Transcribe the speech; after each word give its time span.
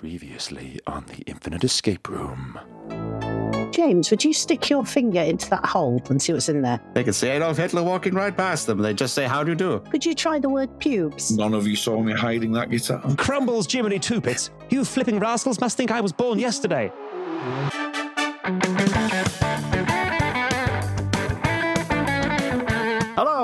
Previously 0.00 0.80
on 0.86 1.04
the 1.08 1.18
Infinite 1.26 1.62
Escape 1.62 2.08
Room. 2.08 2.58
James, 3.70 4.10
would 4.10 4.24
you 4.24 4.32
stick 4.32 4.70
your 4.70 4.82
finger 4.82 5.20
into 5.20 5.50
that 5.50 5.66
hole 5.66 6.00
and 6.08 6.22
see 6.22 6.32
what's 6.32 6.48
in 6.48 6.62
there? 6.62 6.80
They 6.94 7.04
could 7.04 7.14
say 7.14 7.36
Adolf 7.36 7.58
Hitler 7.58 7.82
walking 7.82 8.14
right 8.14 8.34
past 8.34 8.66
them. 8.66 8.78
They 8.78 8.94
just 8.94 9.12
say, 9.12 9.26
How 9.26 9.44
do 9.44 9.50
you 9.50 9.54
do? 9.54 9.80
Could 9.90 10.06
you 10.06 10.14
try 10.14 10.38
the 10.38 10.48
word 10.48 10.70
pubes? 10.78 11.36
None 11.36 11.52
of 11.52 11.66
you 11.66 11.76
saw 11.76 12.00
me 12.00 12.14
hiding 12.14 12.50
that 12.52 12.70
guitar. 12.70 13.02
Crumbles 13.18 13.70
Jiminy 13.70 13.98
Two-Bits. 13.98 14.48
You 14.70 14.86
flipping 14.86 15.18
rascals 15.18 15.60
must 15.60 15.76
think 15.76 15.90
I 15.90 16.00
was 16.00 16.14
born 16.14 16.38
yesterday. 16.38 16.90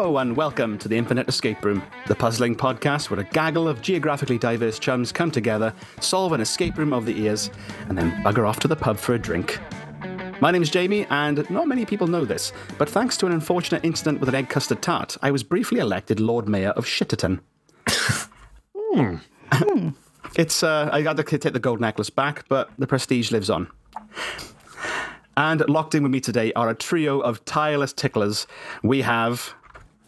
Hello, 0.07 0.19
and 0.19 0.37
welcome 0.37 0.79
to 0.79 0.87
the 0.87 0.97
Infinite 0.97 1.29
Escape 1.29 1.65
Room, 1.65 1.83
the 2.07 2.15
puzzling 2.15 2.55
podcast 2.55 3.11
where 3.11 3.19
a 3.19 3.25
gaggle 3.25 3.67
of 3.67 3.83
geographically 3.83 4.39
diverse 4.39 4.79
chums 4.79 5.11
come 5.11 5.33
together, 5.33 5.75
solve 6.01 6.33
an 6.33 6.41
escape 6.41 6.79
room 6.79 6.93
of 6.93 7.07
the 7.07 7.21
ears, 7.23 7.51
and 7.89 7.99
then 7.99 8.13
bugger 8.23 8.49
off 8.49 8.61
to 8.61 8.69
the 8.69 8.77
pub 8.77 8.99
for 8.99 9.15
a 9.15 9.19
drink. 9.19 9.59
My 10.41 10.53
name's 10.53 10.71
Jamie, 10.71 11.09
and 11.11 11.51
not 11.51 11.67
many 11.67 11.85
people 11.85 12.07
know 12.07 12.25
this, 12.25 12.53
but 12.79 12.89
thanks 12.89 13.17
to 13.17 13.27
an 13.27 13.33
unfortunate 13.33 13.85
incident 13.85 14.21
with 14.21 14.29
an 14.29 14.37
egg 14.37 14.49
custard 14.49 14.81
tart, 14.81 15.17
I 15.23 15.33
was 15.33 15.43
briefly 15.43 15.81
elected 15.81 16.21
Lord 16.21 16.49
Mayor 16.49 16.71
of 16.71 16.87
Shitterton. 16.87 17.41
It's 20.37 20.63
uh, 20.63 20.89
I 20.93 21.03
got 21.03 21.17
to 21.17 21.25
take 21.25 21.53
the 21.53 21.59
gold 21.59 21.81
necklace 21.81 22.11
back, 22.11 22.45
but 22.49 22.71
the 22.79 22.87
prestige 22.87 23.33
lives 23.33 23.51
on. 23.51 23.67
And 25.39 25.69
locked 25.69 25.97
in 25.97 26.05
with 26.05 26.13
me 26.13 26.21
today 26.21 26.53
are 26.55 26.71
a 26.71 26.75
trio 26.75 27.19
of 27.19 27.45
tireless 27.45 27.93
ticklers. 27.93 28.47
We 28.83 29.03
have 29.03 29.55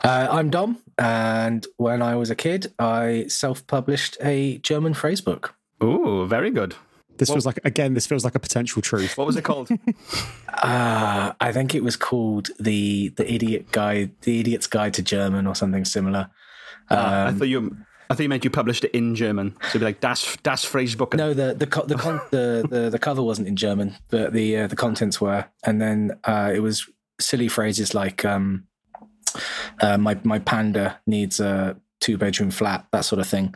Uh, 0.04 0.28
I'm 0.30 0.50
Dom, 0.50 0.78
and 0.96 1.66
when 1.76 2.02
I 2.02 2.14
was 2.16 2.30
a 2.30 2.36
kid, 2.36 2.72
I 2.78 3.26
self-published 3.28 4.16
a 4.22 4.58
German 4.58 4.94
phrase 4.94 5.20
book. 5.20 5.54
ooh, 5.82 6.26
very 6.26 6.50
good. 6.50 6.74
This 7.16 7.30
feels 7.30 7.44
like 7.44 7.58
again. 7.64 7.94
This 7.94 8.06
feels 8.06 8.22
like 8.24 8.36
a 8.36 8.38
potential 8.38 8.80
truth. 8.80 9.18
What 9.18 9.26
was 9.26 9.36
it 9.36 9.42
called? 9.44 9.68
Uh, 10.60 11.32
I 11.40 11.52
think 11.52 11.72
it 11.76 11.84
was 11.84 11.94
called 11.96 12.48
the 12.58 13.10
the 13.10 13.32
idiot 13.32 13.70
guide, 13.70 14.10
the 14.22 14.40
idiot's 14.40 14.66
guide 14.66 14.92
to 14.94 15.02
German, 15.02 15.46
or 15.46 15.54
something 15.54 15.84
similar. 15.84 16.30
I 16.90 17.32
thought 17.32 17.46
you. 17.46 17.76
I 18.10 18.14
thought 18.14 18.22
you 18.24 18.28
meant 18.28 18.42
you 18.42 18.50
published 18.50 18.82
it 18.84 18.90
in 18.90 19.14
German. 19.14 19.54
So 19.62 19.68
it'd 19.68 19.80
be 19.82 19.84
like 19.84 20.00
Das 20.00 20.36
Das 20.42 20.64
Phrasebook. 20.64 21.14
No, 21.14 21.34
the 21.34 21.54
the 21.54 21.68
co- 21.68 21.84
the, 21.86 21.94
con- 21.94 22.20
the 22.32 22.66
the 22.68 22.90
the 22.90 22.98
cover 22.98 23.22
wasn't 23.22 23.46
in 23.46 23.54
German, 23.54 23.94
but 24.10 24.32
the 24.32 24.56
uh, 24.56 24.66
the 24.66 24.74
contents 24.74 25.20
were, 25.20 25.44
and 25.62 25.80
then 25.80 26.18
uh, 26.24 26.50
it 26.52 26.58
was 26.60 26.88
silly 27.20 27.46
phrases 27.46 27.94
like 27.94 28.24
um, 28.24 28.66
uh, 29.80 29.98
"my 29.98 30.18
my 30.24 30.38
panda 30.38 31.00
needs 31.06 31.40
a 31.40 31.76
two 32.00 32.18
bedroom 32.18 32.50
flat," 32.50 32.86
that 32.92 33.04
sort 33.04 33.20
of 33.20 33.26
thing. 33.26 33.54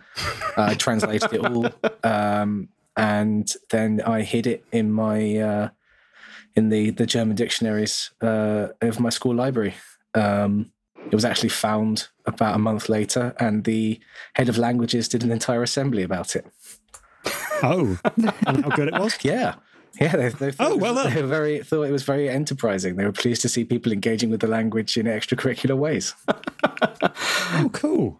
Uh, 0.57 0.63
I 0.71 0.75
translated 0.75 1.33
it 1.33 1.45
all, 1.45 1.69
um, 2.05 2.69
and 2.97 3.51
then 3.71 4.01
I 4.03 4.23
hid 4.23 4.47
it 4.47 4.65
in 4.73 4.93
my 4.93 5.37
uh, 5.37 5.69
in 6.55 6.69
the 6.69 6.91
the 6.91 7.07
German 7.07 7.37
dictionaries 7.37 8.11
uh, 8.21 8.69
of 8.81 9.01
my 9.01 9.11
school 9.11 9.35
library. 9.35 9.75
Um, 10.15 10.73
it 11.07 11.15
was 11.15 11.25
actually 11.25 11.49
found 11.49 12.09
about 12.27 12.55
a 12.55 12.59
month 12.59 12.89
later, 12.89 13.35
and 13.39 13.65
the 13.65 14.01
head 14.35 14.49
of 14.49 14.57
languages 14.59 15.09
did 15.09 15.25
an 15.25 15.33
entire 15.33 15.63
assembly 15.63 16.03
about 16.03 16.37
it. 16.37 16.47
Oh, 17.63 17.99
and 18.47 18.65
how 18.65 18.71
good 18.71 18.89
it 18.89 18.95
was. 18.95 19.17
Yeah. 19.23 19.55
Yeah, 20.01 20.17
they, 20.17 20.29
they 20.31 20.51
thought 20.53 20.67
Oh, 20.71 20.73
it 20.75 20.81
was- 20.81 20.95
well 20.95 21.09
they 21.11 21.21
were 21.23 21.29
very 21.29 21.63
thought 21.63 21.83
it 21.83 21.93
was 21.93 22.03
very 22.03 22.29
enterprising. 22.29 22.97
They 22.97 23.05
were 23.05 23.13
pleased 23.13 23.43
to 23.43 23.49
see 23.49 23.65
people 23.65 23.93
engaging 23.93 24.31
with 24.31 24.41
the 24.41 24.47
language 24.47 24.97
in 24.97 25.07
extracurricular 25.07 25.77
ways. 25.77 26.15
Oh, 27.55 27.69
cool. 27.73 28.19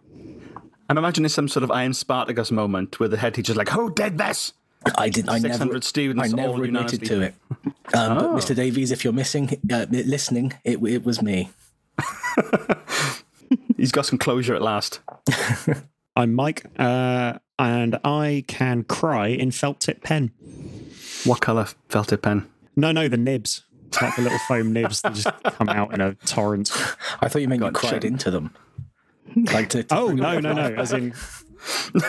I'm 0.89 0.97
imagining 0.97 1.27
some 1.29 1.47
sort 1.47 1.63
of 1.63 1.71
Iron 1.71 1.93
Spartacus 1.93 2.51
moment 2.51 2.99
where 2.99 3.09
the 3.09 3.17
head 3.17 3.33
teacher's 3.33 3.57
like, 3.57 3.69
"Who 3.69 3.91
did 3.93 4.17
this?" 4.19 4.53
I 4.97 5.09
did. 5.09 5.27
I 5.27 5.39
never. 5.39 5.81
students 5.81 6.23
I 6.23 6.27
never 6.35 6.49
all 6.53 6.63
admitted 6.63 7.03
to 7.05 7.21
it. 7.21 7.35
Um, 7.95 8.17
But 8.17 8.29
Mr. 8.35 8.55
Davies, 8.55 8.91
if 8.91 9.03
you're 9.03 9.13
missing, 9.13 9.59
uh, 9.71 9.85
listening, 9.89 10.53
it, 10.63 10.81
it 10.83 11.03
was 11.03 11.21
me. 11.21 11.49
He's 13.77 13.91
got 13.91 14.05
some 14.05 14.17
closure 14.17 14.55
at 14.55 14.61
last. 14.61 15.01
I'm 16.15 16.33
Mike, 16.33 16.65
uh, 16.79 17.39
and 17.59 17.99
I 18.03 18.45
can 18.47 18.83
cry 18.83 19.27
in 19.27 19.51
felt 19.51 19.79
tip 19.79 20.01
pen. 20.03 20.31
What 21.25 21.41
colour 21.41 21.67
felt 21.89 22.09
tip 22.09 22.21
pen? 22.21 22.49
No, 22.75 22.91
no, 22.91 23.07
the 23.07 23.17
nibs. 23.17 23.63
It's 23.87 24.01
like 24.01 24.15
the 24.15 24.23
little 24.23 24.39
foam 24.47 24.73
nibs 24.73 25.01
that 25.01 25.13
just 25.13 25.27
come 25.43 25.69
out 25.69 25.93
in 25.93 26.01
a 26.01 26.15
torrent. 26.25 26.71
I 27.21 27.29
thought 27.29 27.41
you 27.41 27.47
meant 27.47 27.63
you 27.63 27.71
cried 27.71 28.03
shame. 28.03 28.13
into 28.13 28.31
them. 28.31 28.53
Like 29.35 29.69
to, 29.69 29.83
to 29.83 29.95
Oh 29.95 30.07
no, 30.09 30.39
no, 30.39 30.53
no. 30.53 30.61
alive. 30.61 30.79
As 30.79 30.93
in, 30.93 31.13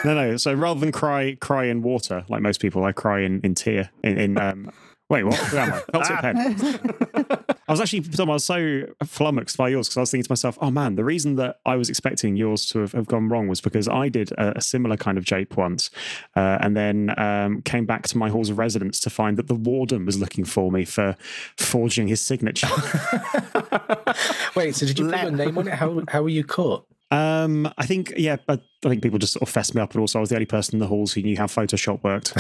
no, 0.05 0.15
no. 0.15 0.37
So 0.37 0.55
rather 0.55 0.81
than 0.81 0.93
cry, 0.93 1.37
cry 1.41 1.67
in 1.67 1.83
water 1.83 2.25
like 2.29 2.43
most 2.43 2.61
people, 2.61 2.85
I 2.85 2.93
cry 2.93 3.21
in 3.21 3.41
in 3.43 3.55
tear. 3.55 3.91
In, 4.03 4.19
in 4.19 4.39
um, 4.39 4.71
wait, 5.11 5.25
what? 5.25 5.39
Where 5.53 5.63
am 5.63 5.73
I? 5.75 5.81
Felt 5.93 6.05
tip 6.07 6.19
pen. 6.21 7.39
I 7.67 7.73
was 7.73 7.81
actually, 7.81 8.01
Dom, 8.01 8.31
I 8.31 8.35
was 8.35 8.45
so 8.45 8.85
flummoxed 9.05 9.57
by 9.57 9.69
yours 9.69 9.89
because 9.89 9.97
I 9.97 10.01
was 10.01 10.11
thinking 10.11 10.25
to 10.25 10.33
myself, 10.33 10.59
oh 10.61 10.71
man, 10.71 10.97
the 10.97 11.05
reason 11.05 11.37
that 11.37 11.61
I 11.65 11.77
was 11.77 11.89
expecting 11.89 12.37
yours 12.37 12.67
to 12.67 12.81
have, 12.81 12.93
have 12.93 13.07
gone 13.07 13.29
wrong 13.29 13.49
was 13.49 13.61
because 13.61 13.89
I 13.89 14.09
did 14.09 14.33
a, 14.33 14.59
a 14.59 14.61
similar 14.61 14.97
kind 14.97 15.17
of 15.17 15.25
jape 15.25 15.57
once, 15.57 15.91
uh, 16.37 16.59
and 16.61 16.77
then 16.77 17.19
um, 17.19 17.63
came 17.63 17.87
back 17.87 18.07
to 18.09 18.19
my 18.19 18.29
halls 18.29 18.51
of 18.51 18.59
residence 18.59 19.01
to 19.01 19.11
find 19.11 19.37
that 19.37 19.47
the 19.47 19.55
warden 19.55 20.05
was 20.05 20.19
looking 20.19 20.45
for 20.45 20.71
me 20.71 20.85
for 20.85 21.17
forging 21.57 22.09
his 22.09 22.21
signature. 22.21 22.69
Wait, 24.55 24.75
so 24.75 24.87
did 24.87 24.99
you 24.99 25.11
put 25.11 25.23
your 25.23 25.31
name 25.31 25.57
on 25.59 25.69
it? 25.69 25.75
How 25.75 26.03
how 26.09 26.23
were 26.23 26.29
you 26.29 26.45
caught? 26.45 26.87
Um, 27.15 27.73
I 27.79 27.87
think, 27.87 28.13
yeah, 28.17 28.37
but 28.45 28.63
I 28.85 28.89
think 28.89 29.03
people 29.03 29.21
just 29.21 29.35
sort 29.35 29.43
of 29.43 29.49
fessed 29.49 29.75
me 29.75 29.81
up, 29.81 29.93
and 29.93 30.01
also 30.01 30.19
I 30.19 30.21
was 30.21 30.31
the 30.31 30.35
only 30.35 30.47
person 30.47 30.75
in 30.75 30.81
the 30.81 30.89
halls 30.89 31.13
who 31.13 31.23
knew 31.23 31.37
how 31.37 31.47
Photoshop 31.47 32.03
worked. 32.03 32.37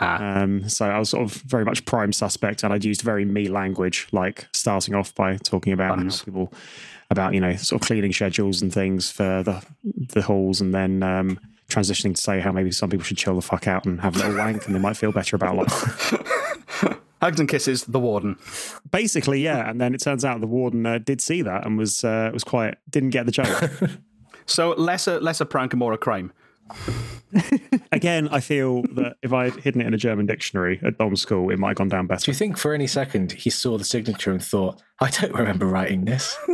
um, 0.00 0.68
so 0.68 0.86
I 0.86 0.98
was 0.98 1.10
sort 1.10 1.22
of 1.22 1.34
very 1.42 1.64
much 1.64 1.84
prime 1.84 2.12
suspect, 2.12 2.64
and 2.64 2.72
I'd 2.72 2.84
used 2.84 3.02
very 3.02 3.24
me 3.24 3.48
language, 3.48 4.08
like 4.10 4.48
starting 4.52 4.94
off 4.94 5.14
by 5.14 5.36
talking 5.36 5.72
about 5.72 5.98
people 6.24 6.52
about 7.10 7.32
you 7.32 7.40
know 7.40 7.54
sort 7.56 7.80
of 7.80 7.86
cleaning 7.86 8.12
schedules 8.12 8.60
and 8.60 8.72
things 8.72 9.10
for 9.10 9.42
the 9.44 9.64
the 9.84 10.22
halls, 10.22 10.60
and 10.60 10.74
then 10.74 11.02
um, 11.04 11.38
transitioning 11.68 12.14
to 12.14 12.20
say 12.20 12.40
how 12.40 12.50
maybe 12.50 12.72
some 12.72 12.90
people 12.90 13.04
should 13.04 13.18
chill 13.18 13.36
the 13.36 13.42
fuck 13.42 13.68
out 13.68 13.84
and 13.84 14.00
have 14.00 14.16
a 14.16 14.18
little 14.18 14.36
wank, 14.44 14.66
and 14.66 14.74
they 14.74 14.80
might 14.80 14.96
feel 14.96 15.12
better 15.12 15.36
about 15.36 15.56
life. 15.56 16.14
Hugs 17.20 17.40
and 17.40 17.48
kisses, 17.48 17.84
the 17.84 17.98
warden. 17.98 18.36
Basically, 18.92 19.40
yeah. 19.40 19.68
And 19.68 19.80
then 19.80 19.92
it 19.92 19.98
turns 19.98 20.24
out 20.24 20.40
the 20.40 20.46
warden 20.46 20.86
uh, 20.86 20.98
did 20.98 21.20
see 21.20 21.42
that 21.42 21.66
and 21.66 21.76
was 21.76 22.04
uh, 22.04 22.30
was 22.32 22.44
quite 22.44 22.76
didn't 22.90 23.10
get 23.10 23.26
the 23.26 23.32
joke. 23.32 23.70
So 24.48 24.70
lesser 24.70 25.20
lesser 25.20 25.44
prank 25.44 25.72
and 25.72 25.78
more 25.78 25.92
a 25.92 25.98
crime. 25.98 26.32
Again, 27.92 28.28
I 28.28 28.40
feel 28.40 28.82
that 28.94 29.16
if 29.22 29.32
I 29.32 29.44
had 29.44 29.56
hidden 29.56 29.80
it 29.80 29.86
in 29.86 29.94
a 29.94 29.98
German 29.98 30.26
dictionary 30.26 30.80
at 30.84 30.98
Dom's 30.98 31.20
school, 31.20 31.50
it 31.50 31.58
might 31.58 31.68
have 31.68 31.76
gone 31.76 31.88
down 31.88 32.06
better. 32.06 32.24
Do 32.24 32.30
you 32.30 32.34
think 32.34 32.56
for 32.56 32.72
any 32.74 32.86
second 32.86 33.32
he 33.32 33.50
saw 33.50 33.76
the 33.78 33.84
signature 33.84 34.30
and 34.32 34.42
thought, 34.42 34.82
I 35.00 35.10
don't 35.10 35.32
remember 35.34 35.66
writing 35.66 36.04
this? 36.04 36.36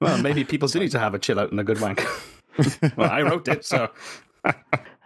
Well, 0.00 0.20
maybe 0.20 0.44
people 0.44 0.68
do 0.68 0.80
need 0.80 0.90
to 0.90 0.98
have 0.98 1.14
a 1.14 1.18
chill 1.18 1.40
out 1.40 1.50
and 1.50 1.58
a 1.58 1.64
good 1.64 1.80
wank. 1.80 2.04
well, 2.96 3.10
I 3.10 3.22
wrote 3.22 3.48
it, 3.48 3.64
so 3.64 3.88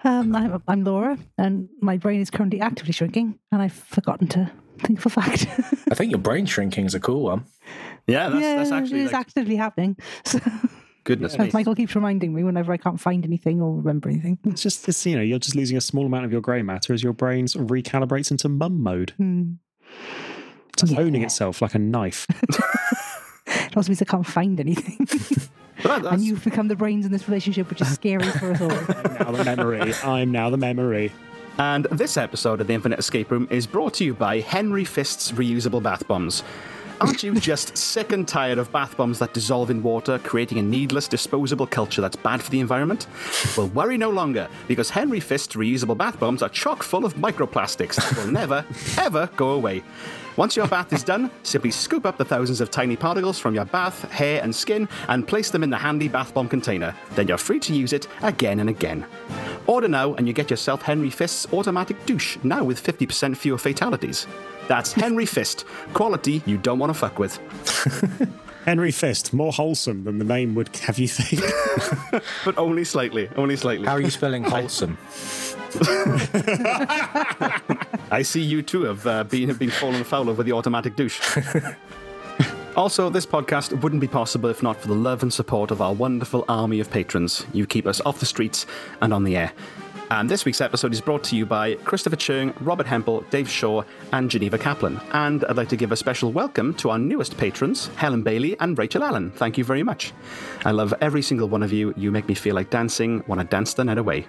Um, 0.05 0.35
I'm, 0.35 0.63
I'm 0.67 0.85
Laura, 0.85 1.19
and 1.37 1.69
my 1.81 1.97
brain 1.97 2.21
is 2.21 2.31
currently 2.31 2.61
actively 2.61 2.93
shrinking, 2.93 3.39
and 3.53 3.63
I've 3.63 3.73
forgotten 3.73 4.27
to 4.29 4.51
think 4.79 4.99
of 4.99 5.07
a 5.07 5.11
fact. 5.11 5.47
I 5.91 5.95
think 5.95 6.11
your 6.11 6.21
brain 6.21 6.47
shrinking 6.47 6.87
is 6.87 6.95
a 6.95 7.01
cool 7.01 7.23
one. 7.25 7.45
yeah, 8.07 8.29
that's, 8.29 8.43
yeah, 8.43 8.57
that's 8.57 8.73
actually 8.73 9.01
it 9.01 9.07
is 9.07 9.13
like, 9.13 9.21
actively 9.21 9.57
happening. 9.57 9.97
So, 10.25 10.41
goodness 11.09 11.33
as 11.35 11.39
me. 11.39 11.51
Michael 11.55 11.75
keeps 11.75 11.95
reminding 11.95 12.35
me 12.35 12.45
whenever 12.45 12.73
I 12.73 12.77
can't 12.77 13.01
find 13.01 13.25
anything 13.25 13.61
or 13.63 13.75
remember 13.75 14.09
anything. 14.11 14.39
It's 14.45 14.63
just, 14.63 14.87
it's, 14.89 15.05
you 15.07 15.17
know, 15.17 15.23
you're 15.23 15.39
just 15.39 15.57
losing 15.57 15.77
a 15.77 15.81
small 15.81 16.07
amount 16.07 16.27
of 16.27 16.33
your 16.33 16.41
grey 16.43 16.63
matter 16.63 16.93
as 16.93 17.03
your 17.03 17.15
brain 17.15 17.49
sort 17.49 17.65
of 17.65 17.71
recalibrates 17.71 18.31
into 18.31 18.49
mum 18.49 18.83
mode. 18.83 19.13
Hmm. 19.17 19.53
It's 20.81 20.93
honing 20.93 21.23
itself 21.23 21.61
like 21.63 21.75
a 21.75 21.79
knife. 21.79 22.27
It 23.51 23.77
also 23.77 23.89
means 23.89 24.03
I 24.03 24.05
can't 24.05 24.27
find 24.27 24.61
anything. 24.61 25.07
That- 25.83 26.05
and 26.05 26.23
you've 26.23 26.43
become 26.43 26.67
the 26.69 26.75
brains 26.75 27.07
in 27.07 27.13
this 27.13 27.29
relationship, 27.29 27.71
which 27.71 27.81
is 27.81 27.89
scary 27.95 28.29
for 28.31 28.51
us 28.51 28.61
all. 28.61 28.73
I'm 28.73 29.15
now 29.15 29.31
the 29.31 29.45
memory. 29.45 29.95
I'm 30.03 30.33
now 30.33 30.51
the 30.51 30.57
memory. 30.57 31.13
And 31.57 31.85
this 31.93 32.17
episode 32.17 32.61
of 32.61 32.67
the 32.67 32.75
Infinite 32.75 32.99
Escape 32.99 33.31
Room 33.31 33.47
is 33.51 33.67
brought 33.67 33.95
to 33.95 34.05
you 34.05 34.13
by 34.13 34.41
Henry 34.41 34.85
Fist's 34.85 35.31
reusable 35.33 35.81
bath 35.81 36.07
bombs. 36.09 36.43
Aren't 37.01 37.23
you 37.23 37.35
just 37.35 37.77
sick 37.77 38.11
and 38.11 38.27
tired 38.27 38.59
of 38.59 38.73
bath 38.73 38.97
bombs 38.97 39.21
that 39.21 39.33
dissolve 39.33 39.71
in 39.71 39.85
water, 39.85 40.19
creating 40.19 40.59
a 40.59 40.63
needless 40.63 41.07
disposable 41.07 41.67
culture 41.67 42.01
that's 42.01 42.17
bad 42.17 42.43
for 42.43 42.51
the 42.51 42.59
environment? 42.59 43.07
Well, 43.57 43.69
worry 43.69 43.97
no 43.97 44.11
longer, 44.11 44.49
because 44.67 44.91
Henry 44.91 45.21
Fist's 45.21 45.55
reusable 45.55 45.97
bath 45.97 46.19
bombs 46.19 46.43
are 46.43 46.49
chock 46.49 46.83
full 46.83 47.05
of 47.05 47.15
microplastics 47.15 47.95
that 47.97 48.17
will 48.17 48.33
never, 48.33 48.65
ever 48.97 49.31
go 49.37 49.51
away. 49.51 49.85
Once 50.39 50.55
your 50.55 50.69
bath 50.69 50.93
is 50.93 51.03
done, 51.03 51.29
simply 51.43 51.69
scoop 51.69 52.07
up 52.07 52.17
the 52.17 52.25
thousands 52.25 52.61
of 52.61 52.71
tiny 52.71 52.95
particles 52.95 53.41
from 53.41 53.57
your 53.57 53.65
bath, 53.65 54.09
hair, 54.13 54.41
and 54.41 54.55
skin 54.55 54.89
and 55.09 55.27
place 55.27 55.51
them 55.51 55.65
in 55.65 55.69
the 55.69 55.77
handy 55.77 56.07
bath 56.07 56.33
bomb 56.33 56.49
container. 56.49 56.95
Then 57.17 57.27
you're 57.27 57.37
free 57.37 57.59
to 57.59 57.75
use 57.75 57.93
it 57.93 58.07
again 58.23 58.61
and 58.61 58.71
again. 58.71 59.05
Order 59.67 59.89
now 59.89 60.15
and 60.15 60.29
you 60.29 60.33
get 60.33 60.49
yourself 60.49 60.83
Henry 60.83 61.11
Fist's 61.11 61.53
automatic 61.53 62.07
douche, 62.07 62.39
now 62.45 62.63
with 62.63 62.81
50% 62.81 63.37
fewer 63.37 63.59
fatalities. 63.59 64.29
That's 64.69 64.93
Henry 64.93 65.27
Fist, 65.27 65.65
quality 65.93 66.41
you 66.47 66.57
don't 66.57 66.79
want 66.79 66.91
to 66.91 66.95
fuck 66.95 67.19
with. 67.19 67.41
Henry 68.69 68.91
Fist, 68.91 69.33
more 69.33 69.51
wholesome 69.51 70.05
than 70.05 70.19
the 70.19 70.27
name 70.27 70.55
would 70.55 70.69
have 70.77 70.99
you 70.99 71.09
think. 71.09 71.43
But 72.45 72.59
only 72.59 72.85
slightly, 72.85 73.31
only 73.35 73.57
slightly. 73.57 73.87
How 73.87 73.95
are 73.95 74.01
you 74.01 74.11
spelling 74.11 74.45
wholesome? 74.45 74.99
I 78.11 78.21
see 78.23 78.43
you 78.43 78.61
too 78.61 78.83
have 78.83 79.07
uh, 79.07 79.25
been 79.25 79.49
have 79.49 79.59
been 79.59 79.71
fallen 79.71 80.05
foul 80.05 80.29
over 80.29 80.43
the 80.43 80.53
automatic 80.53 80.97
douche. 80.97 81.19
Also, 82.77 83.11
this 83.11 83.27
podcast 83.27 83.83
wouldn't 83.83 84.01
be 84.01 84.07
possible 84.07 84.49
if 84.49 84.63
not 84.63 84.81
for 84.81 84.87
the 84.87 84.95
love 84.95 85.25
and 85.25 85.33
support 85.33 85.73
of 85.73 85.83
our 85.83 85.93
wonderful 85.93 86.45
army 86.49 86.79
of 86.79 86.89
patrons. 86.89 87.45
You 87.53 87.67
keep 87.67 87.89
us 87.89 88.01
off 88.03 88.21
the 88.21 88.27
streets 88.27 88.67
and 89.01 89.13
on 89.13 89.25
the 89.25 89.37
air. 89.37 89.53
And 90.11 90.31
this 90.31 90.47
week's 90.47 90.63
episode 90.63 90.95
is 90.95 91.03
brought 91.03 91.23
to 91.25 91.37
you 91.37 91.45
by 91.45 91.75
Christopher 91.75 92.17
Chung, 92.17 92.55
Robert 92.61 92.87
Hempel, 92.87 93.25
Dave 93.29 93.49
Shaw, 93.49 93.83
and 94.13 94.31
Geneva 94.31 94.57
Kaplan. 94.57 94.99
And 95.13 95.45
I'd 95.45 95.57
like 95.57 95.69
to 95.69 95.77
give 95.77 95.93
a 95.93 95.97
special 95.97 96.33
welcome 96.33 96.73
to 96.75 96.89
our 96.89 96.99
newest 96.99 97.37
patrons, 97.37 97.89
Helen 97.97 98.23
Bailey 98.23 98.59
and 98.59 98.79
Rachel 98.79 99.05
Allen. 99.05 99.31
Thank 99.33 99.59
you 99.59 99.65
very 99.65 99.83
much. 99.83 100.15
I 100.65 100.71
love 100.71 100.95
every 101.03 101.21
single 101.21 101.49
one 101.49 101.63
of 101.63 101.75
you. 101.75 101.93
You 101.95 102.11
make 102.11 102.27
me 102.27 102.35
feel 102.35 102.55
like 102.55 102.71
dancing 102.71 103.23
Want 103.27 103.43
to 103.43 103.47
dance 103.47 103.75
the 103.75 103.85
night 103.85 103.99
away. 103.99 104.27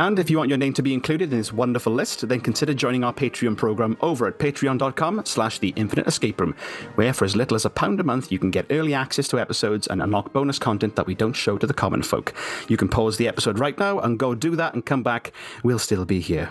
And 0.00 0.18
if 0.18 0.30
you 0.30 0.38
want 0.38 0.48
your 0.48 0.56
name 0.56 0.72
to 0.72 0.82
be 0.82 0.94
included 0.94 1.30
in 1.30 1.36
this 1.36 1.52
wonderful 1.52 1.92
list, 1.92 2.26
then 2.26 2.40
consider 2.40 2.72
joining 2.72 3.04
our 3.04 3.12
Patreon 3.12 3.54
program 3.54 3.98
over 4.00 4.26
at 4.26 4.38
patreon.com 4.38 5.26
slash 5.26 5.58
the 5.58 5.74
infinite 5.76 6.06
escape 6.06 6.40
room, 6.40 6.54
where 6.94 7.12
for 7.12 7.26
as 7.26 7.36
little 7.36 7.54
as 7.54 7.66
a 7.66 7.70
pound 7.70 8.00
a 8.00 8.02
month 8.02 8.32
you 8.32 8.38
can 8.38 8.50
get 8.50 8.64
early 8.70 8.94
access 8.94 9.28
to 9.28 9.38
episodes 9.38 9.86
and 9.88 10.00
unlock 10.00 10.32
bonus 10.32 10.58
content 10.58 10.96
that 10.96 11.06
we 11.06 11.14
don't 11.14 11.34
show 11.34 11.58
to 11.58 11.66
the 11.66 11.74
common 11.74 12.02
folk. 12.02 12.32
You 12.66 12.78
can 12.78 12.88
pause 12.88 13.18
the 13.18 13.28
episode 13.28 13.58
right 13.58 13.78
now 13.78 13.98
and 13.98 14.18
go 14.18 14.34
do 14.34 14.56
that 14.56 14.72
and 14.72 14.86
come 14.86 15.02
back. 15.02 15.32
We'll 15.64 15.78
still 15.78 16.06
be 16.06 16.20
here. 16.20 16.48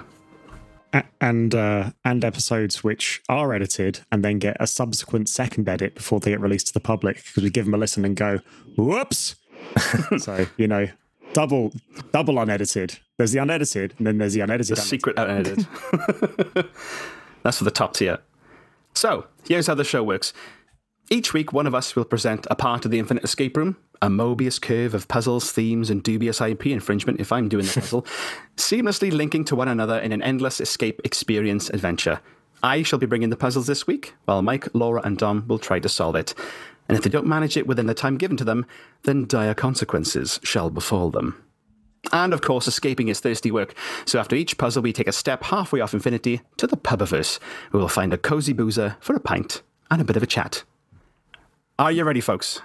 And 1.19 1.56
uh, 1.56 1.90
and 2.06 2.24
episodes 2.24 2.84
which 2.84 3.24
are 3.30 3.51
edited 3.51 4.01
and 4.12 4.24
then 4.24 4.38
get 4.38 4.57
a 4.60 4.68
subsequent 4.68 5.28
second 5.28 5.68
edit 5.68 5.96
before 5.96 6.19
they 6.19 6.30
get 6.30 6.40
released 6.40 6.68
to 6.68 6.74
the 6.74 6.80
public 6.80 7.18
because 7.18 7.42
we 7.42 7.50
give 7.50 7.66
them 7.66 7.74
a 7.74 7.78
listen 7.78 8.06
and 8.06 8.16
go 8.16 8.42
whoops 8.75 9.38
so 10.19 10.46
you 10.57 10.68
know 10.68 10.88
double 11.34 11.72
double 12.12 12.40
unedited 12.40 13.00
there's 13.20 13.34
the 13.34 13.40
unedited 13.40 13.94
and 13.98 14.08
then 14.08 14.18
there's 14.18 14.34
the 14.34 14.40
unedited 14.40 14.78
The 14.78 14.81
secret 14.81 15.20
unedited. 15.20 15.68
That's 17.44 17.58
for 17.58 17.66
the 17.66 17.72
top 17.72 17.94
tier. 17.94 18.20
So, 18.94 19.28
here's 19.46 19.68
how 19.68 19.76
the 19.76 19.84
show 19.84 20.04
works. 20.04 20.31
Each 21.10 21.34
week, 21.34 21.52
one 21.52 21.68
of 21.68 21.76
us 21.76 21.98
will 21.98 22.06
present 22.06 22.48
a 22.50 22.56
part 22.56 22.86
of 22.86 22.92
the 22.92 23.00
Infinite 23.00 23.26
Escape 23.26 23.58
Room, 23.58 23.76
a 24.02 24.08
Mobius 24.08 24.62
curve 24.62 24.94
of 24.94 25.10
puzzles, 25.10 25.52
themes, 25.52 25.90
and 25.90 26.02
dubious 26.02 26.40
IP 26.40 26.68
infringement 26.68 27.20
if 27.20 27.34
I'm 27.34 27.50
doing 27.50 27.66
the 27.66 27.74
puzzle, 27.74 28.06
seamlessly 28.56 29.12
linking 29.12 29.44
to 29.46 29.56
one 29.56 29.68
another 29.68 30.00
in 30.00 30.14
an 30.14 30.22
endless 30.22 30.62
escape 30.62 31.02
experience 31.04 31.70
adventure. 31.72 32.22
I 32.64 32.84
shall 32.84 33.00
be 33.00 33.06
bringing 33.06 33.32
the 33.32 33.38
puzzles 33.38 33.68
this 33.68 33.86
week, 33.86 34.14
while 34.25 34.42
Mike, 34.42 34.68
Laura, 34.74 35.02
and 35.04 35.18
Dom 35.18 35.46
will 35.48 35.60
try 35.60 35.80
to 35.80 35.90
solve 35.90 36.16
it. 36.16 36.34
And 36.89 36.97
if 36.97 37.03
they 37.03 37.09
don't 37.09 37.27
manage 37.27 37.56
it 37.56 37.68
within 37.68 37.86
the 37.86 37.94
time 37.94 38.18
given 38.18 38.36
to 38.38 38.44
them, 38.44 38.65
then 39.03 39.27
dire 39.27 39.53
consequences 39.53 40.39
shall 40.44 40.69
befall 40.69 41.12
them. 41.12 41.41
And 42.12 42.33
of 42.33 42.41
course, 42.41 42.68
escaping 42.68 43.09
is 43.09 43.19
thirsty 43.19 43.51
work. 43.51 43.75
So 44.06 44.19
after 44.19 44.36
each 44.36 44.57
puzzle, 44.57 44.81
we 44.81 44.91
take 44.91 45.07
a 45.07 45.12
step 45.12 45.44
halfway 45.44 45.81
off 45.81 45.94
infinity 45.94 46.41
to 46.57 46.65
the 46.65 46.77
pubiverse. 46.77 47.39
Where 47.71 47.80
We 47.80 47.81
will 47.81 47.89
find 47.89 48.13
a 48.13 48.18
cozy 48.18 48.53
boozer 48.53 48.97
for 49.00 49.15
a 49.15 49.19
pint 49.19 49.62
and 49.91 50.01
a 50.01 50.06
bit 50.06 50.18
of 50.18 50.24
a 50.24 50.27
chat. 50.27 50.63
Are 51.77 51.91
you 51.91 52.03
ready, 52.03 52.21
folks? 52.21 52.62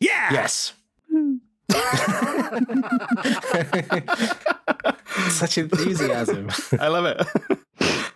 yeah 0.00 0.32
Yes. 0.32 0.72
Such 5.30 5.58
enthusiasm. 5.58 6.48
I 6.80 6.88
love 6.88 7.04
it. 7.04 7.26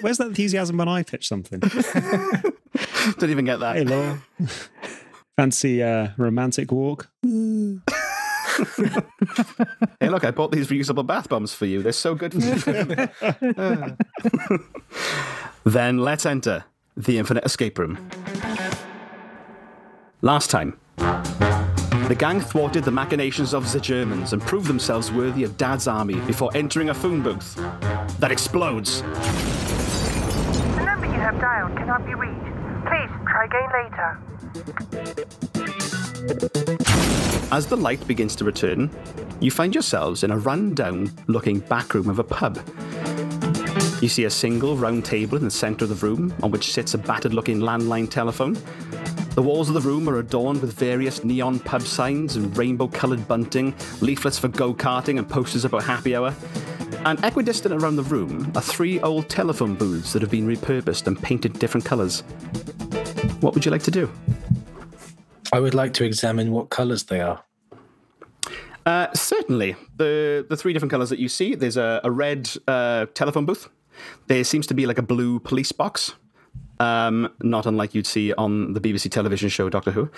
where's 0.00 0.18
that 0.18 0.28
enthusiasm 0.28 0.76
when 0.76 0.88
i 0.88 1.02
pitch 1.02 1.26
something 1.28 1.60
Didn't 3.18 3.30
even 3.30 3.44
get 3.44 3.60
that. 3.60 3.76
hey 3.76 3.84
laura 3.84 4.20
fancy 5.36 5.82
uh 5.82 6.08
romantic 6.16 6.70
walk 6.72 7.08
Hey, 10.00 10.08
look, 10.10 10.24
I 10.24 10.30
bought 10.32 10.52
these 10.52 10.68
reusable 10.68 11.06
bath 11.06 11.28
bombs 11.30 11.54
for 11.54 11.64
you. 11.64 11.82
They're 11.82 11.92
so 11.92 12.14
good 12.14 12.32
for 12.34 12.70
you. 13.40 14.66
then 15.64 15.98
let's 15.98 16.26
enter 16.26 16.64
the 16.96 17.16
Infinite 17.18 17.44
Escape 17.46 17.78
Room. 17.78 18.10
Last 20.20 20.50
time, 20.50 20.78
the 20.98 22.16
gang 22.18 22.40
thwarted 22.40 22.84
the 22.84 22.90
machinations 22.90 23.54
of 23.54 23.70
the 23.72 23.80
Germans 23.80 24.34
and 24.34 24.42
proved 24.42 24.66
themselves 24.66 25.10
worthy 25.10 25.44
of 25.44 25.56
Dad's 25.56 25.88
army 25.88 26.16
before 26.26 26.50
entering 26.54 26.90
a 26.90 26.94
phone 26.94 27.22
booth 27.22 27.56
that 28.20 28.30
explodes. 28.30 29.00
The 29.02 30.84
number 30.84 31.06
you 31.06 31.12
have 31.12 31.40
dialed 31.40 31.76
cannot 31.76 32.04
be 32.04 32.14
reached. 32.14 32.36
Please 32.86 33.10
try 33.26 33.46
again 33.46 33.68
later. 33.72 34.18
As 37.50 37.66
the 37.66 37.76
light 37.76 38.06
begins 38.06 38.36
to 38.36 38.44
return, 38.44 38.90
you 39.40 39.50
find 39.50 39.74
yourselves 39.74 40.22
in 40.22 40.30
a 40.30 40.38
run-down 40.38 41.10
looking 41.26 41.60
back 41.60 41.94
room 41.94 42.10
of 42.10 42.18
a 42.18 42.24
pub. 42.24 42.60
You 44.02 44.08
see 44.08 44.24
a 44.24 44.30
single 44.30 44.76
round 44.76 45.04
table 45.04 45.38
in 45.38 45.44
the 45.44 45.50
centre 45.50 45.84
of 45.84 45.88
the 45.88 46.06
room 46.06 46.34
on 46.42 46.50
which 46.50 46.72
sits 46.72 46.94
a 46.94 46.98
battered 46.98 47.34
looking 47.34 47.60
landline 47.60 48.08
telephone. 48.10 48.56
The 49.34 49.42
walls 49.42 49.68
of 49.68 49.74
the 49.74 49.80
room 49.80 50.08
are 50.08 50.18
adorned 50.18 50.60
with 50.60 50.74
various 50.74 51.24
neon 51.24 51.58
pub 51.60 51.82
signs 51.82 52.36
and 52.36 52.56
rainbow 52.56 52.88
coloured 52.88 53.26
bunting, 53.26 53.74
leaflets 54.00 54.38
for 54.38 54.48
go 54.48 54.74
karting, 54.74 55.18
and 55.18 55.28
posters 55.28 55.64
about 55.64 55.84
happy 55.84 56.14
hour. 56.14 56.34
And 57.04 57.18
equidistant 57.24 57.74
around 57.74 57.96
the 57.96 58.02
room 58.02 58.52
are 58.54 58.62
three 58.62 59.00
old 59.00 59.28
telephone 59.28 59.74
booths 59.74 60.12
that 60.12 60.20
have 60.22 60.30
been 60.30 60.46
repurposed 60.46 61.06
and 61.06 61.20
painted 61.20 61.58
different 61.58 61.84
colours. 61.84 62.20
What 63.40 63.54
would 63.54 63.64
you 63.64 63.70
like 63.70 63.82
to 63.84 63.90
do? 63.90 64.10
I 65.52 65.60
would 65.60 65.74
like 65.74 65.94
to 65.94 66.04
examine 66.04 66.52
what 66.52 66.68
colours 66.68 67.04
they 67.04 67.20
are. 67.20 67.42
Uh, 68.84 69.08
certainly. 69.14 69.76
The 69.96 70.46
the 70.48 70.56
three 70.56 70.72
different 70.72 70.90
colours 70.90 71.08
that 71.10 71.18
you 71.18 71.28
see, 71.28 71.54
there's 71.54 71.76
a, 71.76 72.00
a 72.04 72.10
red 72.10 72.50
uh, 72.68 73.06
telephone 73.14 73.46
booth. 73.46 73.68
There 74.26 74.44
seems 74.44 74.66
to 74.68 74.74
be 74.74 74.86
like 74.86 74.98
a 74.98 75.02
blue 75.02 75.40
police 75.40 75.72
box, 75.72 76.14
um, 76.80 77.32
not 77.42 77.66
unlike 77.66 77.94
you'd 77.94 78.06
see 78.06 78.32
on 78.34 78.72
the 78.72 78.80
BBC 78.80 79.10
television 79.10 79.48
show 79.48 79.68
Doctor 79.68 79.92
Who, 79.92 80.10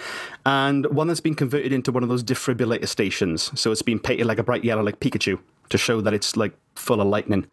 and 0.46 0.86
one 0.86 1.08
that's 1.08 1.20
been 1.20 1.34
converted 1.34 1.72
into 1.72 1.92
one 1.92 2.02
of 2.02 2.08
those 2.08 2.24
defibrillator 2.24 2.88
stations. 2.88 3.50
So 3.60 3.70
it's 3.72 3.82
been 3.82 3.98
painted 3.98 4.26
like 4.26 4.38
a 4.38 4.42
bright 4.42 4.64
yellow, 4.64 4.82
like 4.82 5.00
Pikachu, 5.00 5.38
to 5.68 5.78
show 5.78 6.00
that 6.00 6.14
it's 6.14 6.36
like 6.36 6.54
full 6.74 7.00
of 7.00 7.08
lightning. 7.08 7.46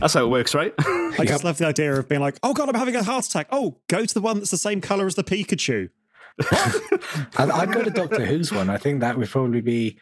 That's 0.00 0.14
how 0.14 0.24
it 0.24 0.30
works, 0.30 0.54
right? 0.54 0.72
i 1.18 1.24
just 1.24 1.42
love 1.42 1.58
the 1.58 1.66
idea 1.66 1.92
of 1.92 2.08
being 2.08 2.20
like 2.20 2.38
oh 2.44 2.54
god 2.54 2.68
i'm 2.68 2.74
having 2.76 2.94
a 2.94 3.02
heart 3.02 3.26
attack 3.26 3.48
oh 3.50 3.76
go 3.88 4.04
to 4.04 4.14
the 4.14 4.20
one 4.20 4.36
that's 4.38 4.52
the 4.52 4.56
same 4.56 4.80
color 4.80 5.04
as 5.04 5.16
the 5.16 5.24
pikachu 5.24 5.88
I'd, 7.36 7.50
I'd 7.50 7.72
go 7.72 7.82
to 7.82 7.90
Doctor 7.90 8.24
Who's 8.24 8.52
one. 8.52 8.70
I 8.70 8.76
think 8.76 9.00
that 9.00 9.18
would 9.18 9.28
probably 9.28 9.60
be 9.60 9.98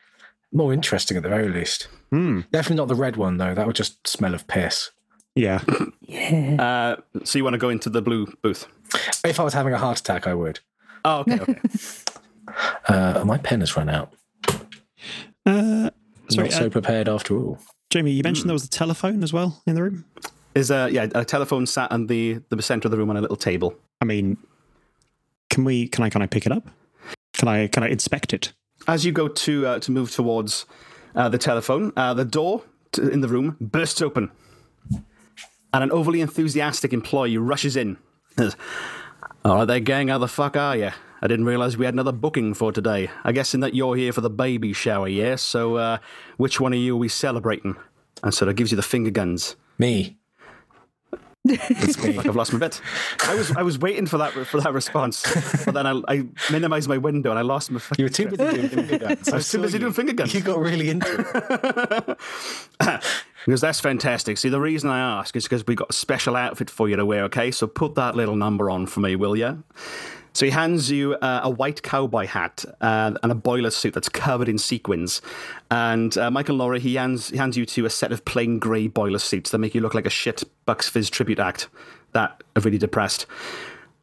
more 0.52 0.72
interesting 0.72 1.16
at 1.16 1.22
the 1.22 1.28
very 1.28 1.48
least. 1.48 1.88
Hmm. 2.10 2.40
Definitely 2.52 2.76
not 2.76 2.88
the 2.88 2.94
red 2.94 3.16
one, 3.16 3.38
though. 3.38 3.54
That 3.54 3.66
would 3.66 3.76
just 3.76 4.06
smell 4.06 4.34
of 4.34 4.46
piss. 4.46 4.90
Yeah 5.36 5.60
uh, 6.58 6.96
so 7.24 7.38
you 7.38 7.44
want 7.44 7.54
to 7.54 7.58
go 7.58 7.68
into 7.68 7.88
the 7.90 8.00
blue 8.02 8.26
booth? 8.42 8.66
If 9.24 9.38
I 9.38 9.44
was 9.44 9.52
having 9.54 9.72
a 9.74 9.78
heart 9.78 9.98
attack, 10.00 10.26
I 10.26 10.34
would. 10.34 10.60
Oh, 11.04 11.20
okay, 11.20 11.38
okay. 11.40 11.60
Uh, 12.88 13.22
my 13.26 13.36
pen 13.38 13.60
has 13.60 13.76
run 13.76 13.88
out. 13.88 14.12
uh 15.44 15.90
sorry 16.30 16.48
Not 16.48 16.52
so 16.52 16.66
uh, 16.66 16.70
prepared 16.70 17.08
after 17.08 17.36
all. 17.36 17.58
jamie 17.90 18.12
you 18.12 18.22
mentioned 18.22 18.48
there 18.48 18.54
was 18.54 18.64
a 18.64 18.70
telephone 18.70 19.22
as 19.22 19.32
well 19.32 19.62
in 19.66 19.74
the 19.74 19.82
room 19.82 20.04
Is 20.54 20.70
a 20.70 20.88
yeah 20.90 21.08
a 21.14 21.24
telephone 21.24 21.66
sat 21.66 21.90
on 21.92 22.06
the 22.06 22.40
the 22.50 22.62
centre 22.62 22.86
of 22.86 22.92
the 22.92 22.98
room 22.98 23.10
on 23.10 23.16
a 23.16 23.20
little 23.20 23.36
table. 23.36 23.74
i 24.00 24.04
mean 24.04 24.36
can 25.50 25.64
we 25.64 25.88
can 25.88 26.04
i 26.04 26.08
can 26.10 26.22
i 26.22 26.26
pick 26.26 26.46
it 26.46 26.52
up 26.52 26.68
can 27.34 27.48
i 27.48 27.66
can 27.66 27.82
i 27.82 27.88
inspect 27.88 28.32
it 28.32 28.52
As 28.86 29.04
you 29.04 29.12
go 29.12 29.26
to 29.28 29.66
uh, 29.66 29.78
to 29.80 29.90
move 29.90 30.10
towards 30.12 30.66
uh, 31.16 31.28
the 31.28 31.38
telephone, 31.38 31.92
uh, 31.96 32.14
the 32.14 32.24
door 32.24 32.62
to, 32.92 33.08
in 33.08 33.20
the 33.22 33.28
room 33.28 33.56
bursts 33.60 34.00
open, 34.02 34.30
and 35.72 35.84
an 35.84 35.90
overly 35.90 36.20
enthusiastic 36.20 36.92
employee 36.92 37.38
rushes 37.38 37.76
in. 37.76 37.98
All 39.44 39.56
right, 39.56 39.64
there, 39.64 39.80
gang. 39.80 40.08
How 40.08 40.18
the 40.18 40.28
fuck 40.28 40.56
are 40.56 40.76
you? 40.76 40.90
I 41.22 41.26
didn't 41.28 41.46
realise 41.46 41.76
we 41.76 41.84
had 41.84 41.94
another 41.94 42.12
booking 42.12 42.54
for 42.54 42.72
today. 42.72 43.10
I 43.24 43.32
guessing 43.32 43.60
that 43.60 43.74
you're 43.74 43.96
here 43.96 44.12
for 44.12 44.20
the 44.20 44.30
baby 44.30 44.72
shower, 44.72 45.08
yeah? 45.08 45.36
So, 45.36 45.76
uh, 45.76 45.98
which 46.36 46.60
one 46.60 46.72
of 46.72 46.78
you 46.78 46.94
are 46.94 46.98
we 46.98 47.08
celebrating? 47.08 47.76
And 48.22 48.34
so 48.34 48.44
that 48.44 48.54
gives 48.54 48.70
you 48.70 48.76
the 48.76 48.82
finger 48.82 49.10
guns. 49.10 49.56
Me. 49.78 50.16
It's 51.48 52.02
me. 52.02 52.18
I've 52.18 52.34
lost 52.34 52.52
my 52.52 52.58
bit. 52.58 52.80
I 53.24 53.34
was 53.34 53.56
I 53.56 53.62
was 53.62 53.78
waiting 53.78 54.06
for 54.06 54.18
that 54.18 54.32
for 54.32 54.60
that 54.60 54.72
response, 54.72 55.22
but 55.64 55.74
then 55.74 55.86
I, 55.86 56.02
I 56.08 56.26
minimised 56.50 56.88
my 56.88 56.98
window 56.98 57.30
and 57.30 57.38
I 57.38 57.42
lost 57.42 57.70
my. 57.70 57.80
You 57.96 58.06
were 58.06 58.08
too 58.08 58.26
busy 58.28 58.36
doing 58.36 58.68
finger 58.68 58.98
guns. 58.98 59.28
I 59.28 59.36
was 59.36 59.48
too 59.48 59.62
busy 59.62 59.74
you. 59.74 59.80
doing 59.80 59.92
finger 59.92 60.12
guns. 60.12 60.34
You 60.34 60.40
got 60.40 60.58
really 60.58 60.90
into 60.90 62.18
it. 62.80 63.02
Because 63.46 63.60
that's 63.60 63.78
fantastic. 63.78 64.38
See, 64.38 64.48
the 64.48 64.60
reason 64.60 64.90
I 64.90 64.98
ask 64.98 65.36
is 65.36 65.44
because 65.44 65.64
we've 65.68 65.76
got 65.76 65.90
a 65.90 65.92
special 65.92 66.34
outfit 66.34 66.68
for 66.68 66.88
you 66.88 66.96
to 66.96 67.06
wear, 67.06 67.22
okay? 67.24 67.52
So 67.52 67.68
put 67.68 67.94
that 67.94 68.16
little 68.16 68.34
number 68.34 68.68
on 68.68 68.86
for 68.86 68.98
me, 68.98 69.14
will 69.14 69.36
you? 69.36 69.62
So 70.32 70.44
he 70.46 70.50
hands 70.50 70.90
you 70.90 71.14
uh, 71.14 71.42
a 71.44 71.48
white 71.48 71.82
cowboy 71.82 72.26
hat 72.26 72.64
uh, 72.80 73.12
and 73.22 73.32
a 73.32 73.36
boiler 73.36 73.70
suit 73.70 73.94
that's 73.94 74.08
covered 74.08 74.48
in 74.48 74.58
sequins. 74.58 75.22
And 75.70 76.18
uh, 76.18 76.28
Michael 76.28 76.56
Laura, 76.56 76.80
he 76.80 76.96
hands, 76.96 77.28
he 77.28 77.36
hands 77.36 77.56
you 77.56 77.64
to 77.66 77.86
a 77.86 77.90
set 77.90 78.10
of 78.10 78.24
plain 78.24 78.58
grey 78.58 78.88
boiler 78.88 79.20
suits 79.20 79.50
that 79.50 79.58
make 79.58 79.76
you 79.76 79.80
look 79.80 79.94
like 79.94 80.06
a 80.06 80.10
shit 80.10 80.42
Bucks 80.66 80.88
Fizz 80.88 81.08
tribute 81.08 81.38
act 81.38 81.68
that 82.12 82.42
are 82.56 82.62
really 82.62 82.78
depressed. 82.78 83.26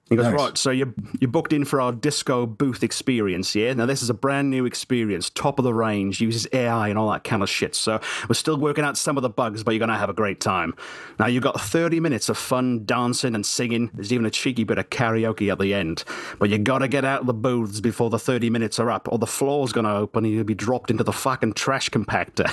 He 0.10 0.18
goes, 0.18 0.26
Nice. 0.26 0.34
right, 0.34 0.58
so 0.58 0.70
you 0.70 0.94
you 1.20 1.28
booked 1.28 1.54
in 1.54 1.64
for 1.64 1.80
our 1.80 1.92
disco 1.92 2.46
booth 2.46 2.84
experience, 2.84 3.56
yeah? 3.56 3.74
Now, 3.74 3.86
this 3.86 4.04
is 4.04 4.10
a 4.10 4.14
brand 4.14 4.50
new 4.50 4.66
experience, 4.66 5.30
top 5.30 5.60
of 5.60 5.64
the 5.64 5.74
range, 5.74 6.20
uses 6.20 6.46
AI 6.52 6.90
and 6.90 7.00
all 7.00 7.10
that 7.12 7.24
kind 7.24 7.42
of 7.42 7.50
shit. 7.50 7.74
So, 7.74 8.02
we're 8.28 8.36
still 8.36 8.58
working 8.58 8.84
out 8.84 8.98
some 8.98 9.18
of 9.18 9.24
the 9.24 9.30
bugs, 9.30 9.64
but 9.64 9.72
you're 9.72 9.80
going 9.80 9.90
to 9.90 9.98
have 9.98 10.10
a 10.10 10.14
great 10.14 10.42
time. 10.42 10.76
Now, 11.20 11.28
you've 11.28 11.44
got 11.44 11.60
30 11.60 12.02
minutes 12.02 12.28
of 12.28 12.38
fun 12.38 12.86
dancing 12.86 13.34
and 13.34 13.46
singing. 13.46 13.92
There's 13.94 14.12
even 14.12 14.26
a 14.26 14.30
cheeky 14.30 14.66
bit 14.66 14.78
of 14.78 14.90
karaoke 14.90 15.52
at 15.52 15.60
the 15.60 15.74
end. 15.74 16.04
But 16.38 16.50
you 16.50 16.58
got 16.58 16.80
to 16.80 16.88
get 16.88 17.06
out 17.06 17.22
of 17.22 17.28
the 17.28 17.34
booths 17.34 17.80
before 17.80 18.10
the 18.10 18.20
30 18.20 18.50
minutes 18.50 18.80
are 18.80 18.92
up, 18.92 19.08
or 19.10 19.18
the 19.18 19.28
floor's 19.28 19.72
going 19.72 19.86
to 19.86 19.94
open 19.94 20.26
and 20.26 20.34
you'll 20.34 20.44
be 20.44 20.54
dropped 20.54 20.92
into 20.92 21.04
the 21.04 21.14
fucking 21.14 21.54
trash 21.54 21.90
compactor. 21.90 22.50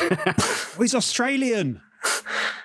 Oh, 0.77 0.79
he's 0.83 0.95
Australian. 0.95 1.81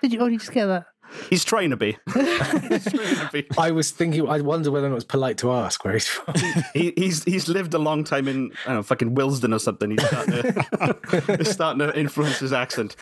Did 0.01 0.13
you 0.13 0.19
oh, 0.19 0.25
only 0.25 0.37
just 0.37 0.51
get 0.51 0.67
that? 0.67 0.85
He's 1.29 1.43
trying 1.43 1.69
to 1.71 1.77
be. 1.77 1.97
To 2.15 3.29
be. 3.31 3.47
I 3.57 3.71
was 3.71 3.91
thinking, 3.91 4.27
I 4.27 4.41
wonder 4.41 4.71
whether 4.71 4.87
it 4.87 4.93
was 4.93 5.03
polite 5.03 5.37
to 5.39 5.51
ask 5.51 5.83
where 5.85 5.93
he's 5.93 6.07
from. 6.07 6.33
he, 6.73 6.93
he's 6.95 7.23
he's 7.23 7.47
lived 7.47 7.73
a 7.73 7.77
long 7.79 8.03
time 8.03 8.27
in 8.27 8.51
I 8.63 8.69
don't 8.69 8.75
know 8.77 8.83
fucking 8.83 9.15
Willesden 9.15 9.53
or 9.53 9.59
something. 9.59 9.91
He's 9.91 10.05
starting 10.07 10.33
to, 10.43 11.35
he's 11.37 11.49
starting 11.51 11.79
to 11.79 11.97
influence 11.97 12.39
his 12.39 12.53
accent. 12.53 12.95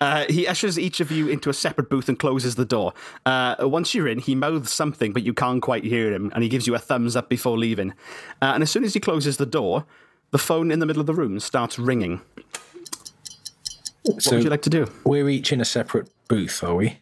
Uh, 0.00 0.24
he 0.28 0.46
ushers 0.46 0.78
each 0.78 1.00
of 1.00 1.10
you 1.10 1.28
into 1.28 1.50
a 1.50 1.54
separate 1.54 1.88
booth 1.90 2.08
and 2.08 2.18
closes 2.18 2.54
the 2.56 2.64
door. 2.64 2.92
Uh, 3.26 3.54
once 3.60 3.94
you're 3.94 4.08
in, 4.08 4.18
he 4.18 4.34
mouths 4.34 4.70
something, 4.72 5.12
but 5.12 5.22
you 5.22 5.32
can't 5.34 5.62
quite 5.62 5.84
hear 5.84 6.12
him, 6.12 6.30
and 6.34 6.42
he 6.42 6.48
gives 6.48 6.66
you 6.66 6.74
a 6.74 6.78
thumbs 6.78 7.16
up 7.16 7.28
before 7.28 7.56
leaving. 7.58 7.90
Uh, 8.42 8.52
and 8.54 8.62
as 8.62 8.70
soon 8.70 8.84
as 8.84 8.94
he 8.94 9.00
closes 9.00 9.36
the 9.36 9.46
door, 9.46 9.84
the 10.30 10.38
phone 10.38 10.70
in 10.70 10.78
the 10.78 10.86
middle 10.86 11.00
of 11.00 11.06
the 11.06 11.14
room 11.14 11.38
starts 11.40 11.78
ringing. 11.78 12.20
What 14.02 14.22
So 14.22 14.36
would 14.36 14.44
you 14.44 14.50
like 14.50 14.62
to 14.62 14.70
do? 14.70 14.90
we're 15.04 15.28
each 15.28 15.52
in 15.52 15.60
a 15.60 15.64
separate 15.64 16.08
booth, 16.28 16.62
are 16.64 16.74
we? 16.74 16.96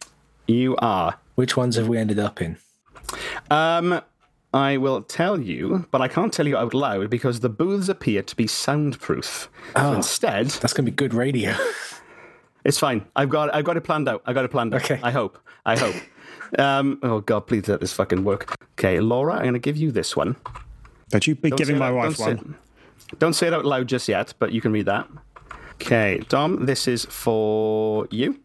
You 0.49 0.75
are. 0.77 1.19
Which 1.35 1.55
ones 1.55 1.75
have 1.75 1.87
we 1.87 1.97
ended 1.99 2.17
up 2.17 2.41
in? 2.41 2.57
Um, 3.51 4.01
I 4.51 4.77
will 4.77 5.01
tell 5.03 5.39
you, 5.39 5.85
but 5.91 6.01
I 6.01 6.07
can't 6.07 6.33
tell 6.33 6.47
you 6.47 6.57
out 6.57 6.73
loud 6.73 7.09
because 7.11 7.39
the 7.41 7.49
booths 7.49 7.87
appear 7.87 8.23
to 8.23 8.35
be 8.35 8.47
soundproof. 8.47 9.25
So 9.27 9.49
Oh. 9.75 9.93
instead, 9.93 10.47
That's 10.47 10.73
going 10.73 10.85
to 10.85 10.91
be 10.91 10.95
good 10.95 11.13
radio. 11.13 11.55
It's 12.65 12.77
fine. 12.77 13.05
I've 13.15 13.29
got 13.29 13.55
I've 13.55 13.63
got 13.63 13.77
it 13.77 13.85
planned 13.85 14.09
out. 14.09 14.21
I 14.25 14.33
got 14.33 14.43
it 14.43 14.51
planned 14.51 14.73
out. 14.75 14.83
Okay. 14.83 14.99
I 15.01 15.11
hope. 15.11 15.39
I 15.65 15.77
hope. 15.77 15.95
um, 16.59 16.99
oh 17.03 17.21
God, 17.21 17.47
please 17.47 17.65
let 17.69 17.79
this 17.79 17.93
fucking 17.93 18.25
work. 18.25 18.53
Okay, 18.73 18.99
Laura, 18.99 19.35
I'm 19.35 19.45
gonna 19.45 19.59
give 19.59 19.77
you 19.77 19.91
this 19.93 20.13
one. 20.17 20.35
Don't 21.09 21.25
you 21.25 21.35
be 21.35 21.51
Don't 21.51 21.57
giving 21.57 21.77
my 21.77 21.89
it- 21.89 21.93
wife 21.93 22.17
don't 22.17 22.27
one. 22.37 22.55
it- 23.13 23.17
Don't 23.19 23.31
say 23.33 23.47
it 23.47 23.53
out 23.53 23.63
loud 23.63 23.87
just 23.87 24.09
yet, 24.09 24.33
but 24.39 24.51
you 24.51 24.59
can 24.59 24.73
read 24.73 24.87
that. 24.87 25.07
Okay, 25.75 26.21
Dom, 26.27 26.65
this 26.65 26.85
is 26.85 27.05
for 27.05 28.05
you. 28.11 28.37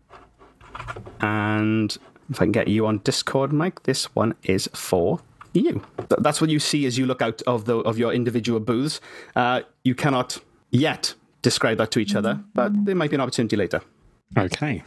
And 1.20 1.96
if 2.30 2.40
I 2.40 2.44
can 2.44 2.52
get 2.52 2.68
you 2.68 2.86
on 2.86 2.98
Discord, 2.98 3.52
Mike, 3.52 3.82
this 3.84 4.14
one 4.14 4.34
is 4.42 4.68
for 4.72 5.20
you. 5.52 5.82
That's 6.18 6.40
what 6.40 6.50
you 6.50 6.58
see 6.58 6.86
as 6.86 6.98
you 6.98 7.06
look 7.06 7.22
out 7.22 7.42
of 7.42 7.64
the 7.64 7.78
of 7.78 7.98
your 7.98 8.12
individual 8.12 8.60
booths. 8.60 9.00
Uh, 9.36 9.62
you 9.84 9.94
cannot 9.94 10.38
yet 10.70 11.14
describe 11.42 11.78
that 11.78 11.90
to 11.92 12.00
each 12.00 12.14
other, 12.14 12.40
but 12.54 12.72
there 12.84 12.94
might 12.94 13.10
be 13.10 13.16
an 13.16 13.20
opportunity 13.20 13.56
later. 13.56 13.80
Okay. 14.36 14.82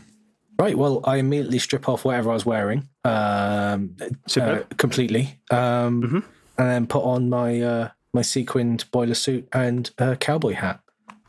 Right. 0.59 0.77
Well, 0.77 1.01
I 1.03 1.17
immediately 1.17 1.59
strip 1.59 1.87
off 1.87 2.03
whatever 2.03 2.31
I 2.31 2.33
was 2.33 2.45
wearing, 2.45 2.89
um, 3.05 3.95
uh, 4.35 4.61
completely, 4.77 5.39
um, 5.51 6.25
and 6.57 6.67
then 6.67 6.87
put 6.87 7.03
on 7.03 7.29
my 7.29 7.61
uh, 7.61 7.89
my 8.13 8.23
sequined 8.23 8.85
boiler 8.91 9.13
suit 9.13 9.47
and 9.53 9.91
uh, 9.99 10.15
cowboy 10.15 10.53
hat. 10.53 10.79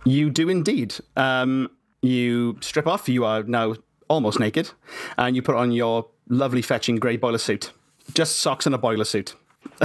You 0.04 0.30
do 0.30 0.48
indeed. 0.48 0.94
Um, 1.16 1.70
you 2.00 2.56
strip 2.62 2.86
off. 2.86 3.08
You 3.08 3.26
are 3.26 3.42
now 3.42 3.74
almost 4.08 4.40
naked, 4.40 4.70
and 5.16 5.36
you 5.36 5.42
put 5.42 5.54
on 5.54 5.72
your 5.72 6.08
lovely 6.28 6.62
fetching 6.62 6.96
grey 6.96 7.16
boiler 7.16 7.38
suit. 7.38 7.72
Just 8.14 8.38
socks 8.38 8.66
and 8.66 8.74
a 8.74 8.78
boiler 8.78 9.04
suit. 9.04 9.34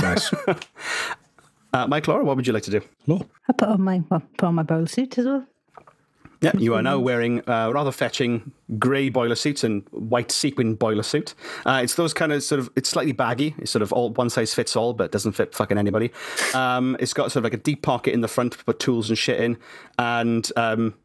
Nice. 0.01 0.33
Uh, 1.73 1.87
Mike, 1.87 2.07
Laura, 2.07 2.23
what 2.23 2.35
would 2.35 2.45
you 2.45 2.53
like 2.53 2.61
to 2.61 2.69
do? 2.69 2.81
Law. 3.07 3.19
I 3.49 3.53
put 3.53 3.67
on 3.67 3.81
my 3.81 4.03
well, 4.07 4.21
put 4.37 4.45
on 4.45 4.53
my 4.53 4.61
bowl 4.61 4.85
suit 4.85 5.17
as 5.17 5.25
well. 5.25 5.47
Yeah, 6.39 6.51
you 6.57 6.75
are 6.75 6.81
now 6.83 6.99
wearing 6.99 7.39
uh, 7.49 7.71
rather 7.73 7.91
fetching 7.91 8.51
grey 8.77 9.07
boiler 9.07 9.35
suits 9.35 9.63
and 9.63 9.87
white 9.91 10.29
sequin 10.29 10.75
boiler 10.75 11.01
suit. 11.01 11.33
Uh, 11.65 11.79
it's 11.81 11.95
those 11.95 12.13
kind 12.13 12.33
of 12.33 12.43
sort 12.43 12.59
of, 12.59 12.69
it's 12.75 12.89
slightly 12.89 13.13
baggy. 13.13 13.55
It's 13.59 13.71
sort 13.71 13.81
of 13.81 13.93
all 13.93 14.11
one 14.11 14.29
size 14.29 14.53
fits 14.53 14.75
all, 14.75 14.93
but 14.93 15.11
doesn't 15.11 15.31
fit 15.31 15.55
fucking 15.55 15.77
anybody. 15.77 16.11
Um, 16.53 16.97
it's 16.99 17.13
got 17.13 17.31
sort 17.31 17.37
of 17.37 17.43
like 17.45 17.53
a 17.53 17.63
deep 17.63 17.81
pocket 17.81 18.13
in 18.13 18.19
the 18.19 18.27
front 18.27 18.53
to 18.53 18.63
put 18.65 18.79
tools 18.79 19.07
and 19.09 19.17
shit 19.17 19.39
in, 19.39 19.57
and 19.97 20.51
um, 20.57 20.95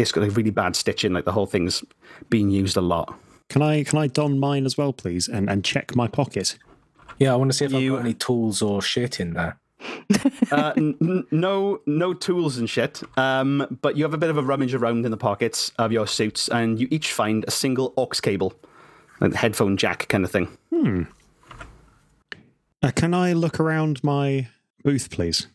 it's 0.00 0.12
got 0.12 0.24
a 0.24 0.30
really 0.30 0.50
bad 0.50 0.76
stitching. 0.76 1.12
Like 1.12 1.24
the 1.24 1.32
whole 1.32 1.46
thing's 1.46 1.82
being 2.28 2.50
used 2.50 2.76
a 2.76 2.80
lot. 2.80 3.14
Can 3.48 3.62
I 3.62 3.84
can 3.84 3.98
I 3.98 4.06
don 4.06 4.38
mine 4.38 4.64
as 4.66 4.76
well, 4.78 4.92
please, 4.92 5.28
and 5.28 5.48
and 5.50 5.64
check 5.64 5.94
my 5.96 6.08
pocket? 6.08 6.56
yeah, 7.18 7.32
I 7.32 7.36
want 7.36 7.50
to 7.52 7.56
see 7.56 7.64
if 7.66 7.72
You- 7.72 7.94
I've 7.96 7.98
got 8.00 8.04
any 8.06 8.14
tools 8.14 8.62
or 8.62 8.80
shit 8.82 9.20
in 9.20 9.34
there. 9.34 9.58
Uh, 10.50 10.72
n- 10.76 10.96
n- 11.00 11.24
no, 11.30 11.80
no 11.86 12.12
tools 12.12 12.58
and 12.58 12.68
shit. 12.68 13.02
Um, 13.16 13.78
but 13.82 13.96
you 13.96 14.02
have 14.02 14.12
a 14.12 14.18
bit 14.18 14.28
of 14.30 14.36
a 14.36 14.42
rummage 14.42 14.74
around 14.74 15.04
in 15.04 15.12
the 15.12 15.16
pockets 15.16 15.70
of 15.78 15.92
your 15.92 16.06
suits, 16.08 16.48
and 16.48 16.80
you 16.80 16.88
each 16.90 17.12
find 17.12 17.44
a 17.46 17.52
single 17.52 17.94
aux 17.96 18.08
cable, 18.20 18.52
like 19.20 19.30
the 19.30 19.36
headphone 19.38 19.76
jack 19.76 20.08
kind 20.08 20.24
of 20.24 20.30
thing. 20.32 20.48
Uh, 22.82 22.90
can 22.94 23.14
I 23.14 23.32
look 23.32 23.60
around 23.60 24.02
my 24.02 24.48
booth, 24.82 25.10
please? 25.10 25.46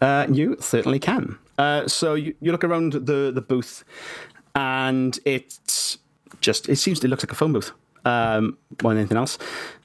Uh, 0.00 0.26
you 0.30 0.56
certainly 0.60 0.98
can. 0.98 1.38
Uh, 1.58 1.86
so 1.86 2.14
you, 2.14 2.34
you 2.40 2.52
look 2.52 2.64
around 2.64 2.92
the, 2.92 3.30
the 3.34 3.40
booth, 3.40 3.84
and 4.54 5.18
it's 5.24 5.98
just 6.40 6.68
it 6.68 6.76
seems 6.76 7.02
it 7.04 7.08
looks 7.08 7.22
like 7.24 7.32
a 7.32 7.36
phone 7.36 7.52
booth 7.52 7.72
um, 8.04 8.58
more 8.82 8.92
than 8.92 8.98
anything 8.98 9.16
else. 9.16 9.38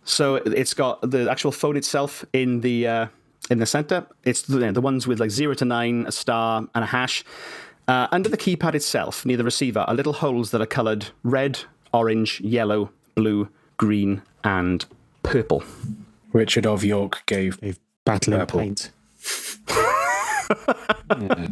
So 0.03 0.35
it's 0.35 0.73
got 0.73 1.01
the 1.09 1.29
actual 1.29 1.51
phone 1.51 1.77
itself 1.77 2.25
in 2.33 2.61
the 2.61 2.87
uh, 2.87 3.07
in 3.49 3.59
the 3.59 3.65
center. 3.65 4.05
It's 4.23 4.41
the, 4.43 4.71
the 4.71 4.81
ones 4.81 5.07
with 5.07 5.19
like 5.19 5.31
zero 5.31 5.53
to 5.55 5.65
nine, 5.65 6.05
a 6.07 6.11
star, 6.11 6.67
and 6.73 6.83
a 6.83 6.87
hash. 6.87 7.23
Uh, 7.87 8.07
under 8.11 8.29
the 8.29 8.37
keypad 8.37 8.75
itself, 8.75 9.25
near 9.25 9.37
the 9.37 9.43
receiver, 9.43 9.79
are 9.79 9.93
little 9.95 10.13
holes 10.13 10.51
that 10.51 10.61
are 10.61 10.67
coloured 10.67 11.07
red, 11.23 11.59
orange, 11.91 12.39
yellow, 12.41 12.91
blue, 13.15 13.49
green, 13.77 14.21
and 14.43 14.85
purple. 15.23 15.63
Richard 16.31 16.67
of 16.67 16.83
York 16.83 17.23
gave. 17.25 17.59
They've 17.61 17.79
battle 18.05 18.33
Purple. 18.37 18.59
paint. 18.59 18.91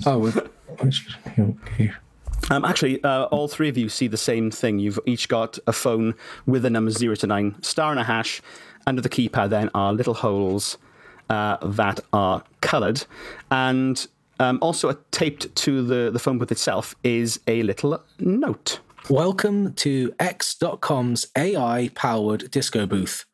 Oh, 0.06 0.20
with, 0.20 0.50
Richard 0.82 1.16
of 1.38 2.52
Um, 2.52 2.66
actually, 2.66 3.04
uh, 3.04 3.26
all 3.26 3.48
three 3.48 3.70
of 3.70 3.78
you 3.78 3.90
see 3.90 4.08
the 4.08 4.18
same 4.18 4.52
thing. 4.52 4.80
You've 4.80 5.00
each 5.06 5.28
got 5.28 5.60
a 5.68 5.74
phone 5.74 6.16
with 6.46 6.64
the 6.64 6.70
numbers 6.70 6.98
0 6.98 7.16
to 7.16 7.28
9, 7.28 7.62
star 7.62 7.92
and 7.92 8.00
a 8.00 8.04
hash. 8.04 8.42
Under 8.86 9.02
the 9.02 9.10
keypad, 9.10 9.50
then, 9.50 9.70
are 9.74 9.92
little 9.92 10.14
holes 10.14 10.78
uh, 11.30 11.58
that 11.62 12.00
are 12.14 12.44
coloured. 12.62 13.04
And 13.52 14.08
um, 14.40 14.60
also 14.62 14.98
taped 15.12 15.54
to 15.56 15.84
the, 15.84 16.12
the 16.12 16.20
phone 16.20 16.38
booth 16.38 16.52
itself 16.52 16.96
is 17.04 17.40
a 17.48 17.64
little 17.64 18.04
note. 18.20 18.80
Welcome 19.10 19.74
to 19.76 20.14
X.com's 20.20 21.28
AI 21.36 21.90
powered 21.96 22.52
disco 22.52 22.86
booth. 22.86 23.26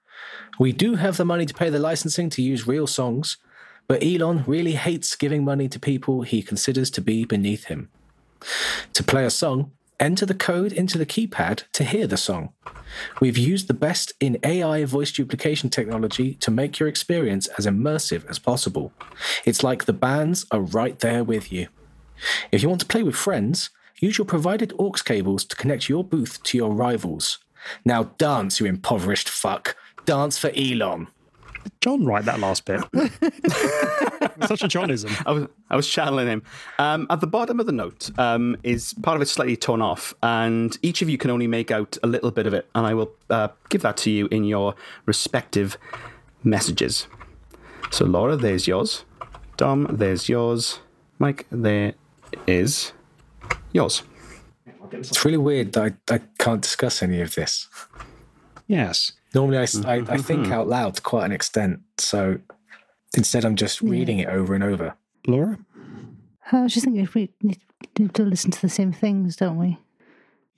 We 0.59 0.71
do 0.71 0.95
have 0.95 1.17
the 1.17 1.25
money 1.25 1.45
to 1.45 1.53
pay 1.53 1.69
the 1.69 1.79
licensing 1.79 2.29
to 2.31 2.41
use 2.41 2.67
real 2.67 2.87
songs, 2.87 3.37
but 3.87 4.03
Elon 4.03 4.43
really 4.47 4.73
hates 4.73 5.15
giving 5.15 5.43
money 5.43 5.67
to 5.69 5.79
people 5.79 6.21
he 6.21 6.41
considers 6.41 6.89
to 6.91 7.01
be 7.01 7.25
beneath 7.25 7.65
him. 7.65 7.89
To 8.93 9.03
play 9.03 9.25
a 9.25 9.29
song, 9.29 9.71
enter 9.99 10.25
the 10.25 10.33
code 10.33 10.71
into 10.71 10.97
the 10.97 11.05
keypad 11.05 11.63
to 11.73 11.83
hear 11.83 12.07
the 12.07 12.17
song. 12.17 12.53
We've 13.19 13.37
used 13.37 13.67
the 13.67 13.73
best 13.73 14.13
in 14.19 14.37
AI 14.43 14.85
voice 14.85 15.11
duplication 15.11 15.69
technology 15.69 16.35
to 16.35 16.51
make 16.51 16.79
your 16.79 16.89
experience 16.89 17.47
as 17.57 17.65
immersive 17.65 18.29
as 18.29 18.39
possible. 18.39 18.93
It's 19.45 19.63
like 19.63 19.85
the 19.85 19.93
bands 19.93 20.45
are 20.51 20.61
right 20.61 20.99
there 20.99 21.23
with 21.23 21.51
you. 21.51 21.67
If 22.51 22.61
you 22.61 22.69
want 22.69 22.81
to 22.81 22.87
play 22.87 23.03
with 23.03 23.15
friends, 23.15 23.69
use 23.99 24.17
your 24.17 24.25
provided 24.25 24.73
aux 24.79 24.91
cables 25.03 25.45
to 25.45 25.55
connect 25.55 25.89
your 25.89 26.03
booth 26.03 26.41
to 26.43 26.57
your 26.57 26.73
rivals. 26.73 27.39
Now 27.85 28.03
dance, 28.17 28.59
you 28.59 28.65
impoverished 28.65 29.29
fuck. 29.29 29.75
Dance 30.05 30.37
for 30.37 30.51
Elon. 30.55 31.07
John, 31.81 32.05
write 32.05 32.25
that 32.25 32.39
last 32.39 32.65
bit. 32.65 32.81
Such 34.47 34.63
a 34.63 34.67
Johnism. 34.67 35.21
I 35.25 35.31
was, 35.31 35.47
I 35.69 35.75
was 35.75 35.87
channeling 35.87 36.27
him. 36.27 36.43
Um, 36.79 37.07
at 37.09 37.21
the 37.21 37.27
bottom 37.27 37.59
of 37.59 37.65
the 37.65 37.71
note 37.71 38.09
um, 38.17 38.57
is 38.63 38.93
part 39.01 39.15
of 39.15 39.21
it 39.21 39.27
slightly 39.27 39.55
torn 39.55 39.81
off, 39.81 40.13
and 40.23 40.77
each 40.81 41.01
of 41.01 41.09
you 41.09 41.17
can 41.17 41.29
only 41.29 41.47
make 41.47 41.71
out 41.71 41.97
a 42.03 42.07
little 42.07 42.31
bit 42.31 42.47
of 42.47 42.53
it, 42.53 42.69
and 42.75 42.85
I 42.85 42.93
will 42.93 43.11
uh, 43.29 43.49
give 43.69 43.81
that 43.81 43.97
to 43.97 44.11
you 44.11 44.27
in 44.27 44.43
your 44.43 44.75
respective 45.05 45.77
messages. 46.43 47.07
So, 47.91 48.05
Laura, 48.05 48.35
there's 48.35 48.67
yours. 48.67 49.05
Dom, 49.57 49.87
there's 49.89 50.27
yours. 50.27 50.79
Mike, 51.19 51.45
there 51.51 51.93
is 52.47 52.91
yours. 53.71 54.03
It's 54.91 55.25
really 55.25 55.37
weird 55.37 55.73
that 55.73 55.93
I, 56.09 56.15
I 56.15 56.21
can't 56.37 56.61
discuss 56.61 57.01
any 57.01 57.21
of 57.21 57.35
this. 57.35 57.67
Yes. 58.67 59.13
Normally, 59.33 59.57
I 59.57 59.61
I 59.61 59.65
mm-hmm. 59.65 60.17
think 60.17 60.47
out 60.51 60.67
loud 60.67 60.95
to 60.95 61.01
quite 61.01 61.25
an 61.25 61.31
extent. 61.31 61.81
So 61.97 62.39
instead, 63.15 63.45
I'm 63.45 63.55
just 63.55 63.81
reading 63.81 64.19
it 64.19 64.29
over 64.29 64.53
and 64.53 64.63
over. 64.63 64.95
Laura? 65.27 65.57
I 66.51 66.61
was 66.61 66.73
just 66.73 66.85
thinking 66.85 67.03
if 67.03 67.15
we 67.15 67.31
need 67.41 67.59
need 67.97 68.13
to 68.15 68.23
listen 68.23 68.51
to 68.51 68.61
the 68.61 68.69
same 68.69 68.91
things, 68.91 69.35
don't 69.35 69.57
we? 69.57 69.77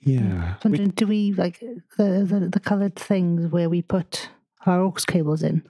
Yeah. 0.00 0.54
So 0.56 0.66
I'm 0.66 0.72
wondering, 0.72 0.90
do 0.90 1.06
we 1.06 1.32
like 1.32 1.60
the, 1.60 2.24
the 2.24 2.48
the 2.52 2.60
coloured 2.60 2.96
things 2.96 3.50
where 3.50 3.68
we 3.68 3.82
put 3.82 4.30
our 4.66 4.80
aux 4.80 4.92
cables 5.06 5.42
in? 5.42 5.62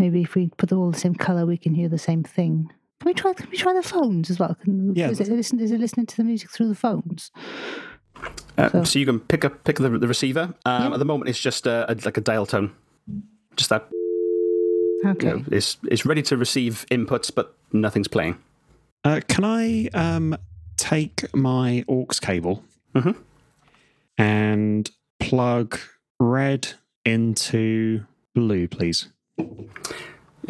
maybe 0.00 0.22
if 0.22 0.34
we 0.34 0.48
put 0.56 0.70
them 0.70 0.80
all 0.80 0.90
the 0.90 0.98
same 0.98 1.14
color, 1.14 1.46
we 1.46 1.58
can 1.58 1.74
hear 1.74 1.88
the 1.88 1.98
same 1.98 2.24
thing. 2.24 2.72
Can 3.00 3.06
we 3.06 3.14
try? 3.14 3.32
Can 3.34 3.48
we 3.50 3.56
try 3.56 3.72
the 3.72 3.82
phones 3.82 4.30
as 4.30 4.38
well? 4.38 4.56
Can, 4.62 4.94
Yeah. 4.96 5.10
Is 5.10 5.20
it, 5.20 5.28
listen, 5.28 5.60
is 5.60 5.70
it 5.70 5.78
listening 5.78 6.06
to 6.06 6.16
the 6.16 6.24
music 6.24 6.50
through 6.50 6.68
the 6.68 6.74
phones? 6.74 7.30
Uh, 8.58 8.68
So- 8.70 8.84
so. 8.84 8.98
you 8.98 9.06
can 9.06 9.20
pick 9.20 9.44
up 9.44 9.64
pick 9.64 9.76
the, 9.76 9.88
the 9.98 10.08
receiver. 10.08 10.54
Um, 10.64 10.82
Yeah. 10.82 10.92
At 10.92 10.98
the 10.98 11.04
moment, 11.04 11.28
it's 11.30 11.40
just 11.40 11.66
a, 11.66 11.90
a, 11.90 11.94
like 12.04 12.16
a 12.16 12.20
dial 12.20 12.46
tone. 12.46 12.72
Just 13.56 13.70
that 13.70 13.88
Okay. 15.04 15.28
you 15.28 15.34
know, 15.36 15.44
it's 15.50 15.78
it's 15.84 16.04
ready 16.04 16.22
to 16.22 16.36
receive 16.36 16.84
inputs, 16.90 17.30
but 17.34 17.54
nothing's 17.72 18.08
playing. 18.08 18.36
Uh, 19.04 19.20
can 19.28 19.44
I 19.44 19.88
um, 19.94 20.36
take 20.76 21.34
my 21.34 21.84
aux 21.88 22.06
cable 22.20 22.62
Mhm. 22.94 23.14
and 24.18 24.90
plug 25.18 25.78
red 26.18 26.68
into 27.06 28.04
blue, 28.34 28.68
please? 28.68 29.08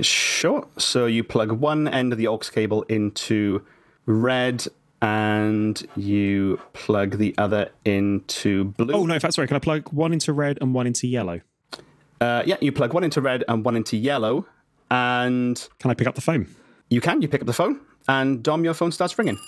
Sure. 0.01 0.67
So 0.79 1.07
you 1.07 1.23
plug 1.25 1.53
one 1.53 1.87
end 1.87 2.13
of 2.13 2.19
the 2.19 2.27
aux 2.27 2.39
cable 2.39 2.83
into 2.89 3.63
red, 4.07 4.67
and 5.03 5.83
you 5.97 6.61
plug 6.73 7.19
the 7.19 7.35
other 7.39 7.71
into 7.85 8.65
blue. 8.65 8.93
Oh 8.95 9.07
no! 9.07 9.15
In 9.15 9.21
fact, 9.21 9.35
sorry. 9.35 9.49
Can 9.49 9.57
I 9.57 9.61
plug 9.61 9.89
one 9.93 10.13
into 10.13 10.33
red 10.33 10.59
and 10.61 10.75
one 10.75 10.87
into 10.87 11.07
yellow? 11.07 11.41
Uh, 12.21 12.43
yeah, 12.45 12.57
you 12.61 12.71
plug 12.73 12.93
one 12.93 13.03
into 13.05 13.21
red 13.21 13.45
and 13.49 13.65
one 13.65 13.77
into 13.77 13.97
yellow, 13.97 14.47
and 14.91 15.69
Can 15.79 15.91
I 15.91 15.95
pick 15.95 16.07
up 16.07 16.15
the 16.15 16.21
phone? 16.21 16.47
you 16.91 17.01
can. 17.01 17.23
You 17.23 17.29
pick 17.29 17.41
up 17.41 17.47
the 17.47 17.53
phone, 17.53 17.81
and 18.09 18.43
Dom, 18.43 18.63
your 18.65 18.75
phone 18.75 18.93
starts 18.93 19.17
ringing. 19.19 19.39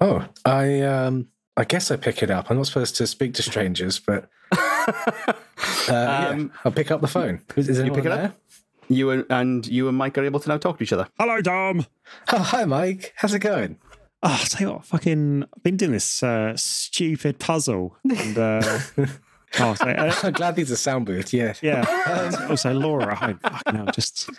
Oh, 0.00 0.24
I 0.44 0.80
um, 0.82 1.28
I 1.56 1.64
guess 1.64 1.90
I 1.90 1.96
pick 1.96 2.22
it 2.22 2.30
up. 2.30 2.50
I'm 2.50 2.56
not 2.56 2.66
supposed 2.66 2.96
to 2.96 3.06
speak 3.06 3.34
to 3.34 3.42
strangers, 3.42 4.00
but 4.00 4.28
uh, 4.52 5.32
yeah, 5.88 6.28
Um, 6.28 6.52
I'll 6.64 6.72
pick 6.72 6.90
up 6.90 7.00
the 7.00 7.08
phone. 7.08 7.40
Is, 7.56 7.68
is 7.68 7.78
You 7.78 7.82
anyone 7.84 7.96
pick 8.00 8.06
it 8.06 8.14
there? 8.14 8.24
up. 8.26 8.36
You 8.92 9.10
and, 9.10 9.26
and 9.30 9.66
you 9.66 9.88
and 9.88 9.96
Mike 9.96 10.16
are 10.18 10.24
able 10.24 10.40
to 10.40 10.48
now 10.48 10.58
talk 10.58 10.78
to 10.78 10.84
each 10.84 10.92
other. 10.92 11.08
Hello, 11.18 11.40
Dom. 11.40 11.86
Oh, 12.32 12.38
hi, 12.38 12.64
Mike. 12.64 13.12
How's 13.16 13.34
it 13.34 13.40
going? 13.40 13.78
Oh, 14.24 14.38
I'll 14.40 14.46
tell 14.46 14.68
you 14.68 14.74
what, 14.74 14.84
fucking, 14.84 15.42
I've 15.42 15.62
been 15.64 15.76
doing 15.76 15.90
this 15.92 16.22
uh, 16.22 16.56
stupid 16.56 17.40
puzzle, 17.40 17.96
and 18.08 18.38
uh, 18.38 18.60
oh, 19.58 19.74
so, 19.74 19.86
uh, 19.86 20.14
I'm 20.22 20.32
glad 20.32 20.54
these 20.54 20.70
are 20.70 20.76
sound 20.76 21.06
booths. 21.06 21.32
Yeah. 21.32 21.54
yeah. 21.60 22.46
also, 22.48 22.72
Laura, 22.72 23.18
I 23.20 23.32
fucking 23.32 23.74
hell, 23.74 23.86
just 23.86 24.30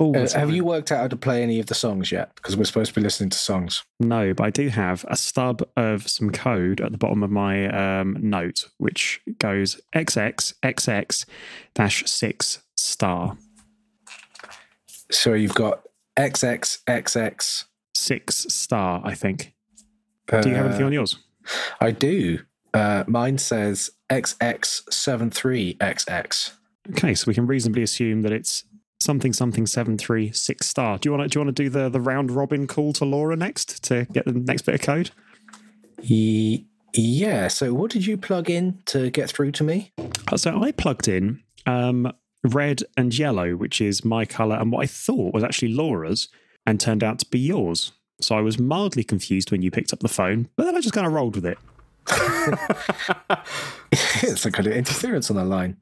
all 0.00 0.16
Uh, 0.16 0.28
have 0.30 0.50
you 0.50 0.64
worked 0.64 0.90
out 0.90 1.00
how 1.00 1.08
to 1.08 1.16
play 1.16 1.42
any 1.42 1.58
of 1.58 1.66
the 1.66 1.74
songs 1.74 2.10
yet? 2.10 2.34
Because 2.34 2.56
we're 2.56 2.64
supposed 2.64 2.94
to 2.94 3.00
be 3.00 3.02
listening 3.02 3.30
to 3.30 3.38
songs. 3.38 3.82
No, 4.00 4.34
but 4.34 4.44
I 4.44 4.50
do 4.50 4.68
have 4.68 5.04
a 5.08 5.16
stub 5.16 5.62
of 5.76 6.08
some 6.08 6.30
code 6.30 6.80
at 6.80 6.92
the 6.92 6.98
bottom 6.98 7.22
of 7.22 7.30
my 7.30 7.68
um, 7.68 8.16
note, 8.20 8.68
which 8.78 9.20
goes 9.38 9.80
XXXX 9.94 11.26
dash 11.74 12.04
six 12.06 12.62
star 12.76 13.36
So 15.10 15.34
you've 15.34 15.54
got 15.54 15.82
XXXX. 16.18 17.64
six 17.94 18.46
star. 18.48 19.02
I 19.04 19.14
think. 19.14 19.52
Uh, 20.32 20.40
Do 20.42 20.48
you 20.50 20.54
have 20.54 20.66
anything 20.66 20.86
on 20.86 20.92
yours? 20.92 21.16
I 21.80 21.90
do. 21.90 22.38
Uh, 22.72 23.02
mine 23.08 23.36
says 23.38 23.90
XX73XX. 24.10 26.50
Okay, 26.90 27.14
so 27.14 27.24
we 27.26 27.34
can 27.34 27.46
reasonably 27.46 27.82
assume 27.82 28.22
that 28.22 28.32
it's 28.32 28.64
something 29.00 29.32
something 29.32 29.66
seven 29.66 29.98
three 29.98 30.30
six 30.32 30.68
star. 30.68 30.98
Do 30.98 31.08
you 31.08 31.12
want 31.16 31.24
to 31.24 31.28
do 31.28 31.38
you 31.40 31.44
want 31.44 31.56
to 31.56 31.62
do 31.64 31.68
the 31.68 31.88
the 31.88 32.00
round 32.00 32.30
robin 32.30 32.66
call 32.66 32.92
to 32.94 33.04
Laura 33.04 33.36
next 33.36 33.82
to 33.84 34.06
get 34.12 34.24
the 34.24 34.32
next 34.32 34.62
bit 34.62 34.76
of 34.76 34.80
code? 34.82 35.10
Yeah. 36.02 37.48
So 37.48 37.74
what 37.74 37.90
did 37.90 38.06
you 38.06 38.16
plug 38.16 38.48
in 38.50 38.78
to 38.86 39.10
get 39.10 39.30
through 39.30 39.52
to 39.52 39.64
me? 39.64 39.92
Uh, 40.30 40.36
So 40.36 40.60
I 40.62 40.72
plugged 40.72 41.08
in 41.08 41.42
um, 41.66 42.10
red 42.44 42.82
and 42.96 43.16
yellow, 43.16 43.54
which 43.56 43.80
is 43.80 44.04
my 44.04 44.24
color, 44.24 44.56
and 44.56 44.72
what 44.72 44.82
I 44.82 44.86
thought 44.86 45.34
was 45.34 45.44
actually 45.44 45.72
Laura's, 45.72 46.28
and 46.66 46.80
turned 46.80 47.02
out 47.02 47.18
to 47.20 47.26
be 47.26 47.38
yours. 47.38 47.92
So 48.20 48.36
I 48.36 48.40
was 48.40 48.58
mildly 48.58 49.04
confused 49.04 49.50
when 49.50 49.62
you 49.62 49.70
picked 49.70 49.92
up 49.92 50.00
the 50.00 50.08
phone, 50.08 50.48
but 50.56 50.64
then 50.64 50.76
I 50.76 50.80
just 50.80 50.94
kind 50.94 51.06
of 51.06 51.12
rolled 51.12 51.36
with 51.36 51.46
it. 51.46 51.58
it's 53.92 54.44
a 54.44 54.50
kind 54.50 54.66
of 54.66 54.72
interference 54.72 55.30
on 55.30 55.36
the 55.36 55.44
line. 55.44 55.76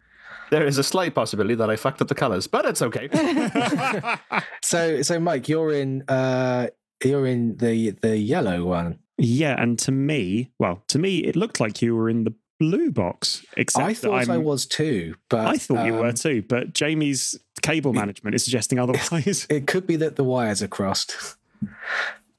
There 0.50 0.66
is 0.66 0.78
a 0.78 0.84
slight 0.84 1.14
possibility 1.14 1.54
that 1.56 1.68
I 1.68 1.76
fucked 1.76 2.00
up 2.00 2.08
the 2.08 2.14
colours, 2.14 2.46
but 2.46 2.64
it's 2.64 2.82
okay. 2.82 3.08
So, 4.62 5.02
so 5.02 5.18
Mike, 5.18 5.48
you're 5.48 5.72
in. 5.72 6.02
Uh, 6.08 6.68
you're 7.02 7.26
in 7.26 7.56
the 7.56 7.90
the 7.90 8.18
yellow 8.18 8.64
one. 8.64 8.98
Yeah, 9.16 9.60
and 9.60 9.78
to 9.80 9.92
me, 9.92 10.50
well, 10.58 10.82
to 10.88 10.98
me, 10.98 11.18
it 11.18 11.36
looked 11.36 11.58
like 11.58 11.80
you 11.80 11.96
were 11.96 12.08
in 12.10 12.24
the 12.24 12.34
blue 12.58 12.90
box. 12.90 13.44
Except 13.56 13.84
I 13.86 13.94
thought 13.94 14.28
I 14.28 14.32
I'm- 14.32 14.44
was 14.44 14.66
too, 14.66 15.14
but 15.28 15.46
I 15.46 15.56
thought 15.56 15.86
you 15.86 15.94
were 15.94 16.08
um, 16.08 16.14
too, 16.14 16.42
but 16.42 16.72
Jamie's 16.74 17.38
cable 17.62 17.92
management 17.92 18.34
is 18.34 18.44
suggesting 18.44 18.78
otherwise. 18.78 19.46
It 19.50 19.66
could 19.66 19.86
be 19.86 19.96
that 19.96 20.16
the 20.16 20.24
wires 20.24 20.62
are 20.62 20.68
crossed. 20.68 21.36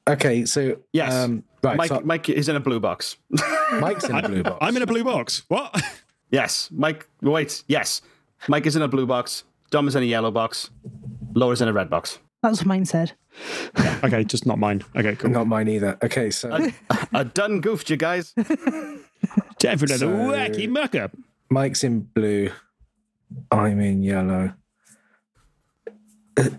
Okay, 0.07 0.45
so 0.45 0.77
Yes. 0.93 1.13
um, 1.13 1.43
right. 1.63 1.77
Mike, 1.77 1.89
so 1.89 2.01
Mike 2.01 2.29
is 2.29 2.49
in 2.49 2.55
a 2.55 2.59
blue 2.59 2.79
box. 2.79 3.17
Mike's 3.79 4.05
in 4.05 4.15
a 4.15 4.27
blue 4.27 4.43
box. 4.43 4.57
I'm 4.61 4.75
in 4.75 4.81
a 4.81 4.87
blue 4.87 5.03
box. 5.03 5.43
What? 5.49 5.81
yes, 6.31 6.69
Mike. 6.71 7.07
Wait, 7.21 7.63
yes, 7.67 8.01
Mike 8.47 8.65
is 8.65 8.75
in 8.75 8.81
a 8.81 8.87
blue 8.87 9.05
box. 9.05 9.43
Dom 9.71 9.87
is 9.87 9.95
in 9.95 10.01
a 10.03 10.05
yellow 10.07 10.31
box. 10.31 10.71
Laura's 11.35 11.61
in 11.61 11.67
a 11.67 11.73
red 11.73 11.89
box. 11.89 12.17
That's 12.41 12.59
what 12.59 12.67
mine 12.67 12.85
said. 12.85 13.11
okay, 14.03 14.23
just 14.23 14.45
not 14.45 14.57
mine. 14.57 14.81
Okay, 14.95 15.15
cool. 15.15 15.29
Not 15.29 15.45
mine 15.47 15.67
either. 15.67 15.97
Okay, 16.01 16.31
so 16.31 16.71
I 17.13 17.23
done 17.23 17.59
goofed 17.61 17.89
you 17.89 17.97
guys. 17.97 18.33
Definitely 19.59 19.97
So- 19.97 20.09
a 20.09 20.13
wacky 20.13 20.69
muck 20.69 20.95
up. 20.95 21.11
Mike's 21.49 21.83
in 21.83 22.01
blue. 22.01 22.51
I'm 23.51 23.79
in 23.79 24.03
yellow. 24.03 24.53
Uh, 26.37 26.49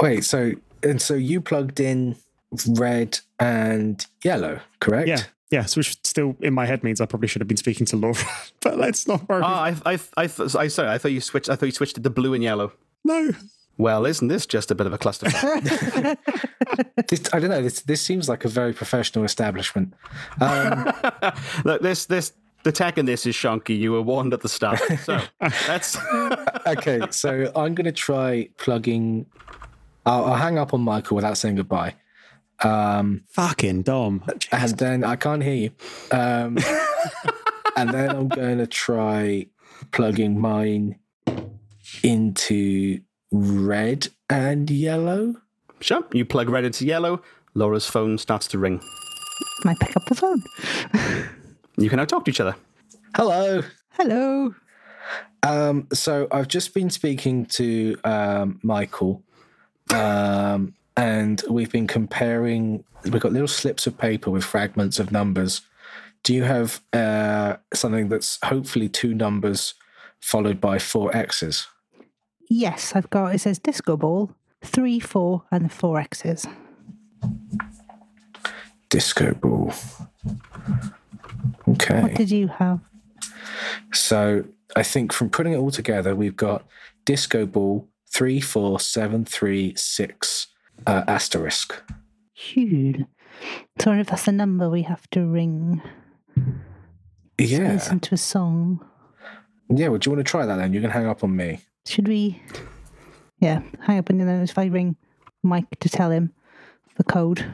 wait, 0.00 0.24
so 0.24 0.52
and 0.82 1.00
so 1.00 1.14
you 1.14 1.40
plugged 1.40 1.80
in 1.80 2.16
red 2.68 3.18
and 3.40 4.04
yellow, 4.22 4.60
correct? 4.80 5.08
Yeah, 5.08 5.22
yeah. 5.50 5.64
So 5.64 5.78
which 5.80 5.96
still 6.04 6.36
in 6.40 6.54
my 6.54 6.66
head 6.66 6.84
means 6.84 7.00
I 7.00 7.06
probably 7.06 7.28
should 7.28 7.40
have 7.40 7.48
been 7.48 7.56
speaking 7.56 7.86
to 7.86 7.96
Laura, 7.96 8.16
but 8.60 8.78
let's 8.78 9.06
not 9.08 9.28
worry. 9.28 9.42
Oh, 9.42 9.46
I, 9.46 9.76
I, 9.84 9.92
I, 10.16 10.22
I, 10.24 10.68
sorry, 10.68 10.88
I 10.90 10.98
thought 10.98 11.12
you 11.12 11.20
switched. 11.20 11.48
I 11.48 11.56
thought 11.56 11.66
you 11.66 11.72
switched 11.72 11.98
it 11.98 12.02
to 12.04 12.10
blue 12.10 12.34
and 12.34 12.42
yellow. 12.44 12.72
no. 13.04 13.32
Well, 13.78 14.06
isn't 14.06 14.28
this 14.28 14.46
just 14.46 14.70
a 14.70 14.74
bit 14.74 14.86
of 14.86 14.92
a 14.92 14.98
cluster? 14.98 15.28
This, 17.08 17.22
I 17.32 17.38
don't 17.38 17.50
know. 17.50 17.62
This 17.62 17.82
this 17.82 18.02
seems 18.02 18.28
like 18.28 18.44
a 18.44 18.48
very 18.48 18.72
professional 18.72 19.24
establishment. 19.24 19.94
Um, 20.40 20.92
Look, 21.64 21.80
this, 21.80 22.06
this, 22.06 22.32
the 22.64 22.72
tech 22.72 22.98
in 22.98 23.06
this 23.06 23.26
is 23.26 23.34
shonky. 23.36 23.78
You 23.78 23.92
were 23.92 24.02
warned 24.02 24.32
at 24.32 24.40
the 24.40 24.48
start. 24.48 24.80
So 25.04 25.20
that's 25.40 25.96
okay, 26.66 27.00
so 27.10 27.52
I'm 27.54 27.74
going 27.74 27.84
to 27.84 27.92
try 27.92 28.48
plugging. 28.58 29.26
I'll, 30.04 30.24
I'll 30.24 30.34
hang 30.34 30.58
up 30.58 30.74
on 30.74 30.80
Michael 30.80 31.14
without 31.14 31.38
saying 31.38 31.56
goodbye. 31.56 31.94
Um, 32.62 33.22
Fucking 33.28 33.82
Dom. 33.82 34.24
and 34.50 34.76
then 34.78 35.04
I 35.04 35.16
can't 35.16 35.42
hear 35.42 35.54
you. 35.54 35.70
Um, 36.10 36.58
and 37.76 37.90
then 37.90 38.10
I'm 38.10 38.28
going 38.28 38.58
to 38.58 38.66
try 38.66 39.46
plugging 39.92 40.40
mine 40.40 40.98
into 42.02 43.00
red 43.40 44.08
and 44.30 44.70
yellow. 44.70 45.34
sure. 45.80 46.04
You 46.12 46.24
plug 46.24 46.48
red 46.48 46.64
into 46.64 46.86
yellow. 46.86 47.22
Laura's 47.54 47.86
phone 47.86 48.18
starts 48.18 48.46
to 48.48 48.58
ring. 48.58 48.80
Can 49.62 49.70
I 49.70 49.74
pick 49.80 49.96
up 49.96 50.02
the 50.08 50.14
phone? 50.14 50.42
You 51.78 51.90
can 51.90 51.98
now 51.98 52.04
talk 52.04 52.24
to 52.24 52.30
each 52.30 52.40
other. 52.40 52.56
Hello. 53.14 53.62
Hello. 53.90 54.54
Um, 55.42 55.86
so 55.92 56.26
I've 56.30 56.48
just 56.48 56.74
been 56.74 56.90
speaking 56.90 57.46
to 57.46 57.96
um, 58.04 58.58
Michael, 58.62 59.22
um, 59.92 60.74
and 60.96 61.42
we've 61.48 61.70
been 61.70 61.86
comparing. 61.86 62.84
We've 63.04 63.20
got 63.20 63.32
little 63.32 63.48
slips 63.48 63.86
of 63.86 63.98
paper 63.98 64.30
with 64.30 64.44
fragments 64.44 64.98
of 64.98 65.12
numbers. 65.12 65.60
Do 66.24 66.34
you 66.34 66.44
have 66.44 66.80
uh, 66.92 67.56
something 67.72 68.08
that's 68.08 68.38
hopefully 68.42 68.88
two 68.88 69.14
numbers 69.14 69.74
followed 70.20 70.60
by 70.60 70.78
four 70.78 71.14
X's? 71.16 71.68
Yes, 72.48 72.94
I've 72.94 73.10
got. 73.10 73.34
It 73.34 73.40
says 73.40 73.58
disco 73.58 73.96
ball, 73.96 74.30
three, 74.64 75.00
four, 75.00 75.44
and 75.50 75.72
four 75.72 75.98
X's. 76.00 76.46
Disco 78.88 79.34
ball. 79.34 79.72
Okay. 81.68 82.02
What 82.02 82.14
did 82.14 82.30
you 82.30 82.48
have? 82.48 82.80
So 83.92 84.44
I 84.76 84.82
think 84.82 85.12
from 85.12 85.30
putting 85.30 85.52
it 85.52 85.56
all 85.56 85.70
together, 85.70 86.14
we've 86.14 86.36
got 86.36 86.64
disco 87.04 87.46
ball 87.46 87.88
three 88.08 88.40
four 88.40 88.78
seven 88.80 89.24
three 89.24 89.74
six 89.76 90.46
uh, 90.86 91.02
asterisk. 91.08 91.82
Huge. 92.32 93.04
So 93.80 93.86
I 93.86 93.88
wonder 93.90 94.00
if 94.02 94.06
that's 94.08 94.24
the 94.24 94.32
number 94.32 94.70
we 94.70 94.82
have 94.82 95.08
to 95.10 95.26
ring. 95.26 95.82
to 97.38 97.44
Yeah, 97.44 97.72
Listen 97.72 98.00
to 98.00 98.14
a 98.14 98.18
song. 98.18 98.84
yeah. 99.68 99.88
Well, 99.88 99.98
do 99.98 100.08
you 100.10 100.16
want 100.16 100.26
to 100.26 100.30
try 100.30 100.46
that 100.46 100.56
then? 100.56 100.72
You 100.72 100.80
can 100.80 100.90
hang 100.90 101.06
up 101.06 101.24
on 101.24 101.34
me. 101.34 101.60
Should 101.86 102.08
we? 102.08 102.42
Yeah, 103.40 103.62
hang 103.80 103.98
up 103.98 104.10
and 104.10 104.20
then 104.20 104.42
if 104.42 104.58
I 104.58 104.66
ring 104.66 104.96
Mike 105.42 105.78
to 105.80 105.88
tell 105.88 106.10
him 106.10 106.32
the 106.96 107.04
code. 107.04 107.44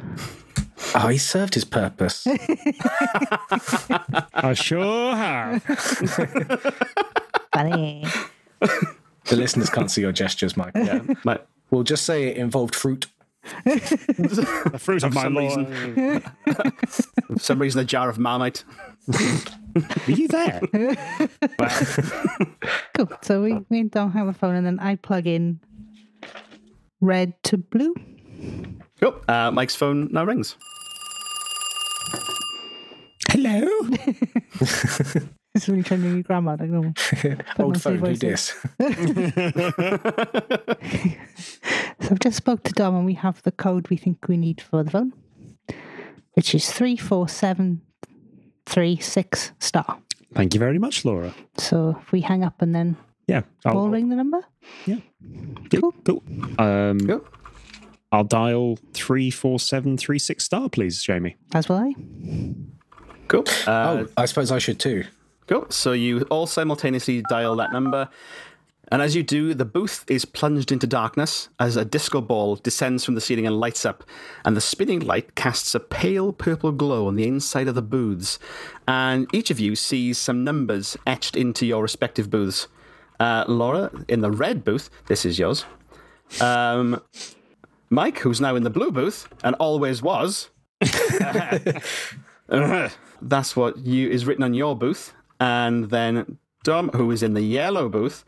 Oh, 0.95 1.09
he 1.09 1.18
served 1.18 1.55
his 1.55 1.64
purpose. 1.64 2.27
I 4.35 4.55
sure 4.55 5.14
have. 5.14 5.62
Funny. 7.55 8.05
The 8.61 9.37
listeners 9.37 9.71
can't 9.71 9.90
see 9.90 10.01
your 10.01 10.12
gestures, 10.12 10.57
Mike. 10.57 10.73
Yeah, 10.75 11.03
my, 11.25 11.38
We'll 11.71 11.85
just 11.85 12.05
say 12.05 12.29
it 12.29 12.37
involved 12.37 12.75
fruit. 12.75 13.07
The 13.64 14.79
fruit 14.79 15.03
of 15.03 15.14
my 15.14 15.23
some 15.23 15.35
lord. 15.35 16.23
for 17.27 17.38
some 17.38 17.59
reason, 17.59 17.81
a 17.81 17.85
jar 17.85 18.11
of 18.11 18.18
Marmite. 18.18 18.62
Were 19.09 20.12
you 20.12 20.29
there? 20.29 20.61
Cool. 22.95 23.09
So 23.23 23.43
we, 23.43 23.59
we 23.69 23.83
don't 23.85 24.12
have 24.12 24.29
a 24.29 24.33
phone, 24.33 24.55
and 24.55 24.67
then 24.67 24.79
I 24.79 24.95
plug 24.97 25.27
in 25.27 25.61
red 27.01 27.35
to 27.45 27.59
blue. 27.59 27.95
Cool. 29.01 29.15
Uh, 29.29 29.51
Mike's 29.51 29.75
phone 29.75 30.09
now 30.12 30.25
rings. 30.25 30.57
Hello. 33.31 33.67
It's 35.55 35.69
really 35.69 35.83
trying 35.83 36.01
to 36.01 36.07
ring 36.07 36.15
your 36.15 36.23
grandma 36.23 36.57
like 36.59 36.71
normal. 36.71 36.95
Old 37.59 37.83
phone, 37.83 37.99
who 37.99 38.07
voices. 38.07 38.21
dis? 38.21 38.55
So 42.01 42.09
I've 42.11 42.21
just 42.21 42.37
spoke 42.37 42.65
to 42.65 42.73
Dom, 42.73 42.97
and 42.97 43.07
we 43.07 43.15
have 43.15 43.41
the 43.43 43.53
code 43.53 43.88
we 43.88 43.97
think 43.97 44.27
we 44.27 44.37
need 44.37 44.61
for 44.61 44.83
the 44.83 44.91
phone, 44.91 45.12
which 46.33 46.53
is 46.53 46.69
three 46.71 46.97
four 46.97 47.29
seven 47.29 47.81
three 48.73 48.97
six 49.01 49.53
star. 49.59 49.99
Thank 50.35 50.55
you 50.55 50.61
very 50.61 50.79
much, 50.79 51.05
Laura. 51.05 51.35
So 51.59 51.99
if 52.01 52.11
we 52.13 52.21
hang 52.23 52.43
up 52.43 52.63
and 52.63 52.75
then 52.75 52.97
Yeah. 53.29 53.43
I'll, 53.67 53.75
we'll 53.75 53.89
ring 53.91 54.09
the 54.09 54.17
number. 54.17 54.41
Yeah. 54.87 54.97
Cool. 55.75 55.93
Cool. 56.05 56.23
Um, 56.59 56.99
Cool. 57.01 57.25
I'll 58.11 58.25
dial 58.25 58.79
three 58.93 59.31
four 59.31 59.59
seven 59.61 59.97
three 59.97 60.19
six 60.19 60.45
star, 60.45 60.69
please, 60.69 61.03
Jamie. 61.03 61.37
As 61.55 61.69
will 61.69 61.77
I. 61.77 61.95
Cool. 63.29 63.45
Uh, 63.67 64.05
Oh, 64.05 64.09
I 64.17 64.25
suppose 64.27 64.51
I 64.53 64.59
should 64.59 64.79
too. 64.79 65.05
Cool. 65.47 65.67
So 65.71 65.93
you 65.93 66.23
all 66.31 66.47
simultaneously 66.47 67.23
dial 67.29 67.57
that 67.57 67.73
number. 67.73 68.09
And 68.92 69.00
as 69.00 69.16
you 69.16 69.22
do, 69.22 69.55
the 69.55 69.64
booth 69.64 70.05
is 70.07 70.26
plunged 70.26 70.70
into 70.70 70.87
darkness 70.87 71.48
as 71.59 71.76
a 71.78 71.85
disco 71.85 72.20
ball 72.20 72.57
descends 72.57 73.07
from 73.07 73.14
the 73.14 73.22
ceiling 73.22 73.46
and 73.46 73.59
lights 73.59 73.87
up. 73.87 74.05
And 74.44 74.55
the 74.55 74.61
spinning 74.61 75.00
light 75.00 75.35
casts 75.35 75.74
a 75.74 75.81
pale 75.81 76.31
purple 76.31 76.72
glow 76.72 77.07
on 77.07 77.16
the 77.16 77.26
inside 77.26 77.68
of 77.68 77.74
the 77.74 77.81
booths. 77.81 78.38
And 78.87 79.26
each 79.33 79.50
of 79.50 79.59
you 79.59 79.76
sees 79.76 80.18
some 80.18 80.44
numbers 80.44 80.94
etched 81.07 81.37
into 81.37 81.64
your 81.64 81.81
respective 81.81 82.28
booths. 82.28 82.68
Uh, 83.18 83.46
Laura, 83.48 83.90
in 84.09 84.20
the 84.20 84.31
red 84.31 84.62
booth, 84.62 84.90
this 85.07 85.24
is 85.24 85.38
yours. 85.38 85.64
Um, 86.38 87.00
Mike, 87.88 88.18
who's 88.18 88.42
now 88.42 88.57
in 88.57 88.62
the 88.62 88.68
blue 88.68 88.92
booth 88.92 89.26
and 89.42 89.55
always 89.55 90.02
was. 90.02 90.50
That's 93.22 93.57
what 93.57 93.78
you 93.78 94.11
is 94.11 94.26
written 94.26 94.44
on 94.44 94.52
your 94.52 94.76
booth. 94.76 95.14
And 95.40 95.88
then 95.88 96.37
Dom, 96.62 96.90
who 96.90 97.11
is 97.11 97.22
in 97.22 97.33
the 97.33 97.40
yellow 97.40 97.88
booth 97.88 98.24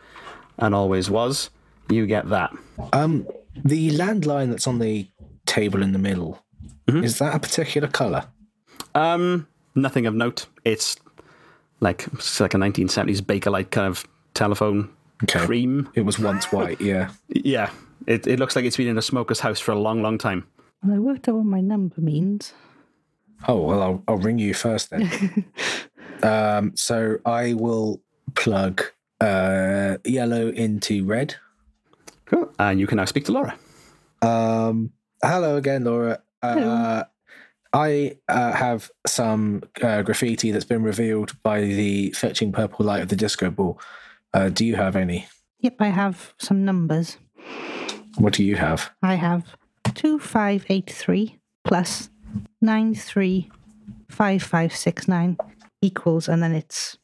and 0.58 0.74
always 0.74 1.10
was, 1.10 1.50
you 1.90 2.06
get 2.06 2.28
that. 2.30 2.52
Um, 2.92 3.26
the 3.64 3.90
landline 3.90 4.50
that's 4.50 4.66
on 4.66 4.78
the 4.78 5.08
table 5.46 5.82
in 5.82 5.92
the 5.92 5.98
middle 5.98 6.40
is 6.86 7.18
that 7.18 7.34
a 7.34 7.38
particular 7.38 7.88
color? 7.88 8.26
Um, 8.94 9.46
nothing 9.74 10.06
of 10.06 10.14
note. 10.14 10.46
It's 10.64 10.96
like 11.80 12.06
it's 12.12 12.40
like 12.40 12.54
a 12.54 12.58
1970s 12.58 13.20
Bakelite 13.20 13.70
kind 13.70 13.86
of 13.88 14.04
telephone 14.34 14.90
Okay. 15.22 15.46
cream. 15.46 15.88
It 15.94 16.02
was 16.02 16.18
once 16.18 16.50
white. 16.52 16.80
Yeah. 16.80 17.10
Yeah, 17.28 17.70
it, 18.06 18.26
it 18.26 18.38
looks 18.38 18.54
like 18.56 18.64
it's 18.64 18.76
been 18.76 18.88
in 18.88 18.98
a 18.98 19.02
smoker's 19.02 19.40
house 19.40 19.60
for 19.60 19.72
a 19.72 19.78
long, 19.78 20.02
long 20.02 20.18
time. 20.18 20.46
And 20.82 20.92
I 20.92 20.98
worked 20.98 21.28
out 21.28 21.36
what 21.36 21.46
my 21.46 21.60
number 21.60 22.00
means. 22.00 22.52
Oh 23.48 23.60
well, 23.62 23.82
I'll, 23.82 24.02
I'll 24.08 24.16
ring 24.18 24.38
you 24.38 24.54
first 24.54 24.90
then. 24.90 25.44
um, 26.22 26.76
so 26.76 27.18
I 27.24 27.54
will 27.54 28.00
plug 28.34 28.82
uh, 29.24 29.96
yellow 30.04 30.48
into 30.48 31.04
red. 31.04 31.36
Cool. 32.26 32.52
And 32.58 32.80
you 32.80 32.86
can 32.86 32.96
now 32.96 33.06
speak 33.06 33.24
to 33.26 33.32
Laura. 33.32 33.54
Um, 34.22 34.92
hello 35.22 35.56
again, 35.56 35.84
Laura. 35.84 36.22
Uh, 36.42 37.04
I 37.72 38.18
uh, 38.28 38.52
have 38.52 38.90
some 39.06 39.62
uh, 39.82 40.02
graffiti 40.02 40.50
that's 40.50 40.66
been 40.66 40.82
revealed 40.82 41.40
by 41.42 41.62
the 41.62 42.10
fetching 42.12 42.52
purple 42.52 42.84
light 42.86 43.02
of 43.02 43.08
the 43.08 43.16
disco 43.16 43.50
ball. 43.50 43.80
Uh, 44.32 44.50
do 44.50 44.64
you 44.64 44.76
have 44.76 44.96
any? 44.96 45.26
Yep, 45.60 45.76
I 45.80 45.88
have 45.88 46.34
some 46.38 46.64
numbers. 46.64 47.18
What 48.18 48.34
do 48.34 48.44
you 48.44 48.54
have? 48.56 48.90
I 49.02 49.14
have 49.14 49.56
2583 49.94 51.38
plus 51.64 52.10
935569 52.60 55.36
equals, 55.82 56.28
and 56.28 56.42
then 56.42 56.54
it's 56.54 56.98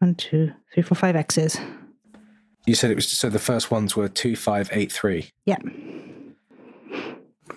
one, 0.00 0.14
two, 0.14 0.52
three, 0.72 0.82
four, 0.82 0.96
five 0.96 1.14
X's. 1.14 1.58
You 2.66 2.74
said 2.74 2.90
it 2.90 2.96
was 2.96 3.08
so 3.08 3.30
the 3.30 3.38
first 3.38 3.70
ones 3.70 3.96
were 3.96 4.08
two 4.08 4.36
five 4.36 4.68
eight 4.72 4.92
three. 4.92 5.30
Yeah. 5.46 5.58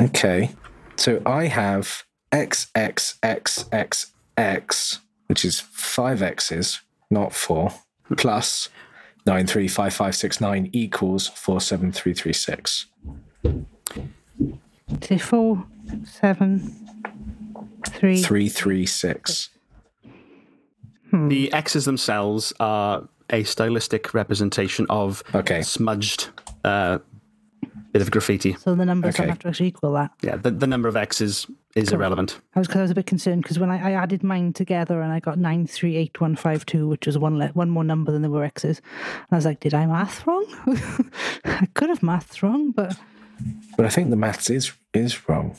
Okay. 0.02 0.52
So 0.96 1.22
I 1.26 1.48
have 1.48 2.04
X, 2.32 2.68
X, 2.76 3.18
X, 3.24 3.66
X, 3.72 4.12
X, 4.38 5.00
which 5.28 5.44
is 5.44 5.60
five 5.60 6.22
X's, 6.22 6.82
not 7.10 7.34
four, 7.34 7.74
plus 8.16 8.70
935569 9.26 10.70
equals 10.74 11.28
47336. 11.28 12.88
So 15.02 15.18
four, 15.18 15.66
seven, 16.06 16.88
three. 17.88 18.22
336. 21.14 21.30
The 21.30 21.54
X's 21.58 21.86
themselves 21.86 22.54
are 22.60 23.08
a 23.30 23.44
stylistic 23.44 24.14
representation 24.14 24.86
of 24.90 25.24
Okay. 25.34 25.62
smudged 25.62 26.30
uh, 26.64 26.98
bit 27.92 28.02
of 28.02 28.10
graffiti. 28.12 28.54
So 28.54 28.74
the 28.76 28.86
numbers 28.86 29.16
Okay. 29.16 29.24
don't 29.24 29.30
have 29.30 29.40
to 29.40 29.48
actually 29.50 29.68
equal 29.68 29.94
that. 29.94 30.12
Yeah, 30.22 30.36
the, 30.38 30.50
the 30.52 30.66
number 30.68 30.88
of 30.90 30.96
X's 30.96 31.46
is 31.76 31.92
irrelevant. 31.92 32.40
I 32.56 32.60
was, 32.60 32.68
cause 32.68 32.78
I 32.78 32.82
was 32.82 32.92
a 32.92 32.96
bit 32.96 33.06
concerned 33.06 33.44
because 33.44 33.58
when 33.60 33.70
I, 33.72 33.90
I 33.90 33.92
added 33.94 34.24
mine 34.24 34.54
together 34.54 35.02
and 35.02 35.12
I 35.12 35.20
got 35.20 35.38
938152, 35.40 36.88
which 36.88 37.06
was 37.08 37.18
one 37.18 37.38
le- 37.38 37.48
one 37.50 37.70
more 37.70 37.84
number 37.84 38.12
than 38.12 38.22
there 38.24 38.32
were 38.32 38.44
X's. 38.44 38.80
And 39.04 39.28
I 39.32 39.36
was 39.36 39.46
like, 39.46 39.60
did 39.60 39.74
I 39.74 39.86
math 39.86 40.26
wrong? 40.28 40.46
I 41.46 41.68
could 41.76 41.90
have 41.90 42.02
mathed 42.04 42.42
wrong, 42.44 42.72
but 42.72 42.96
But 43.78 43.86
I 43.86 43.90
think 43.90 44.10
the 44.10 44.16
maths 44.16 44.50
is 44.50 44.72
is 44.94 45.28
wrong. 45.30 45.56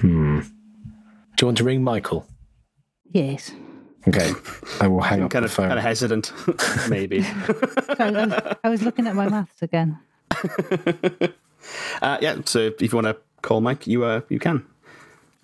Hmm. 0.00 0.40
Do 0.40 0.46
you 1.40 1.46
want 1.46 1.58
to 1.58 1.64
ring 1.64 1.82
Michael? 1.84 2.26
Yes. 3.12 3.52
Okay. 4.08 4.32
I 4.80 4.88
will 4.88 5.00
hang 5.00 5.22
up 5.22 5.30
Kind 5.30 5.44
the 5.44 5.46
of, 5.48 5.52
phone. 5.52 5.68
kind 5.68 5.78
of 5.78 5.84
hesitant, 5.84 6.32
maybe. 6.88 7.22
So 7.92 7.94
I, 7.98 8.10
was, 8.10 8.56
I 8.64 8.68
was 8.68 8.82
looking 8.82 9.06
at 9.06 9.14
my 9.14 9.28
maths 9.28 9.62
again. 9.62 9.98
Uh, 12.02 12.18
yeah, 12.20 12.36
so 12.44 12.58
if 12.58 12.82
you 12.82 12.88
want 12.92 13.06
to 13.06 13.16
call 13.42 13.60
Mike, 13.60 13.86
you 13.86 14.02
uh, 14.04 14.20
you 14.28 14.40
can. 14.40 14.66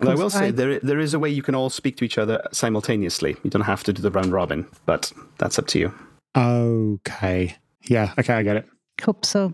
And 0.01 0.09
I 0.09 0.15
will 0.15 0.29
say 0.29 0.47
I- 0.47 0.51
there 0.51 0.77
there 0.81 0.99
is 0.99 1.13
a 1.13 1.19
way 1.19 1.29
you 1.29 1.41
can 1.41 1.55
all 1.55 1.69
speak 1.69 1.95
to 1.97 2.03
each 2.05 2.17
other 2.17 2.45
simultaneously. 2.51 3.37
You 3.43 3.49
don't 3.49 3.61
have 3.61 3.85
to 3.85 3.93
do 3.93 4.01
the 4.01 4.11
round 4.11 4.33
robin, 4.33 4.67
but 4.85 5.13
that's 5.37 5.57
up 5.57 5.67
to 5.67 5.79
you. 5.79 5.93
Okay. 6.35 7.55
Yeah. 7.83 8.13
Okay, 8.19 8.33
I 8.33 8.43
get 8.43 8.57
it. 8.57 8.67
Cool. 8.97 9.17
So 9.23 9.53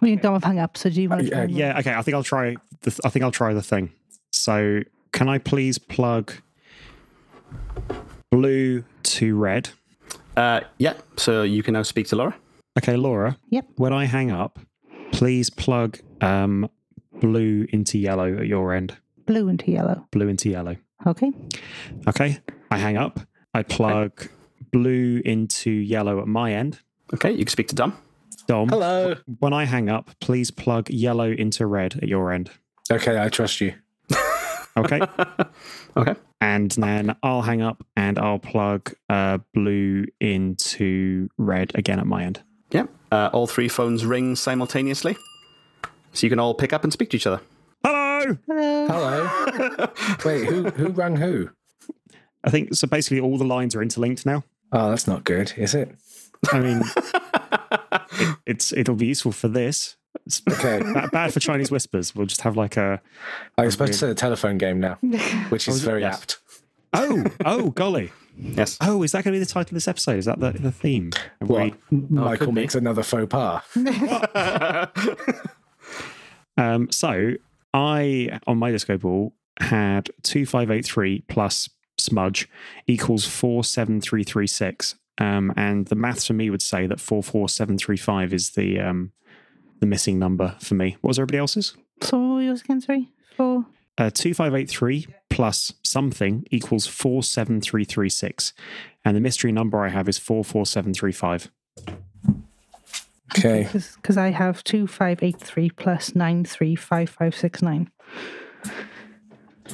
we 0.00 0.16
don't 0.16 0.32
have 0.32 0.44
hung 0.44 0.58
up. 0.58 0.78
So 0.78 0.88
do 0.88 1.02
you 1.02 1.10
want 1.10 1.26
to? 1.26 1.28
Uh, 1.28 1.34
try 1.34 1.42
and- 1.42 1.52
Yeah. 1.52 1.78
Okay. 1.80 1.92
I 1.94 2.00
think 2.00 2.14
I'll 2.14 2.22
try. 2.24 2.56
The 2.80 2.90
th- 2.90 3.00
I 3.04 3.10
think 3.10 3.22
I'll 3.22 3.30
try 3.30 3.52
the 3.52 3.62
thing. 3.62 3.92
So, 4.32 4.80
can 5.16 5.30
I 5.30 5.38
please 5.38 5.78
plug 5.78 6.34
blue 8.30 8.84
to 9.02 9.34
red? 9.34 9.70
Uh, 10.36 10.60
yeah, 10.76 10.92
so 11.16 11.42
you 11.42 11.62
can 11.62 11.72
now 11.72 11.82
speak 11.82 12.06
to 12.08 12.16
Laura. 12.16 12.36
Okay, 12.78 12.96
Laura. 12.96 13.38
Yep. 13.48 13.66
When 13.76 13.94
I 13.94 14.04
hang 14.04 14.30
up, 14.30 14.58
please 15.12 15.48
plug 15.48 15.98
um, 16.20 16.68
blue 17.20 17.66
into 17.70 17.98
yellow 17.98 18.36
at 18.36 18.46
your 18.46 18.74
end. 18.74 18.98
Blue 19.24 19.48
into 19.48 19.70
yellow. 19.70 20.06
Blue 20.12 20.28
into 20.28 20.50
yellow. 20.50 20.76
Okay. 21.06 21.32
Okay. 22.06 22.38
I 22.70 22.76
hang 22.76 22.98
up. 22.98 23.18
I 23.54 23.62
plug 23.62 24.28
blue 24.70 25.22
into 25.24 25.70
yellow 25.70 26.20
at 26.20 26.28
my 26.28 26.52
end. 26.52 26.80
Okay, 27.14 27.30
you 27.30 27.46
can 27.46 27.52
speak 27.52 27.68
to 27.68 27.74
Dom. 27.74 27.96
Dom. 28.46 28.68
Hello. 28.68 29.14
When 29.38 29.54
I 29.54 29.64
hang 29.64 29.88
up, 29.88 30.10
please 30.20 30.50
plug 30.50 30.90
yellow 30.90 31.30
into 31.30 31.64
red 31.64 31.96
at 32.02 32.08
your 32.08 32.32
end. 32.32 32.50
Okay, 32.90 33.18
I 33.18 33.30
trust 33.30 33.62
you. 33.62 33.72
Okay. 34.76 35.00
Okay. 35.96 36.14
and 36.42 36.70
then 36.72 37.16
I'll 37.22 37.40
hang 37.40 37.62
up 37.62 37.82
and 37.96 38.18
I'll 38.18 38.38
plug 38.38 38.92
uh, 39.08 39.38
blue 39.54 40.04
into 40.20 41.30
red 41.38 41.72
again 41.74 41.98
at 41.98 42.06
my 42.06 42.22
end. 42.24 42.42
Yeah, 42.70 42.84
uh, 43.10 43.30
all 43.32 43.46
three 43.46 43.68
phones 43.68 44.04
ring 44.04 44.36
simultaneously, 44.36 45.16
so 46.12 46.26
you 46.26 46.28
can 46.28 46.38
all 46.38 46.52
pick 46.52 46.74
up 46.74 46.84
and 46.84 46.92
speak 46.92 47.08
to 47.10 47.16
each 47.16 47.26
other. 47.26 47.40
Hello. 47.82 48.36
Hello. 48.46 48.86
Hello. 48.88 49.88
Wait, 50.26 50.44
who 50.44 50.64
who 50.64 50.88
rang 50.88 51.16
who? 51.16 51.48
I 52.44 52.50
think 52.50 52.74
so. 52.74 52.86
Basically, 52.86 53.20
all 53.20 53.38
the 53.38 53.44
lines 53.44 53.74
are 53.74 53.80
interlinked 53.80 54.26
now. 54.26 54.44
Oh, 54.72 54.90
that's 54.90 55.06
not 55.06 55.24
good, 55.24 55.54
is 55.56 55.74
it? 55.74 55.94
I 56.52 56.60
mean, 56.60 56.82
it, 56.82 58.36
it's 58.46 58.72
it'll 58.74 58.96
be 58.96 59.06
useful 59.06 59.32
for 59.32 59.48
this. 59.48 59.96
It's 60.24 60.40
Okay. 60.48 60.80
ba- 60.80 61.08
bad 61.12 61.32
for 61.32 61.40
Chinese 61.40 61.70
whispers. 61.70 62.14
We'll 62.14 62.26
just 62.26 62.40
have 62.42 62.56
like 62.56 62.76
a 62.76 63.00
I 63.58 63.64
was 63.64 63.74
supposed 63.74 63.92
to 63.92 63.98
say 63.98 64.06
the 64.08 64.14
telephone 64.14 64.56
game 64.58 64.80
now, 64.80 64.94
which 65.50 65.68
is 65.68 65.82
very 65.82 66.00
yes. 66.02 66.14
apt. 66.22 66.38
oh 66.94 67.24
oh 67.44 67.70
golly 67.70 68.12
Yes. 68.38 68.76
Oh, 68.82 69.02
is 69.02 69.12
that 69.12 69.24
going 69.24 69.32
to 69.32 69.38
be 69.40 69.44
the 69.44 69.50
title 69.50 69.70
of 69.70 69.74
this 69.74 69.88
episode? 69.88 70.18
Is 70.18 70.26
that 70.26 70.40
the, 70.40 70.50
the 70.52 70.70
theme? 70.70 71.10
Have 71.40 71.48
What? 71.48 71.72
we- 71.90 71.98
Michael 72.10 72.46
could 72.48 72.54
be. 72.54 72.60
makes 72.60 72.74
another 72.74 73.02
faux 73.02 73.26
pas. 73.30 73.62
Um, 76.58 76.90
so 76.90 77.32
I, 77.74 78.40
on 78.46 78.58
my 78.58 78.70
disco 78.70 78.96
ball, 78.96 79.34
had 79.60 80.06
2583 80.22 81.22
plus 81.28 81.68
smudge 81.98 82.48
equals 82.86 83.26
47336. 83.26 84.94
Um, 85.18 85.52
and 85.56 85.86
the 85.86 85.94
maths 85.94 86.26
for 86.26 86.32
me 86.34 86.48
would 86.50 86.62
say 86.62 86.86
that 86.86 87.00
44735 87.00 88.32
is 88.32 88.50
the 88.50 88.80
um, 88.80 89.12
the 89.80 89.86
missing 89.86 90.18
number 90.18 90.56
for 90.60 90.74
me. 90.74 90.96
What 91.00 91.08
was 91.08 91.18
everybody 91.18 91.38
else's? 91.38 91.76
So 92.02 92.38
yours 92.38 92.62
again, 92.62 92.80
sorry. 92.80 93.08
Four. 93.36 93.66
Uh, 93.98 94.10
2583 94.10 95.06
plus 95.30 95.72
something 95.82 96.44
equals 96.50 96.86
47336. 96.86 98.52
And 99.04 99.16
the 99.16 99.20
mystery 99.20 99.52
number 99.52 99.84
I 99.84 99.88
have 99.88 100.08
is 100.08 100.18
44735. 100.18 101.50
Okay. 103.38 103.68
Because 103.72 104.16
I 104.16 104.30
have 104.30 104.62
2583 104.64 105.70
plus 105.70 106.14
935569 106.14 107.90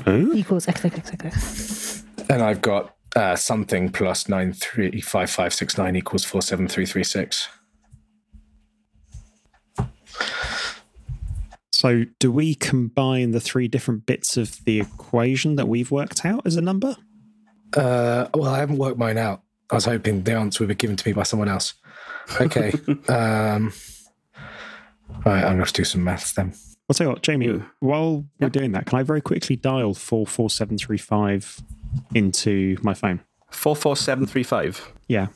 Oh, 0.07 0.33
equals 0.33 0.67
XXXXX. 0.67 2.03
And 2.31 2.43
I've 2.43 2.63
got 2.63 2.95
uh, 3.15 3.37
something 3.37 3.91
plus 3.91 4.29
935569 4.29 5.97
equals 5.97 6.25
47336. 6.25 7.49
So 11.83 12.05
do 12.21 12.31
we 12.31 12.55
combine 12.55 13.33
the 13.33 13.41
three 13.41 13.67
different 13.67 14.07
bits 14.07 14.37
of 14.37 14.65
the 14.67 14.79
equation 14.79 15.57
that 15.57 15.67
we've 15.67 15.91
worked 15.91 16.25
out 16.25 16.47
as 16.47 16.55
a 16.55 16.61
number? 16.61 16.95
Uh, 17.77 18.29
well, 18.35 18.55
I 18.55 18.59
haven't 18.61 18.77
worked 18.79 18.99
mine 18.99 19.19
out. 19.19 19.43
I 19.69 19.75
was 19.75 19.87
hoping 19.87 20.23
the 20.23 20.37
answer 20.37 20.63
would 20.63 20.69
be 20.69 20.77
given 20.77 20.95
to 20.95 21.09
me 21.09 21.13
by 21.13 21.25
someone 21.25 21.49
else. 21.49 21.75
Okay. 22.41 22.71
um, 23.09 23.73
all 25.11 25.33
right, 25.33 25.45
I'm 25.45 25.57
going 25.57 25.65
to 25.65 25.73
do 25.73 25.83
some 25.83 26.05
maths 26.05 26.35
then. 26.35 26.55
I'll 26.89 26.95
tell 26.95 27.09
you 27.09 27.13
what, 27.15 27.23
Jamie, 27.23 27.47
Yeah. 27.47 27.63
while 27.81 28.27
we're 28.39 28.49
doing 28.49 28.71
that, 28.73 28.87
can 28.87 29.01
I 29.01 29.03
very 29.03 29.21
quickly 29.21 29.57
dial 29.57 29.93
44735 29.93 31.63
into 32.15 32.77
my 32.83 32.95
phone? 32.95 33.25
44735. 33.51 34.93
Yeah. 35.09 35.27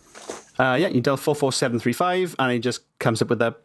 Uh, 0.61 0.77
yeah, 0.79 0.87
you 0.91 1.01
dial 1.01 1.17
44735 1.17 2.37
and 2.39 2.53
it 2.53 2.61
just 2.61 2.83
comes 3.01 3.21
up 3.21 3.31
with 3.31 3.43
a. 3.43 3.57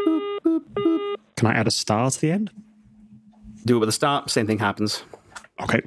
Can 1.38 1.46
I 1.48 1.54
add 1.54 1.68
a 1.68 1.72
star 1.72 2.10
to 2.10 2.20
the 2.20 2.32
end? 2.32 2.50
Do 3.66 3.78
it 3.78 3.80
with 3.80 3.90
a 3.90 3.94
start, 3.94 4.30
same 4.30 4.48
thing 4.48 4.60
happens. 4.60 5.04
Okay. 5.62 5.82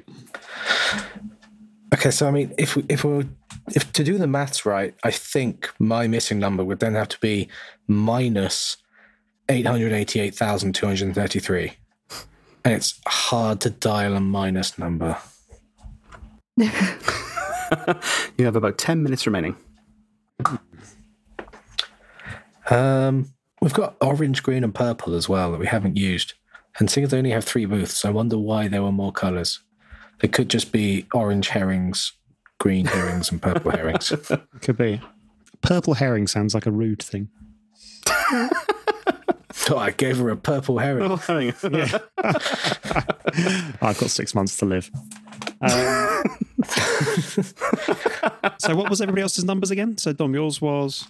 Okay, 1.93 2.11
so 2.11 2.27
I 2.27 2.31
mean, 2.31 2.53
if 2.57 2.75
we, 2.75 2.85
if 2.89 3.03
we 3.03 3.11
were, 3.11 3.25
if 3.73 3.91
to 3.93 4.03
do 4.03 4.17
the 4.17 4.27
maths 4.27 4.65
right, 4.65 4.93
I 5.03 5.11
think 5.11 5.69
my 5.79 6.07
missing 6.07 6.39
number 6.39 6.63
would 6.63 6.79
then 6.79 6.93
have 6.93 7.09
to 7.09 7.19
be 7.19 7.49
minus 7.87 8.77
eight 9.49 9.65
hundred 9.65 9.93
eighty-eight 9.93 10.35
thousand 10.35 10.73
two 10.73 10.85
hundred 10.85 11.13
thirty-three, 11.13 11.73
and 12.63 12.73
it's 12.73 12.99
hard 13.07 13.61
to 13.61 13.69
dial 13.69 14.15
a 14.15 14.19
minus 14.19 14.77
number. 14.77 15.17
You 18.37 18.45
have 18.45 18.55
about 18.55 18.77
10 18.77 19.03
minutes 19.03 19.25
remaining. 19.25 19.55
Um, 22.69 23.33
we've 23.61 23.73
got 23.73 23.95
orange, 24.01 24.43
green, 24.43 24.63
and 24.63 24.73
purple 24.73 25.15
as 25.15 25.29
well 25.29 25.51
that 25.51 25.59
we 25.59 25.67
haven't 25.67 25.97
used, 25.97 26.33
and 26.79 26.89
seeing 26.89 27.05
as 27.05 27.11
they 27.11 27.17
only 27.17 27.31
have 27.31 27.45
three 27.45 27.65
booths, 27.65 28.03
I 28.05 28.09
wonder 28.09 28.37
why 28.37 28.67
there 28.67 28.83
were 28.83 28.91
more 28.91 29.11
colours. 29.11 29.59
They 30.19 30.27
could 30.27 30.49
just 30.49 30.71
be 30.71 31.07
orange 31.13 31.49
herrings, 31.49 32.13
green 32.59 32.85
herrings, 32.85 33.31
and 33.31 33.41
purple 33.41 33.71
herrings. 33.71 34.13
Could 34.61 34.77
be. 34.77 35.01
Purple 35.61 35.95
herring 35.95 36.27
sounds 36.27 36.53
like 36.53 36.65
a 36.65 36.71
rude 36.71 37.03
thing. 37.03 37.29
Oh, 39.67 39.77
I 39.77 39.91
gave 39.91 40.17
her 40.19 40.29
a 40.29 40.37
purple 40.37 40.77
herring. 40.77 41.11
I've 43.81 43.97
got 43.97 44.09
six 44.09 44.35
months 44.35 44.57
to 44.57 44.65
live. 44.65 44.91
Um, 45.61 46.23
so 48.59 48.75
what 48.75 48.89
was 48.89 49.01
everybody 49.01 49.21
else's 49.21 49.43
numbers 49.43 49.71
again? 49.71 49.97
So 49.97 50.13
Dom, 50.13 50.33
yours 50.33 50.61
was 50.61 51.07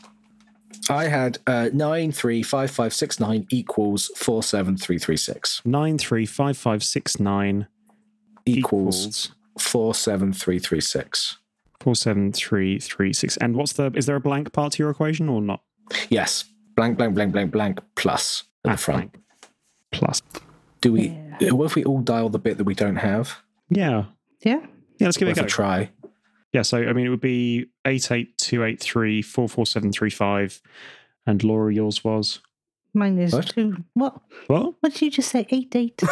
I 0.89 1.05
had 1.07 1.39
uh, 1.47 1.69
nine 1.73 2.11
three 2.11 2.43
five 2.43 2.69
five 2.71 2.93
six 2.93 3.19
nine 3.19 3.47
equals 3.49 4.11
four 4.15 4.43
seven 4.43 4.77
three 4.77 4.97
three 4.99 5.17
six 5.17 5.61
nine 5.65 5.97
three 5.97 6.25
five 6.25 6.57
five 6.57 6.83
six 6.83 7.19
nine 7.19 7.67
equals 8.45 8.99
equals 9.05 9.31
four 9.59 9.93
seven 9.95 10.31
three 10.33 10.59
three 10.59 10.81
six. 10.81 11.37
four 11.79 11.95
seven 11.95 12.31
three 12.31 12.79
three 12.79 13.13
six. 13.13 13.37
And 13.37 13.55
what's 13.55 13.73
the? 13.73 13.91
Is 13.95 14.05
there 14.05 14.15
a 14.15 14.19
blank 14.21 14.51
part 14.53 14.73
to 14.73 14.83
your 14.83 14.89
equation 14.91 15.29
or 15.29 15.41
not? 15.41 15.61
Yes, 16.09 16.45
blank 16.75 16.97
blank 16.97 17.15
blank 17.15 17.31
blank 17.33 17.51
blank 17.51 17.79
plus 17.95 18.43
at 18.63 18.69
Ah, 18.69 18.71
the 18.73 18.77
front. 18.77 19.11
blank. 19.11 19.23
Plus. 19.91 20.21
Do 20.81 20.91
we? 20.91 21.07
What 21.41 21.65
if 21.65 21.75
we 21.75 21.83
all 21.83 22.01
dial 22.01 22.29
the 22.29 22.39
bit 22.39 22.57
that 22.57 22.63
we 22.65 22.75
don't 22.75 22.97
have? 22.97 23.39
Yeah. 23.69 24.05
Yeah. 24.43 24.59
Yeah. 24.99 25.07
Let's 25.07 25.17
give 25.17 25.27
it 25.27 25.37
a 25.37 25.43
a 25.43 25.47
try. 25.47 25.89
Yeah. 26.55 26.61
So 26.63 26.77
I 26.77 26.93
mean, 26.93 27.05
it 27.05 27.09
would 27.09 27.19
be 27.21 27.67
eight 27.85 28.11
eight 28.11 28.37
two 28.37 28.63
eight 28.63 28.79
three 28.79 29.21
four 29.21 29.47
four 29.49 29.65
seven 29.65 29.91
three 29.91 30.09
five, 30.09 30.61
and 31.27 31.43
Laura, 31.43 31.73
yours 31.73 32.03
was 32.03 32.39
Mine 32.93 33.17
is 33.19 33.33
What? 33.33 33.47
two. 33.49 33.83
What? 33.93 34.21
what? 34.47 34.73
What 34.79 34.93
did 34.93 35.01
you 35.01 35.11
just 35.11 35.29
say? 35.29 35.45
Eight, 35.49 35.75
eight. 35.75 36.01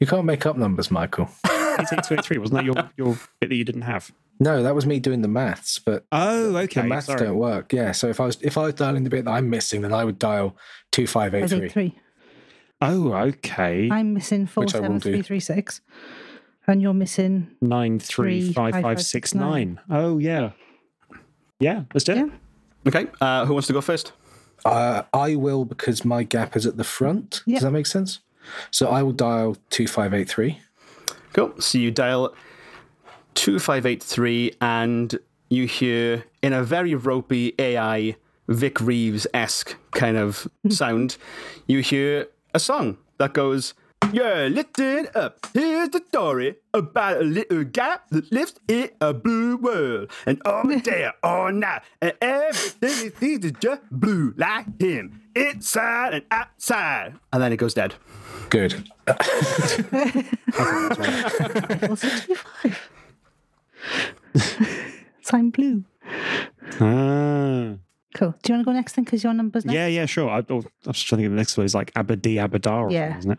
You 0.00 0.08
can't 0.08 0.24
make 0.24 0.44
up 0.44 0.56
numbers, 0.58 0.90
Michael. 0.90 1.28
Eight 1.46 1.86
eight 1.92 2.02
two 2.02 2.14
eight 2.14 2.24
three. 2.24 2.36
Wasn't 2.38 2.56
that 2.58 2.64
your 2.64 2.90
your 2.96 3.16
bit 3.40 3.48
that 3.48 3.54
you 3.54 3.64
didn't 3.64 3.82
have? 3.82 4.10
No, 4.40 4.62
that 4.64 4.74
was 4.74 4.84
me 4.84 4.98
doing 4.98 5.22
the 5.22 5.28
maths, 5.28 5.78
but 5.78 6.04
Oh, 6.10 6.56
okay. 6.56 6.82
the 6.82 6.88
maths 6.88 7.06
sorry. 7.06 7.20
don't 7.20 7.36
work. 7.38 7.72
Yeah, 7.72 7.92
so 7.92 8.08
if 8.08 8.18
I 8.20 8.26
was 8.26 8.36
if 8.42 8.58
I 8.58 8.62
was 8.64 8.74
dialing 8.74 9.04
the 9.04 9.10
bit 9.10 9.24
that 9.24 9.30
I'm 9.30 9.48
missing, 9.48 9.80
then 9.82 9.94
I 9.94 10.04
would 10.04 10.18
dial 10.18 10.56
two 10.90 11.06
five 11.06 11.32
eight 11.34 11.42
Five, 11.42 11.50
three. 11.50 11.64
eight, 11.66 11.72
three. 11.72 11.98
Oh, 12.82 13.12
okay. 13.14 13.88
I'm 13.90 14.12
missing 14.14 14.46
four 14.46 14.64
Which 14.64 14.74
I 14.74 14.80
will 14.80 14.84
seven 14.86 14.98
do. 14.98 15.12
three 15.12 15.22
three 15.22 15.40
six, 15.40 15.80
and 16.66 16.82
you're 16.82 16.94
missing. 16.94 17.48
Nine 17.60 17.98
three 17.98 18.52
five 18.52 18.74
five 18.80 19.02
six 19.02 19.34
nine. 19.34 19.80
Oh 19.90 20.18
yeah. 20.18 20.50
Yeah, 21.60 21.84
let's 21.94 22.04
do 22.04 22.12
it. 22.12 22.18
Yeah. 22.18 22.26
Okay, 22.86 23.06
uh, 23.20 23.46
who 23.46 23.54
wants 23.54 23.66
to 23.68 23.72
go 23.72 23.80
first? 23.80 24.12
Uh, 24.64 25.02
I 25.12 25.36
will 25.36 25.64
because 25.64 26.04
my 26.04 26.22
gap 26.22 26.56
is 26.56 26.66
at 26.66 26.76
the 26.76 26.84
front. 26.84 27.42
Yep. 27.46 27.56
Does 27.56 27.62
that 27.62 27.70
make 27.70 27.86
sense? 27.86 28.20
So 28.70 28.88
I 28.88 29.02
will 29.02 29.12
dial 29.12 29.56
two 29.70 29.86
five 29.86 30.12
eight 30.12 30.28
three. 30.28 30.60
Cool. 31.32 31.52
So 31.60 31.78
you 31.78 31.90
dial 31.90 32.34
2583 33.34 34.52
and 34.60 35.18
you 35.48 35.66
hear 35.66 36.24
in 36.42 36.52
a 36.52 36.62
very 36.62 36.94
ropey 36.94 37.54
AI 37.58 38.16
Vic 38.48 38.80
Reeves 38.80 39.26
esque 39.34 39.76
kind 39.92 40.16
of 40.16 40.46
sound, 40.68 41.16
you 41.66 41.80
hear 41.80 42.28
a 42.54 42.60
song 42.60 42.98
that 43.18 43.32
goes, 43.34 43.74
Yeah, 44.12 44.48
listen 44.50 45.08
up. 45.14 45.46
Here's 45.52 45.88
the 45.90 46.02
story 46.08 46.56
about 46.72 47.20
a 47.20 47.24
little 47.24 47.64
guy 47.64 47.98
that 48.10 48.30
lives 48.32 48.54
in 48.68 48.90
a 49.00 49.12
blue 49.12 49.56
world. 49.56 50.10
And 50.26 50.40
all 50.44 50.64
day, 50.82 51.08
all 51.22 51.50
night, 51.52 51.82
and 52.00 52.12
everything 52.20 52.90
he 52.90 53.10
sees 53.10 53.44
is 53.44 53.52
just 53.60 53.82
blue 53.90 54.34
like 54.36 54.80
him, 54.80 55.20
inside 55.34 56.14
and 56.14 56.24
outside. 56.30 57.14
And 57.32 57.42
then 57.42 57.52
it 57.52 57.56
goes 57.56 57.74
dead. 57.74 57.94
Good. 58.50 58.88
Also 61.88 62.08
two 62.08 62.34
five. 65.22 65.52
blue. 65.52 65.84
Ah. 66.80 67.74
Cool. 68.14 68.32
Do 68.42 68.52
you 68.52 68.54
want 68.54 68.60
to 68.60 68.64
go 68.64 68.72
next 68.72 68.92
then? 68.92 69.04
Because 69.04 69.24
your 69.24 69.34
number's 69.34 69.64
next. 69.64 69.74
Yeah, 69.74 69.88
yeah, 69.88 70.06
sure. 70.06 70.30
I, 70.30 70.38
oh, 70.48 70.62
I 70.86 70.88
was 70.88 71.02
trying 71.02 71.18
to 71.18 71.24
think 71.24 71.30
the 71.30 71.36
next 71.36 71.56
one. 71.56 71.64
is 71.66 71.74
like 71.74 71.92
Abadi 71.94 72.34
Abadar, 72.36 72.92
Yeah. 72.92 73.18
isn't 73.18 73.32
it? 73.32 73.38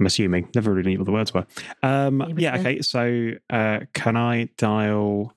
I'm 0.00 0.06
assuming. 0.06 0.48
Never 0.54 0.72
really 0.72 0.92
knew 0.92 0.98
what 0.98 1.04
the 1.04 1.12
words 1.12 1.34
were. 1.34 1.46
Um, 1.82 2.34
yeah, 2.38 2.58
okay. 2.58 2.80
So 2.80 3.32
uh, 3.50 3.80
can 3.92 4.16
I 4.16 4.48
dial 4.56 5.34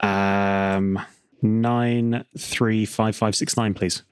um, 0.00 0.98
nine 1.42 2.24
three 2.36 2.86
five 2.86 3.14
five 3.14 3.36
six 3.36 3.58
nine, 3.58 3.74
please? 3.74 4.02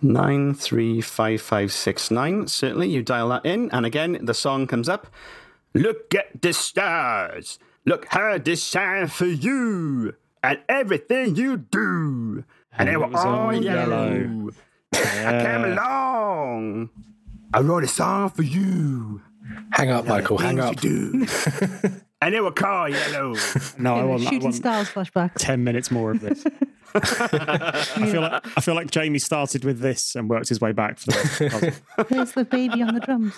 Nine 0.00 0.54
three 0.54 1.00
five 1.00 1.42
five 1.42 1.72
six 1.72 2.08
nine. 2.08 2.46
Certainly, 2.46 2.88
you 2.90 3.02
dial 3.02 3.30
that 3.30 3.44
in, 3.44 3.68
and 3.72 3.84
again 3.84 4.18
the 4.22 4.34
song 4.34 4.68
comes 4.68 4.88
up. 4.88 5.08
Look 5.74 6.14
at 6.14 6.40
the 6.40 6.52
stars. 6.52 7.58
Look 7.84 8.06
how 8.10 8.38
they 8.38 8.54
shine 8.54 9.08
for 9.08 9.26
you, 9.26 10.14
and 10.42 10.60
everything 10.68 11.34
you 11.34 11.56
do. 11.56 12.44
And, 12.78 12.88
they 12.88 12.96
were 12.96 13.06
all 13.06 13.26
all 13.26 13.52
yellow. 13.52 14.12
yellow. 14.12 14.50
I 14.94 15.42
came 15.42 15.64
along. 15.64 16.90
I 17.56 17.60
wrote 17.60 17.84
a 17.84 17.88
song 17.88 18.28
for 18.28 18.42
you. 18.42 19.22
Hang 19.72 19.90
up, 19.90 20.06
Michael. 20.06 20.36
Hang 20.36 20.60
up. 20.60 20.82
you 20.84 20.90
do. 21.22 21.26
and 22.20 22.34
they 22.34 22.40
were 22.40 22.52
called 22.52 22.92
yellow. 22.92 23.34
No, 23.78 23.94
I 23.94 23.98
Yeah, 23.98 24.04
want, 24.04 24.20
I 24.20 24.24
shooting 24.24 24.40
want 24.42 24.54
stars 24.56 24.90
flashback. 24.90 25.32
ten 25.38 25.64
minutes 25.64 25.90
more 25.90 26.10
of 26.10 26.20
this. 26.20 26.44
I 26.94 27.82
feel 28.10 28.20
like 28.20 28.46
I 28.58 28.60
feel 28.60 28.74
like 28.74 28.90
Jamie 28.90 29.18
started 29.18 29.64
with 29.64 29.80
this 29.80 30.14
and 30.14 30.28
worked 30.28 30.50
his 30.50 30.60
way 30.60 30.72
back 30.72 30.98
for 30.98 31.10
the 31.12 31.16
rest 31.16 31.40
of 31.40 31.50
the 31.62 31.72
puzzle. 31.96 32.06
There's 32.10 32.32
the 32.32 32.44
baby 32.44 32.82
on 32.82 32.94
the 32.94 33.00
drums. 33.00 33.34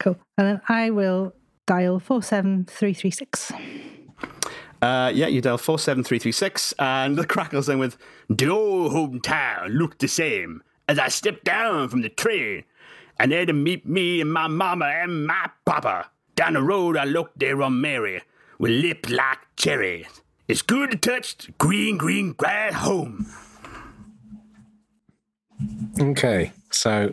cool. 0.00 0.16
And 0.36 0.46
then 0.48 0.60
I 0.68 0.90
will 0.90 1.34
dial 1.66 2.00
four 2.00 2.22
seven 2.22 2.64
three 2.64 2.94
three 2.94 3.12
six. 3.12 3.52
Uh, 4.80 5.10
yeah, 5.12 5.26
you 5.26 5.40
dial 5.40 5.58
47336, 5.58 6.72
and 6.78 7.16
the 7.16 7.26
crackles 7.26 7.68
in 7.68 7.80
with 7.80 7.96
The 8.28 8.48
old 8.48 8.92
hometown 8.92 9.76
looked 9.76 9.98
the 9.98 10.06
same 10.06 10.62
as 10.88 10.98
I 10.98 11.08
stepped 11.08 11.44
down 11.44 11.88
from 11.88 12.02
the 12.02 12.08
train. 12.08 12.64
And 13.20 13.32
there 13.32 13.46
to 13.46 13.52
meet 13.52 13.86
me 13.86 14.20
and 14.20 14.32
my 14.32 14.46
mama 14.46 14.86
and 14.86 15.26
my 15.26 15.50
papa. 15.64 16.10
Down 16.34 16.54
the 16.54 16.62
road, 16.62 16.96
I 16.96 17.04
looked 17.04 17.38
there 17.38 17.60
on 17.62 17.80
Mary 17.80 18.22
with 18.58 18.70
lips 18.70 19.10
like 19.10 19.38
cherries. 19.56 20.06
It's 20.46 20.62
good 20.62 20.90
to 20.92 20.96
touch 20.96 21.36
the 21.38 21.52
green, 21.52 21.98
green 21.98 22.32
grass 22.32 22.74
home. 22.74 23.26
Okay, 26.00 26.52
so 26.70 27.12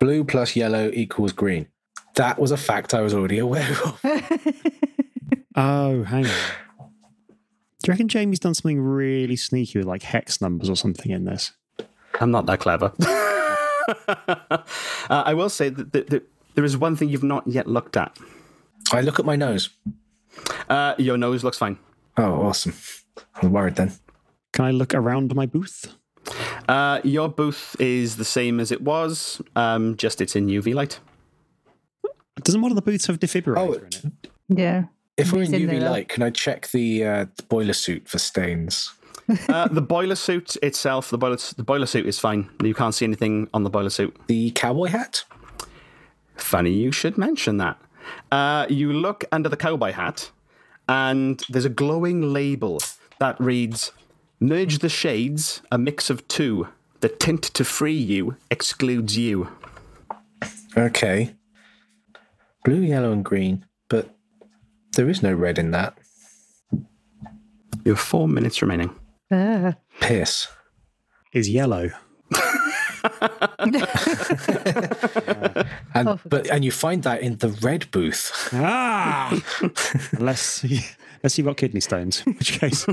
blue 0.00 0.24
plus 0.24 0.56
yellow 0.56 0.90
equals 0.92 1.32
green. 1.32 1.68
That 2.16 2.38
was 2.38 2.50
a 2.50 2.56
fact 2.56 2.94
I 2.94 3.02
was 3.02 3.14
already 3.14 3.38
aware 3.38 3.70
of. 3.84 4.00
Oh, 5.54 6.02
hang 6.04 6.24
on. 6.24 6.30
Do 6.80 7.88
you 7.88 7.92
reckon 7.92 8.08
Jamie's 8.08 8.38
done 8.38 8.54
something 8.54 8.80
really 8.80 9.36
sneaky 9.36 9.78
with 9.78 9.86
like 9.86 10.02
hex 10.02 10.40
numbers 10.40 10.70
or 10.70 10.76
something 10.76 11.12
in 11.12 11.24
this? 11.24 11.52
I'm 12.20 12.30
not 12.30 12.46
that 12.46 12.60
clever. 12.60 12.92
uh, 14.08 14.58
I 15.08 15.34
will 15.34 15.48
say 15.48 15.68
that, 15.68 15.92
that, 15.92 16.10
that 16.10 16.28
there 16.54 16.64
is 16.64 16.76
one 16.76 16.96
thing 16.96 17.08
you've 17.08 17.22
not 17.22 17.46
yet 17.46 17.66
looked 17.66 17.96
at. 17.96 18.16
I 18.92 19.00
look 19.00 19.18
at 19.18 19.24
my 19.24 19.36
nose. 19.36 19.70
Uh, 20.68 20.94
your 20.98 21.16
nose 21.16 21.44
looks 21.44 21.58
fine. 21.58 21.78
Oh, 22.16 22.42
awesome. 22.42 22.74
I'm 23.36 23.52
worried 23.52 23.76
then. 23.76 23.92
Can 24.52 24.64
I 24.64 24.70
look 24.70 24.94
around 24.94 25.34
my 25.34 25.46
booth? 25.46 25.94
Uh, 26.68 27.00
your 27.04 27.28
booth 27.28 27.74
is 27.80 28.16
the 28.16 28.24
same 28.24 28.60
as 28.60 28.70
it 28.70 28.82
was, 28.82 29.40
um, 29.56 29.96
just 29.96 30.20
it's 30.20 30.36
in 30.36 30.46
UV 30.46 30.74
light. 30.74 31.00
Doesn't 32.42 32.62
one 32.62 32.70
of 32.70 32.76
the 32.76 32.82
booths 32.82 33.06
have 33.06 33.18
defibrillator 33.18 33.56
Oh, 33.58 33.72
in 33.72 33.84
it? 33.84 34.30
Yeah. 34.48 34.84
If 35.16 35.32
we're 35.32 35.42
in 35.42 35.52
in 35.54 35.68
UV 35.68 35.82
light, 35.82 36.08
can 36.08 36.22
I 36.22 36.30
check 36.30 36.68
the, 36.70 37.04
uh, 37.04 37.26
the 37.36 37.42
boiler 37.44 37.72
suit 37.72 38.08
for 38.08 38.18
stains? 38.18 38.92
Uh, 39.48 39.68
the 39.68 39.82
boiler 39.82 40.14
suit 40.14 40.56
itself, 40.62 41.10
the 41.10 41.18
boiler, 41.18 41.36
the 41.56 41.62
boiler 41.62 41.86
suit 41.86 42.06
is 42.06 42.18
fine. 42.18 42.50
You 42.62 42.74
can't 42.74 42.94
see 42.94 43.04
anything 43.04 43.48
on 43.54 43.62
the 43.62 43.70
boiler 43.70 43.90
suit. 43.90 44.16
The 44.26 44.50
cowboy 44.50 44.88
hat? 44.88 45.24
Funny 46.36 46.70
you 46.70 46.92
should 46.92 47.16
mention 47.16 47.58
that. 47.58 47.80
Uh, 48.30 48.66
you 48.68 48.92
look 48.92 49.24
under 49.30 49.48
the 49.48 49.56
cowboy 49.56 49.92
hat, 49.92 50.30
and 50.88 51.42
there's 51.48 51.64
a 51.64 51.70
glowing 51.70 52.32
label 52.32 52.80
that 53.18 53.40
reads 53.40 53.92
Merge 54.40 54.78
the 54.78 54.88
shades, 54.88 55.62
a 55.70 55.78
mix 55.78 56.10
of 56.10 56.26
two. 56.26 56.68
The 57.00 57.08
tint 57.08 57.42
to 57.42 57.64
free 57.64 57.96
you 57.96 58.36
excludes 58.50 59.16
you. 59.16 59.48
Okay. 60.76 61.34
Blue, 62.64 62.80
yellow, 62.80 63.12
and 63.12 63.24
green, 63.24 63.66
but 63.88 64.14
there 64.96 65.08
is 65.08 65.22
no 65.22 65.32
red 65.32 65.58
in 65.58 65.70
that. 65.72 65.96
You 67.84 67.92
have 67.92 68.00
four 68.00 68.28
minutes 68.28 68.62
remaining. 68.62 68.94
Piss. 70.00 70.48
Is 71.32 71.48
yellow. 71.48 71.90
And 75.94 76.08
Oh, 76.08 76.18
but 76.28 76.48
and 76.50 76.64
you 76.64 76.70
find 76.72 77.02
that 77.02 77.20
in 77.20 77.36
the 77.38 77.48
red 77.62 77.90
booth. 77.90 78.48
Ah! 78.52 79.30
unless, 80.12 80.62
unless 80.64 81.36
you've 81.36 81.46
got 81.46 81.56
kidney 81.56 81.80
stones, 81.80 82.22
in 82.26 82.34
which 82.34 82.58
case. 82.58 82.86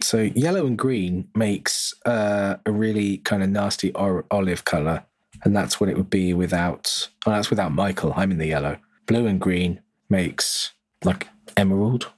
So 0.00 0.18
yellow 0.34 0.66
and 0.66 0.78
green 0.78 1.28
makes 1.34 1.92
uh, 2.06 2.56
a 2.66 2.70
really 2.70 3.18
kind 3.18 3.42
of 3.42 3.48
nasty 3.50 3.92
or- 3.94 4.26
olive 4.30 4.64
color, 4.64 5.04
and 5.44 5.56
that's 5.56 5.80
what 5.80 5.88
it 5.88 5.96
would 5.96 6.10
be 6.10 6.34
without. 6.34 7.08
Oh, 7.26 7.30
that's 7.32 7.50
without 7.50 7.72
Michael. 7.72 8.12
I'm 8.16 8.30
in 8.30 8.38
the 8.38 8.46
yellow. 8.46 8.78
Blue 9.06 9.26
and 9.26 9.40
green 9.40 9.80
makes 10.08 10.72
like 11.04 11.26
emerald. 11.56 12.12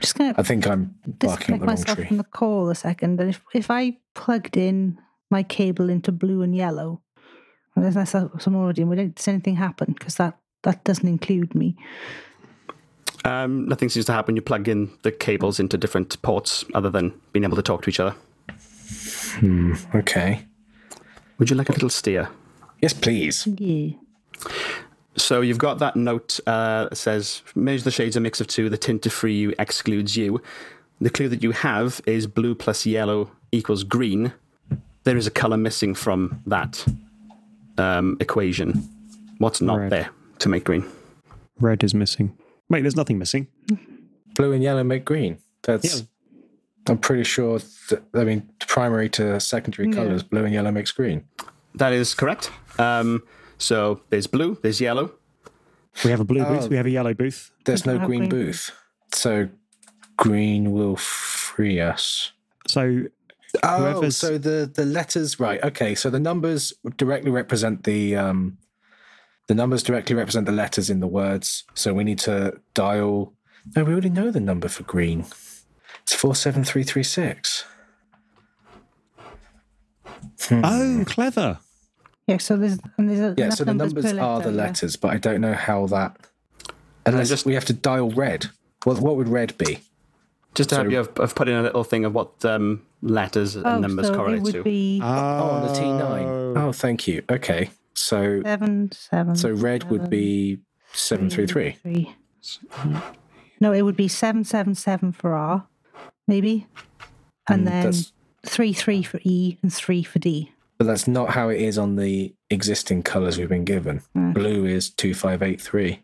Just 0.00 0.16
going 0.16 0.30
I 0.30 0.34
to 0.34 0.44
think 0.44 0.66
I'm 0.66 0.94
barking 1.04 1.12
up 1.12 1.18
disconnect 1.18 1.46
the 1.48 1.66
wrong 1.66 1.66
myself 1.66 1.98
tree. 1.98 2.06
from 2.06 2.16
the 2.18 2.24
call 2.24 2.70
a 2.70 2.74
second. 2.74 3.20
And 3.20 3.30
if, 3.30 3.42
if 3.54 3.70
I 3.70 3.98
plugged 4.14 4.56
in 4.56 4.98
my 5.30 5.42
cable 5.42 5.90
into 5.90 6.12
blue 6.12 6.42
and 6.42 6.54
yellow, 6.54 7.02
unless 7.74 7.94
that's 7.94 8.12
some 8.42 8.56
already, 8.56 8.82
and 8.82 8.88
would 8.90 9.14
does 9.14 9.28
anything 9.28 9.56
happen? 9.56 9.94
Because 9.98 10.16
that, 10.16 10.38
that 10.62 10.84
doesn't 10.84 11.08
include 11.08 11.54
me. 11.54 11.76
Um, 13.24 13.66
nothing 13.66 13.88
seems 13.88 14.06
to 14.06 14.12
happen. 14.12 14.36
You 14.36 14.42
plug 14.42 14.68
in 14.68 14.90
the 15.02 15.10
cables 15.10 15.58
into 15.58 15.76
different 15.76 16.20
ports 16.22 16.64
other 16.74 16.90
than 16.90 17.12
being 17.32 17.44
able 17.44 17.56
to 17.56 17.62
talk 17.62 17.82
to 17.82 17.90
each 17.90 18.00
other. 18.00 18.14
Okay. 19.94 20.46
Would 21.38 21.50
you 21.50 21.56
like 21.56 21.68
a 21.68 21.72
little 21.72 21.90
steer? 21.90 22.28
Yes, 22.80 22.92
please. 22.92 23.46
Yeah. 23.46 23.96
So 25.16 25.40
you've 25.40 25.58
got 25.58 25.78
that 25.78 25.96
note 25.96 26.40
uh, 26.46 26.88
that 26.88 26.96
says, 26.96 27.42
Measure 27.54 27.84
the 27.84 27.90
shades 27.90 28.16
a 28.16 28.20
mix 28.20 28.40
of 28.40 28.46
two, 28.46 28.68
the 28.68 28.76
tint 28.78 29.02
to 29.02 29.10
free 29.10 29.36
you 29.36 29.54
excludes 29.58 30.16
you. 30.16 30.42
The 31.00 31.10
clue 31.10 31.28
that 31.28 31.42
you 31.42 31.52
have 31.52 32.00
is 32.06 32.26
blue 32.26 32.54
plus 32.54 32.86
yellow 32.86 33.30
equals 33.52 33.84
green. 33.84 34.32
There 35.04 35.16
is 35.16 35.26
a 35.26 35.30
colour 35.30 35.56
missing 35.56 35.94
from 35.94 36.42
that 36.46 36.84
um, 37.78 38.16
equation. 38.20 38.72
What's 39.38 39.60
not 39.60 39.78
Red. 39.78 39.90
there 39.90 40.10
to 40.40 40.48
make 40.48 40.64
green? 40.64 40.84
Red 41.60 41.84
is 41.84 41.94
missing. 41.94 42.36
Wait, 42.68 42.82
there's 42.82 42.96
nothing 42.96 43.18
missing. 43.18 43.46
Blue 44.34 44.52
and 44.52 44.62
yellow 44.62 44.84
make 44.84 45.04
green. 45.04 45.38
That's. 45.62 46.00
Yeah. 46.00 46.06
I'm 46.88 46.98
pretty 46.98 47.24
sure. 47.24 47.58
That, 47.88 48.02
I 48.14 48.24
mean, 48.24 48.48
primary 48.60 49.08
to 49.10 49.40
secondary 49.40 49.92
colors, 49.92 50.22
blue 50.22 50.44
and 50.44 50.54
yellow 50.54 50.70
makes 50.70 50.92
green. 50.92 51.24
That 51.74 51.92
is 51.92 52.14
correct. 52.14 52.50
Um, 52.78 53.22
so 53.58 54.00
there's 54.10 54.26
blue, 54.26 54.58
there's 54.62 54.80
yellow. 54.80 55.12
We 56.04 56.10
have 56.10 56.20
a 56.20 56.24
blue 56.24 56.44
booth, 56.44 56.64
Oh. 56.64 56.68
we 56.68 56.76
have 56.76 56.86
a 56.86 56.90
yellow 56.90 57.14
booth. 57.14 57.50
There's 57.64 57.86
no 57.86 57.98
green, 57.98 58.28
green 58.28 58.28
booth, 58.28 58.70
so 59.14 59.48
green 60.16 60.72
will 60.72 60.96
free 60.96 61.80
us. 61.80 62.32
So 62.68 63.04
Oh, 63.62 64.10
so 64.10 64.36
the 64.36 64.70
the 64.72 64.84
letters, 64.84 65.40
right? 65.40 65.62
Okay, 65.64 65.94
so 65.94 66.10
the 66.10 66.20
numbers 66.20 66.74
directly 66.98 67.30
represent 67.30 67.84
the 67.84 68.14
um, 68.14 68.58
the 69.46 69.54
numbers 69.54 69.82
directly 69.82 70.14
represent 70.14 70.44
the 70.44 70.52
letters 70.52 70.90
in 70.90 71.00
the 71.00 71.06
words. 71.06 71.64
So 71.74 71.94
we 71.94 72.04
need 72.04 72.18
to 72.20 72.60
dial. 72.74 73.32
No, 73.74 73.84
we 73.84 73.92
already 73.92 74.10
know 74.10 74.30
the 74.30 74.40
number 74.40 74.68
for 74.68 74.82
green. 74.82 75.24
It's 76.02 76.14
four 76.14 76.34
seven 76.34 76.64
three 76.64 76.82
three 76.82 77.02
six. 77.04 77.64
Oh, 80.50 81.04
clever. 81.06 81.58
Yeah, 82.26 82.38
so 82.38 82.56
there's, 82.56 82.78
and 82.98 83.08
there's 83.08 83.20
a, 83.20 83.34
Yeah, 83.38 83.50
so 83.50 83.64
the 83.64 83.72
numbers, 83.72 83.94
numbers 83.94 84.12
per 84.12 84.18
are 84.20 84.40
the 84.40 84.46
letter, 84.50 84.56
yeah. 84.56 84.62
letters, 84.64 84.96
but 84.96 85.12
I 85.12 85.16
don't 85.18 85.40
know 85.40 85.54
how 85.54 85.86
that. 85.86 86.16
Unless 87.06 87.28
just- 87.28 87.46
we 87.46 87.54
have 87.54 87.64
to 87.66 87.72
dial 87.72 88.10
red. 88.10 88.46
What 88.84 89.00
what 89.00 89.16
would 89.16 89.28
red 89.28 89.56
be? 89.58 89.78
Just 90.54 90.70
to 90.70 90.74
So- 90.76 90.80
help 90.82 90.92
you, 90.92 91.00
I've, 91.00 91.20
I've 91.20 91.34
put 91.34 91.48
in 91.48 91.54
a 91.54 91.62
little 91.62 91.84
thing 91.84 92.04
of 92.04 92.14
what 92.14 92.44
um, 92.44 92.82
letters 93.02 93.54
and 93.56 93.66
Oh, 93.66 93.78
numbers 93.78 94.06
so 94.08 94.12
it 94.12 94.16
correlate 94.16 94.42
would 94.42 94.52
to. 94.54 94.62
be 94.64 95.00
Oh, 95.02 95.06
on 95.06 95.66
the 95.68 95.72
T 95.74 95.80
nine. 95.82 96.26
Oh, 96.56 96.72
thank 96.72 97.06
you. 97.06 97.22
Okay, 97.30 97.70
so 97.94 98.42
seven, 98.42 98.90
seven. 98.92 99.36
so 99.36 99.50
red 99.52 99.90
would 99.90 100.08
be 100.10 100.58
seven 100.92 101.30
three 101.30 101.46
three. 101.46 101.72
three. 101.82 102.14
No, 103.60 103.72
it 103.72 103.82
would 103.82 103.96
be 103.96 104.08
seven 104.08 104.44
seven 104.44 104.74
seven 104.74 105.12
for 105.12 105.34
R, 105.34 105.66
maybe, 106.26 106.66
and 107.48 107.62
Mm, 107.62 107.70
then 107.70 107.82
that's- 107.84 108.12
three 108.44 108.72
three 108.72 109.02
for 109.02 109.20
E 109.24 109.58
and 109.62 109.72
three 109.72 110.02
for 110.02 110.18
D. 110.18 110.52
But 110.78 110.86
that's 110.86 111.08
not 111.08 111.30
how 111.30 111.48
it 111.48 111.60
is 111.60 111.78
on 111.78 111.96
the 111.96 112.34
existing 112.50 113.02
colours 113.02 113.38
we've 113.38 113.48
been 113.48 113.64
given. 113.64 114.02
Mm. 114.14 114.34
Blue 114.34 114.66
is 114.66 114.90
2583. 114.90 116.00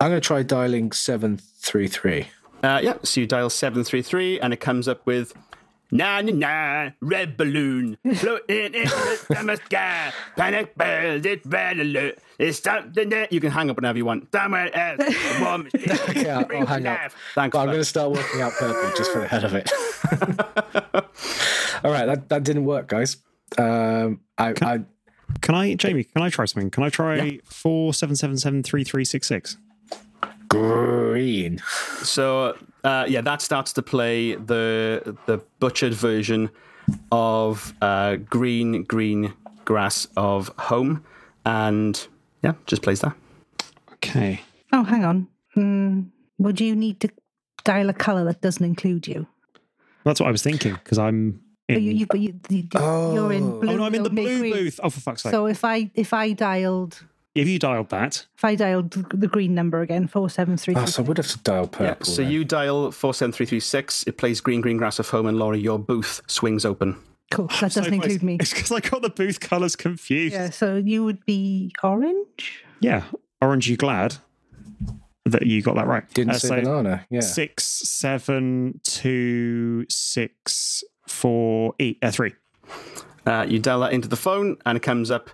I'm 0.00 0.10
going 0.10 0.20
to 0.20 0.26
try 0.26 0.42
dialing 0.42 0.92
733. 0.92 2.28
Uh, 2.62 2.80
yeah, 2.82 2.94
so 3.02 3.20
you 3.20 3.26
dial 3.26 3.50
733 3.50 4.40
and 4.40 4.52
it 4.52 4.60
comes 4.60 4.88
up 4.88 5.04
with 5.06 5.34
na 5.90 6.20
na 6.20 6.32
na, 6.32 6.90
red 7.00 7.36
balloon, 7.36 7.96
floating 8.14 8.74
in 8.74 8.84
the 8.84 9.26
summer 9.32 9.56
sky, 9.56 10.12
panic 10.36 10.76
bells, 10.76 11.24
it's 11.24 11.46
red 11.46 11.78
alert, 11.78 12.18
it's 12.38 12.58
something 12.60 13.08
that 13.10 13.32
you 13.32 13.40
can 13.40 13.50
hang 13.50 13.70
up 13.70 13.76
whenever 13.76 13.98
you 13.98 14.04
want. 14.04 14.30
Somewhere 14.32 14.74
else, 14.74 15.00
a 15.00 15.40
warm 15.42 15.68
Okay, 15.76 16.30
I'll, 16.30 16.46
I'll 16.50 16.66
hang 16.66 16.86
up. 16.86 17.12
Thanks. 17.34 17.52
But 17.52 17.60
I'm 17.60 17.66
going 17.66 17.78
to 17.78 17.84
start 17.84 18.10
working 18.10 18.40
out 18.40 18.52
purple 18.54 18.90
just 18.96 19.12
for 19.12 19.20
the 19.20 19.28
hell 19.28 19.44
of 19.44 19.54
it. 19.54 19.70
All 21.84 21.92
right, 21.92 22.06
that, 22.06 22.28
that 22.30 22.42
didn't 22.42 22.64
work, 22.64 22.88
guys. 22.88 23.18
Um, 23.58 24.20
I, 24.38 24.54
I 24.62 24.80
Can 25.40 25.54
I, 25.54 25.74
Jamie? 25.74 26.04
Can 26.04 26.22
I 26.22 26.30
try 26.30 26.44
something? 26.44 26.70
Can 26.70 26.82
I 26.82 26.88
try 26.88 27.40
four 27.44 27.94
seven 27.94 28.16
seven 28.16 28.36
seven 28.36 28.62
three 28.62 28.84
three 28.84 29.04
six 29.04 29.26
six? 29.26 29.56
green. 30.48 31.58
So 32.02 32.56
uh, 32.84 33.04
yeah, 33.08 33.20
that 33.22 33.42
starts 33.42 33.72
to 33.74 33.82
play 33.82 34.34
the 34.34 35.16
the 35.26 35.38
butchered 35.60 35.94
version 35.94 36.50
of 37.10 37.74
uh, 37.82 38.16
green 38.16 38.84
green 38.84 39.32
grass 39.64 40.06
of 40.16 40.48
home, 40.58 41.04
and 41.44 42.06
yeah, 42.42 42.54
just 42.66 42.82
plays 42.82 43.00
that. 43.00 43.16
Okay. 43.94 44.40
Oh, 44.72 44.84
hang 44.84 45.04
on. 45.04 45.28
Hmm. 45.54 46.00
would 46.38 46.60
you 46.60 46.76
need 46.76 47.00
to 47.00 47.08
dial 47.64 47.88
a 47.88 47.94
color 47.94 48.24
that 48.24 48.42
doesn't 48.42 48.64
include 48.64 49.06
you? 49.06 49.26
That's 50.04 50.20
what 50.20 50.28
I 50.28 50.30
was 50.32 50.42
thinking 50.42 50.74
because 50.74 50.98
I'm 50.98 51.40
in. 51.68 51.74
But 51.76 51.82
you, 51.82 51.92
you, 51.92 52.06
but 52.06 52.20
you, 52.20 52.40
you, 52.48 52.68
you're 53.14 53.32
in 53.32 53.42
Oh. 53.44 53.60
blue. 53.60 53.70
oh 53.72 53.76
no, 53.76 53.84
I'm 53.84 53.94
in 53.94 54.02
the 54.02 54.10
blue 54.10 54.38
green. 54.40 54.52
booth. 54.52 54.80
Oh, 54.82 54.90
for 54.90 55.00
fuck's 55.00 55.22
sake! 55.22 55.32
So 55.32 55.46
if 55.46 55.64
I 55.64 55.90
if 55.94 56.12
I 56.12 56.32
dialed 56.32 57.04
if 57.34 57.46
you 57.48 57.58
dialed 57.58 57.90
that, 57.90 58.24
If 58.36 58.44
I 58.44 58.54
dialed 58.54 58.90
the 58.92 59.26
green 59.28 59.54
number 59.54 59.80
again, 59.82 60.06
four 60.08 60.30
seven 60.30 60.56
three. 60.56 60.74
Oh, 60.74 60.86
so 60.86 61.02
I 61.02 61.06
would 61.06 61.18
have 61.18 61.28
to 61.28 61.38
dial 61.38 61.66
purple. 61.68 62.06
Yeah, 62.08 62.14
so 62.14 62.22
then. 62.22 62.30
you 62.30 62.44
dial 62.44 62.90
47336, 62.92 64.04
it 64.06 64.16
plays 64.16 64.40
Green 64.40 64.60
Green 64.62 64.78
Grass 64.78 64.98
of 64.98 65.08
Home, 65.10 65.26
and 65.26 65.38
Laurie, 65.38 65.60
your 65.60 65.78
booth 65.78 66.22
swings 66.26 66.64
open. 66.64 66.96
Cool. 67.30 67.48
That 67.60 67.72
doesn't 67.72 67.84
include 67.92 68.20
close. 68.20 68.22
me. 68.22 68.36
It's 68.40 68.54
because 68.54 68.72
I 68.72 68.80
got 68.80 69.02
the 69.02 69.10
booth 69.10 69.40
colours 69.40 69.76
confused. 69.76 70.32
Yeah. 70.34 70.48
So 70.50 70.76
you 70.76 71.04
would 71.04 71.26
be 71.26 71.72
orange. 71.82 72.64
Yeah. 72.80 73.02
Orange, 73.42 73.68
you 73.68 73.76
glad 73.76 74.16
that 75.26 75.44
you 75.46 75.60
got 75.60 75.74
that 75.74 75.86
right? 75.88 76.08
didn't 76.14 76.30
Uh, 76.30 76.38
say 76.38 76.48
so 76.48 76.54
banana. 76.56 77.04
Yeah. 77.10 77.20
Six, 77.20 77.64
seven, 77.64 78.80
two, 78.84 79.84
six, 79.90 80.84
four, 81.06 81.74
eight, 81.80 81.98
uh, 82.02 82.10
three. 82.10 82.34
Uh, 83.26 83.44
you 83.48 83.58
dial 83.58 83.80
that 83.80 83.92
into 83.92 84.08
the 84.08 84.16
phone, 84.16 84.56
and 84.64 84.76
it 84.76 84.82
comes 84.82 85.10
up. 85.10 85.30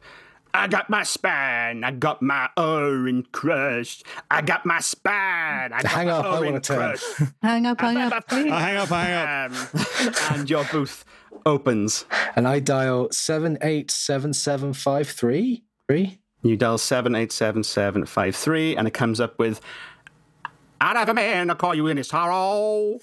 I 0.55 0.67
got 0.69 0.91
my 0.91 1.03
span. 1.03 1.83
I 1.83 1.93
got 1.93 2.21
my 2.21 2.49
orange 2.59 3.27
crush. 3.33 4.03
I 4.31 4.43
got 4.43 4.67
my 4.67 4.81
span. 4.81 5.73
I 5.73 5.81
got 5.83 5.93
Hang 5.93 6.07
my 6.09 6.13
up, 6.13 6.25
I 6.27 6.29
wanna 6.29 6.47
orange 6.51 6.67
turn. 6.67 6.79
crush. 6.79 7.03
Hang 7.43 7.67
up, 7.67 7.81
hang 7.81 7.97
up, 7.97 8.29
please. 8.29 8.53
I 8.53 8.61
hang 8.61 8.77
up, 8.77 8.89
hang 8.89 9.51
up. 9.51 10.31
Um, 10.31 10.39
and 10.39 10.51
your 10.51 10.65
booth 10.71 11.07
opens. 11.47 12.05
And 12.37 12.47
I 12.47 12.61
dial 12.61 13.09
seven 13.13 13.57
eight 13.63 13.91
seven 13.91 14.35
seven 14.35 14.75
five 14.75 15.09
three 15.09 15.65
three. 15.89 16.19
You 16.43 16.57
dial 16.57 16.77
787753 16.77 18.77
and 18.77 18.89
it 18.89 18.93
comes 18.93 19.21
up 19.21 19.39
with 19.39 19.61
I'd 20.81 20.97
have 20.97 21.09
a 21.09 21.15
man 21.15 21.49
to 21.49 21.55
call 21.55 21.75
you 21.75 21.87
in 21.87 21.97
his 21.97 22.09
sorrow. 22.09 22.99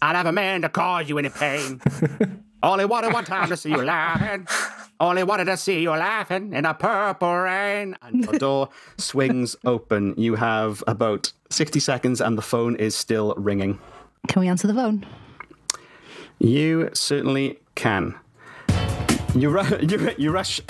I'd 0.00 0.16
have 0.16 0.26
a 0.26 0.32
man 0.32 0.62
to 0.62 0.68
cause 0.68 1.08
you 1.08 1.18
any 1.18 1.28
pain. 1.28 1.80
Only 2.62 2.84
wanted 2.84 3.12
one 3.12 3.24
time 3.24 3.48
to 3.48 3.56
see 3.56 3.70
you 3.70 3.82
laughing. 3.82 4.46
Only 5.00 5.22
wanted 5.22 5.44
to 5.46 5.56
see 5.56 5.80
you 5.80 5.90
laughing 5.90 6.52
in 6.52 6.64
a 6.66 6.74
purple 6.74 7.36
rain. 7.36 7.96
And 8.02 8.24
your 8.24 8.32
door 8.38 8.68
swings 8.96 9.54
open. 9.64 10.14
You 10.16 10.34
have 10.34 10.82
about 10.88 11.32
60 11.50 11.78
seconds 11.78 12.20
and 12.20 12.36
the 12.36 12.42
phone 12.42 12.74
is 12.76 12.96
still 12.96 13.34
ringing. 13.36 13.78
Can 14.26 14.40
we 14.40 14.48
answer 14.48 14.66
the 14.66 14.74
phone? 14.74 15.06
You 16.40 16.90
certainly 16.94 17.60
can. 17.76 18.14
You, 19.34 19.50
ru- 19.50 19.78
you, 19.80 19.98
ru- 19.98 20.14
you 20.18 20.30
rush 20.32 20.60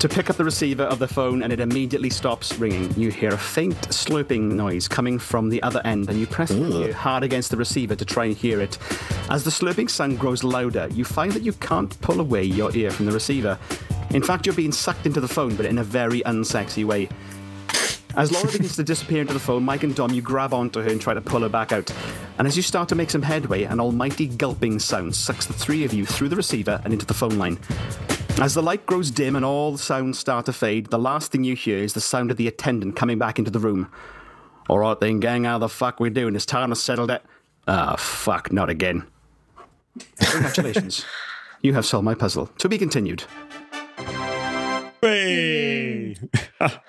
to 0.00 0.08
pick 0.08 0.30
up 0.30 0.36
the 0.36 0.44
receiver 0.44 0.84
of 0.84 0.98
the 0.98 1.06
phone 1.06 1.42
and 1.42 1.52
it 1.52 1.60
immediately 1.60 2.08
stops 2.08 2.58
ringing. 2.58 2.90
You 2.98 3.10
hear 3.10 3.34
a 3.34 3.38
faint 3.38 3.76
slurping 3.90 4.52
noise 4.52 4.88
coming 4.88 5.18
from 5.18 5.50
the 5.50 5.62
other 5.62 5.82
end 5.84 6.08
and 6.08 6.18
you 6.18 6.26
press 6.26 6.50
hard 6.94 7.22
against 7.22 7.50
the 7.50 7.58
receiver 7.58 7.94
to 7.94 8.04
try 8.06 8.24
and 8.24 8.34
hear 8.34 8.62
it. 8.62 8.78
As 9.28 9.44
the 9.44 9.50
slurping 9.50 9.90
sound 9.90 10.18
grows 10.18 10.42
louder, 10.42 10.88
you 10.90 11.04
find 11.04 11.32
that 11.32 11.42
you 11.42 11.52
can't 11.52 12.00
pull 12.00 12.18
away 12.18 12.42
your 12.42 12.74
ear 12.74 12.90
from 12.90 13.04
the 13.04 13.12
receiver. 13.12 13.58
In 14.08 14.22
fact, 14.22 14.46
you're 14.46 14.54
being 14.54 14.72
sucked 14.72 15.04
into 15.04 15.20
the 15.20 15.28
phone, 15.28 15.54
but 15.54 15.66
in 15.66 15.76
a 15.76 15.84
very 15.84 16.22
unsexy 16.22 16.82
way. 16.82 17.06
As 18.16 18.32
Laura 18.32 18.46
begins 18.52 18.76
to 18.76 18.82
disappear 18.82 19.20
into 19.20 19.34
the 19.34 19.38
phone, 19.38 19.64
Mike 19.64 19.82
and 19.82 19.94
Dom, 19.94 20.14
you 20.14 20.22
grab 20.22 20.54
onto 20.54 20.80
her 20.80 20.88
and 20.88 20.98
try 20.98 21.12
to 21.12 21.20
pull 21.20 21.42
her 21.42 21.50
back 21.50 21.72
out. 21.72 21.92
And 22.38 22.48
as 22.48 22.56
you 22.56 22.62
start 22.62 22.88
to 22.88 22.94
make 22.94 23.10
some 23.10 23.22
headway, 23.22 23.64
an 23.64 23.80
almighty 23.80 24.28
gulping 24.28 24.78
sound 24.78 25.14
sucks 25.14 25.44
the 25.44 25.52
three 25.52 25.84
of 25.84 25.92
you 25.92 26.06
through 26.06 26.30
the 26.30 26.36
receiver 26.36 26.80
and 26.84 26.94
into 26.94 27.04
the 27.04 27.12
phone 27.12 27.36
line. 27.36 27.58
As 28.40 28.54
the 28.54 28.62
light 28.62 28.86
grows 28.86 29.10
dim 29.10 29.36
and 29.36 29.44
all 29.44 29.72
the 29.72 29.78
sounds 29.78 30.18
start 30.18 30.46
to 30.46 30.52
fade, 30.54 30.86
the 30.86 30.98
last 30.98 31.30
thing 31.30 31.44
you 31.44 31.54
hear 31.54 31.76
is 31.76 31.92
the 31.92 32.00
sound 32.00 32.30
of 32.30 32.38
the 32.38 32.48
attendant 32.48 32.96
coming 32.96 33.18
back 33.18 33.38
into 33.38 33.50
the 33.50 33.58
room. 33.58 33.92
All 34.68 34.78
right 34.78 34.98
then, 34.98 35.20
gang, 35.20 35.44
how 35.44 35.58
the 35.58 35.68
fuck 35.68 36.00
we 36.00 36.08
doing? 36.08 36.34
It's 36.34 36.46
time 36.46 36.70
to 36.70 36.76
settle 36.76 37.10
it. 37.10 37.22
Ah, 37.68 37.96
fuck, 37.96 38.50
not 38.50 38.70
again. 38.70 39.04
Congratulations. 40.20 41.04
you 41.60 41.74
have 41.74 41.84
solved 41.84 42.06
my 42.06 42.14
puzzle. 42.14 42.46
To 42.58 42.68
be 42.68 42.78
continued. 42.78 43.24
Hey! 45.00 46.14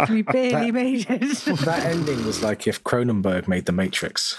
We 0.09 0.21
barely 0.23 0.71
made 0.71 1.05
it. 1.09 1.21
That 1.65 1.83
ending 1.85 2.25
was 2.25 2.43
like 2.43 2.67
if 2.67 2.83
Cronenberg 2.83 3.47
made 3.47 3.65
The 3.65 3.71
Matrix. 3.71 4.37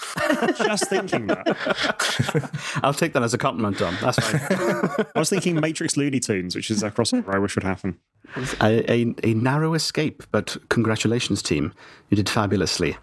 Just 0.59 0.89
thinking 0.89 1.27
that. 1.29 2.51
I'll 2.83 2.93
take 2.93 3.15
that 3.15 3.23
as 3.23 3.33
a 3.33 3.39
compliment, 3.39 3.79
Dom. 3.79 3.97
That's 4.01 4.19
fine. 4.19 5.07
I 5.15 5.19
was 5.19 5.31
thinking 5.31 5.59
Matrix 5.59 5.97
Looney 5.97 6.21
Tunes, 6.21 6.55
which 6.55 6.71
is 6.71 6.83
a 6.83 6.91
crossover 6.91 7.35
I 7.35 7.39
wish 7.39 7.55
would 7.55 7.65
happen. 7.65 7.99
a, 8.61 8.93
a, 8.93 9.15
a 9.25 9.35
narrow 9.35 9.75
escape, 9.75 10.23
but 10.31 10.57
congratulations, 10.69 11.43
team. 11.43 11.73
You 12.11 12.17
did 12.17 12.29
fabulously. 12.29 12.97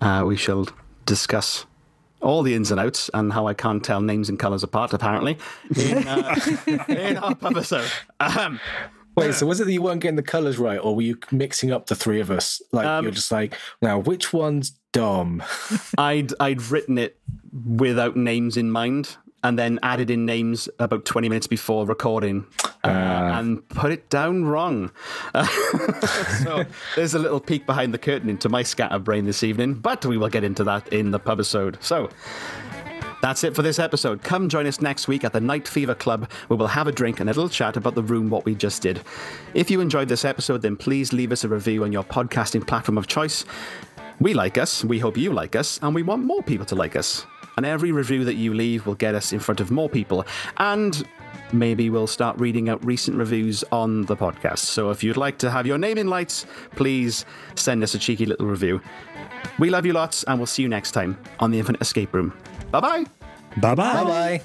Uh, 0.00 0.24
we 0.26 0.36
shall 0.36 0.66
discuss 1.04 1.66
all 2.20 2.42
the 2.42 2.54
ins 2.54 2.70
and 2.70 2.80
outs 2.80 3.10
and 3.14 3.32
how 3.32 3.46
I 3.46 3.54
can't 3.54 3.84
tell 3.84 4.00
names 4.00 4.28
and 4.28 4.38
colours 4.38 4.62
apart, 4.64 4.92
apparently, 4.92 5.38
in, 5.76 6.08
uh, 6.08 6.34
in 6.88 7.16
our 7.18 7.36
episode. 7.42 7.90
Um, 8.18 8.58
Wait, 9.16 9.34
so 9.34 9.46
was 9.50 9.60
it 9.60 9.64
that 9.64 9.72
you 9.72 9.82
weren't 9.82 10.00
getting 10.00 10.16
the 10.16 10.22
colours 10.22 10.58
right, 10.58 10.78
or 10.78 10.94
were 10.94 11.02
you 11.02 11.18
mixing 11.30 11.72
up 11.72 11.86
the 11.86 11.94
three 11.94 12.20
of 12.20 12.30
us? 12.30 12.60
Like 12.72 12.86
Um, 12.86 13.04
you're 13.04 13.12
just 13.12 13.32
like, 13.32 13.54
now 13.82 13.98
which 13.98 14.32
one's 14.32 14.70
Dom? 14.92 15.42
I'd, 15.98 16.32
I'd 16.40 16.62
written 16.62 16.98
it 16.98 17.18
without 17.66 18.16
names 18.16 18.56
in 18.56 18.70
mind 18.70 19.16
and 19.44 19.58
then 19.58 19.78
added 19.82 20.10
in 20.10 20.26
names 20.26 20.68
about 20.78 21.04
20 21.04 21.28
minutes 21.28 21.46
before 21.46 21.86
recording 21.86 22.46
uh, 22.82 22.88
and 22.88 23.66
put 23.68 23.92
it 23.92 24.08
down 24.10 24.44
wrong. 24.44 24.90
so 26.42 26.64
there's 26.96 27.14
a 27.14 27.18
little 27.18 27.38
peek 27.38 27.64
behind 27.64 27.94
the 27.94 27.98
curtain 27.98 28.28
into 28.28 28.48
my 28.48 28.62
scatterbrain 28.64 29.24
this 29.24 29.44
evening, 29.44 29.74
but 29.74 30.04
we 30.04 30.16
will 30.16 30.28
get 30.30 30.42
into 30.42 30.64
that 30.64 30.88
in 30.92 31.10
the 31.12 31.20
pubisode. 31.20 31.80
So 31.82 32.08
that's 33.22 33.44
it 33.44 33.54
for 33.54 33.62
this 33.62 33.78
episode. 33.78 34.22
Come 34.22 34.48
join 34.48 34.66
us 34.66 34.80
next 34.80 35.08
week 35.08 35.24
at 35.24 35.32
the 35.32 35.40
Night 35.40 35.66
Fever 35.66 35.94
Club, 35.94 36.30
where 36.48 36.56
we'll 36.56 36.68
have 36.68 36.86
a 36.86 36.92
drink 36.92 37.20
and 37.20 37.28
a 37.28 37.32
little 37.32 37.48
chat 37.48 37.76
about 37.76 37.94
the 37.94 38.02
room, 38.02 38.30
what 38.30 38.44
we 38.44 38.54
just 38.54 38.82
did. 38.82 39.02
If 39.54 39.70
you 39.70 39.80
enjoyed 39.80 40.08
this 40.08 40.24
episode, 40.24 40.62
then 40.62 40.76
please 40.76 41.12
leave 41.12 41.32
us 41.32 41.44
a 41.44 41.48
review 41.48 41.84
on 41.84 41.92
your 41.92 42.04
podcasting 42.04 42.66
platform 42.66 42.98
of 42.98 43.06
choice. 43.06 43.44
We 44.20 44.34
like 44.34 44.58
us, 44.58 44.84
we 44.84 44.98
hope 44.98 45.16
you 45.16 45.32
like 45.32 45.56
us, 45.56 45.78
and 45.82 45.94
we 45.94 46.02
want 46.02 46.24
more 46.24 46.42
people 46.42 46.66
to 46.66 46.74
like 46.74 46.96
us. 46.96 47.26
And 47.56 47.64
every 47.64 47.90
review 47.90 48.24
that 48.24 48.34
you 48.34 48.52
leave 48.52 48.86
will 48.86 48.94
get 48.94 49.14
us 49.14 49.32
in 49.32 49.40
front 49.40 49.60
of 49.60 49.70
more 49.70 49.88
people. 49.88 50.26
And 50.58 51.06
maybe 51.52 51.90
we'll 51.90 52.06
start 52.06 52.38
reading 52.38 52.68
out 52.68 52.84
recent 52.84 53.16
reviews 53.16 53.64
on 53.72 54.02
the 54.02 54.16
podcast. 54.16 54.58
So 54.58 54.90
if 54.90 55.02
you'd 55.02 55.16
like 55.16 55.38
to 55.38 55.50
have 55.50 55.66
your 55.66 55.78
name 55.78 55.96
in 55.98 56.08
lights, 56.08 56.46
please 56.72 57.24
send 57.54 57.82
us 57.82 57.94
a 57.94 57.98
cheeky 57.98 58.26
little 58.26 58.46
review. 58.46 58.80
We 59.58 59.70
love 59.70 59.86
you 59.86 59.94
lots, 59.94 60.22
and 60.24 60.38
we'll 60.38 60.46
see 60.46 60.62
you 60.62 60.68
next 60.68 60.92
time 60.92 61.18
on 61.40 61.50
the 61.50 61.58
Infinite 61.58 61.80
Escape 61.80 62.12
Room. 62.12 62.34
Bye 62.70 62.80
bye. 62.80 63.04
Bye 63.56 63.74
bye. 63.74 63.94
Bye 63.94 64.04
bye. 64.04 64.40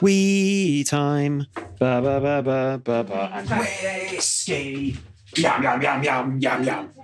Wee 0.00 0.84
time. 0.84 1.46
Ba 1.78 2.00
ba 2.00 2.20
ba 2.20 2.42
ba 2.42 2.78
ba 2.82 2.98
ba. 3.04 3.20
And 3.34 3.48
whiskey. 4.12 4.96
Yum 5.36 5.62
yum 5.62 5.80
yum 5.82 6.02
yum 6.02 6.26
yum 6.40 6.60
yum. 6.64 7.03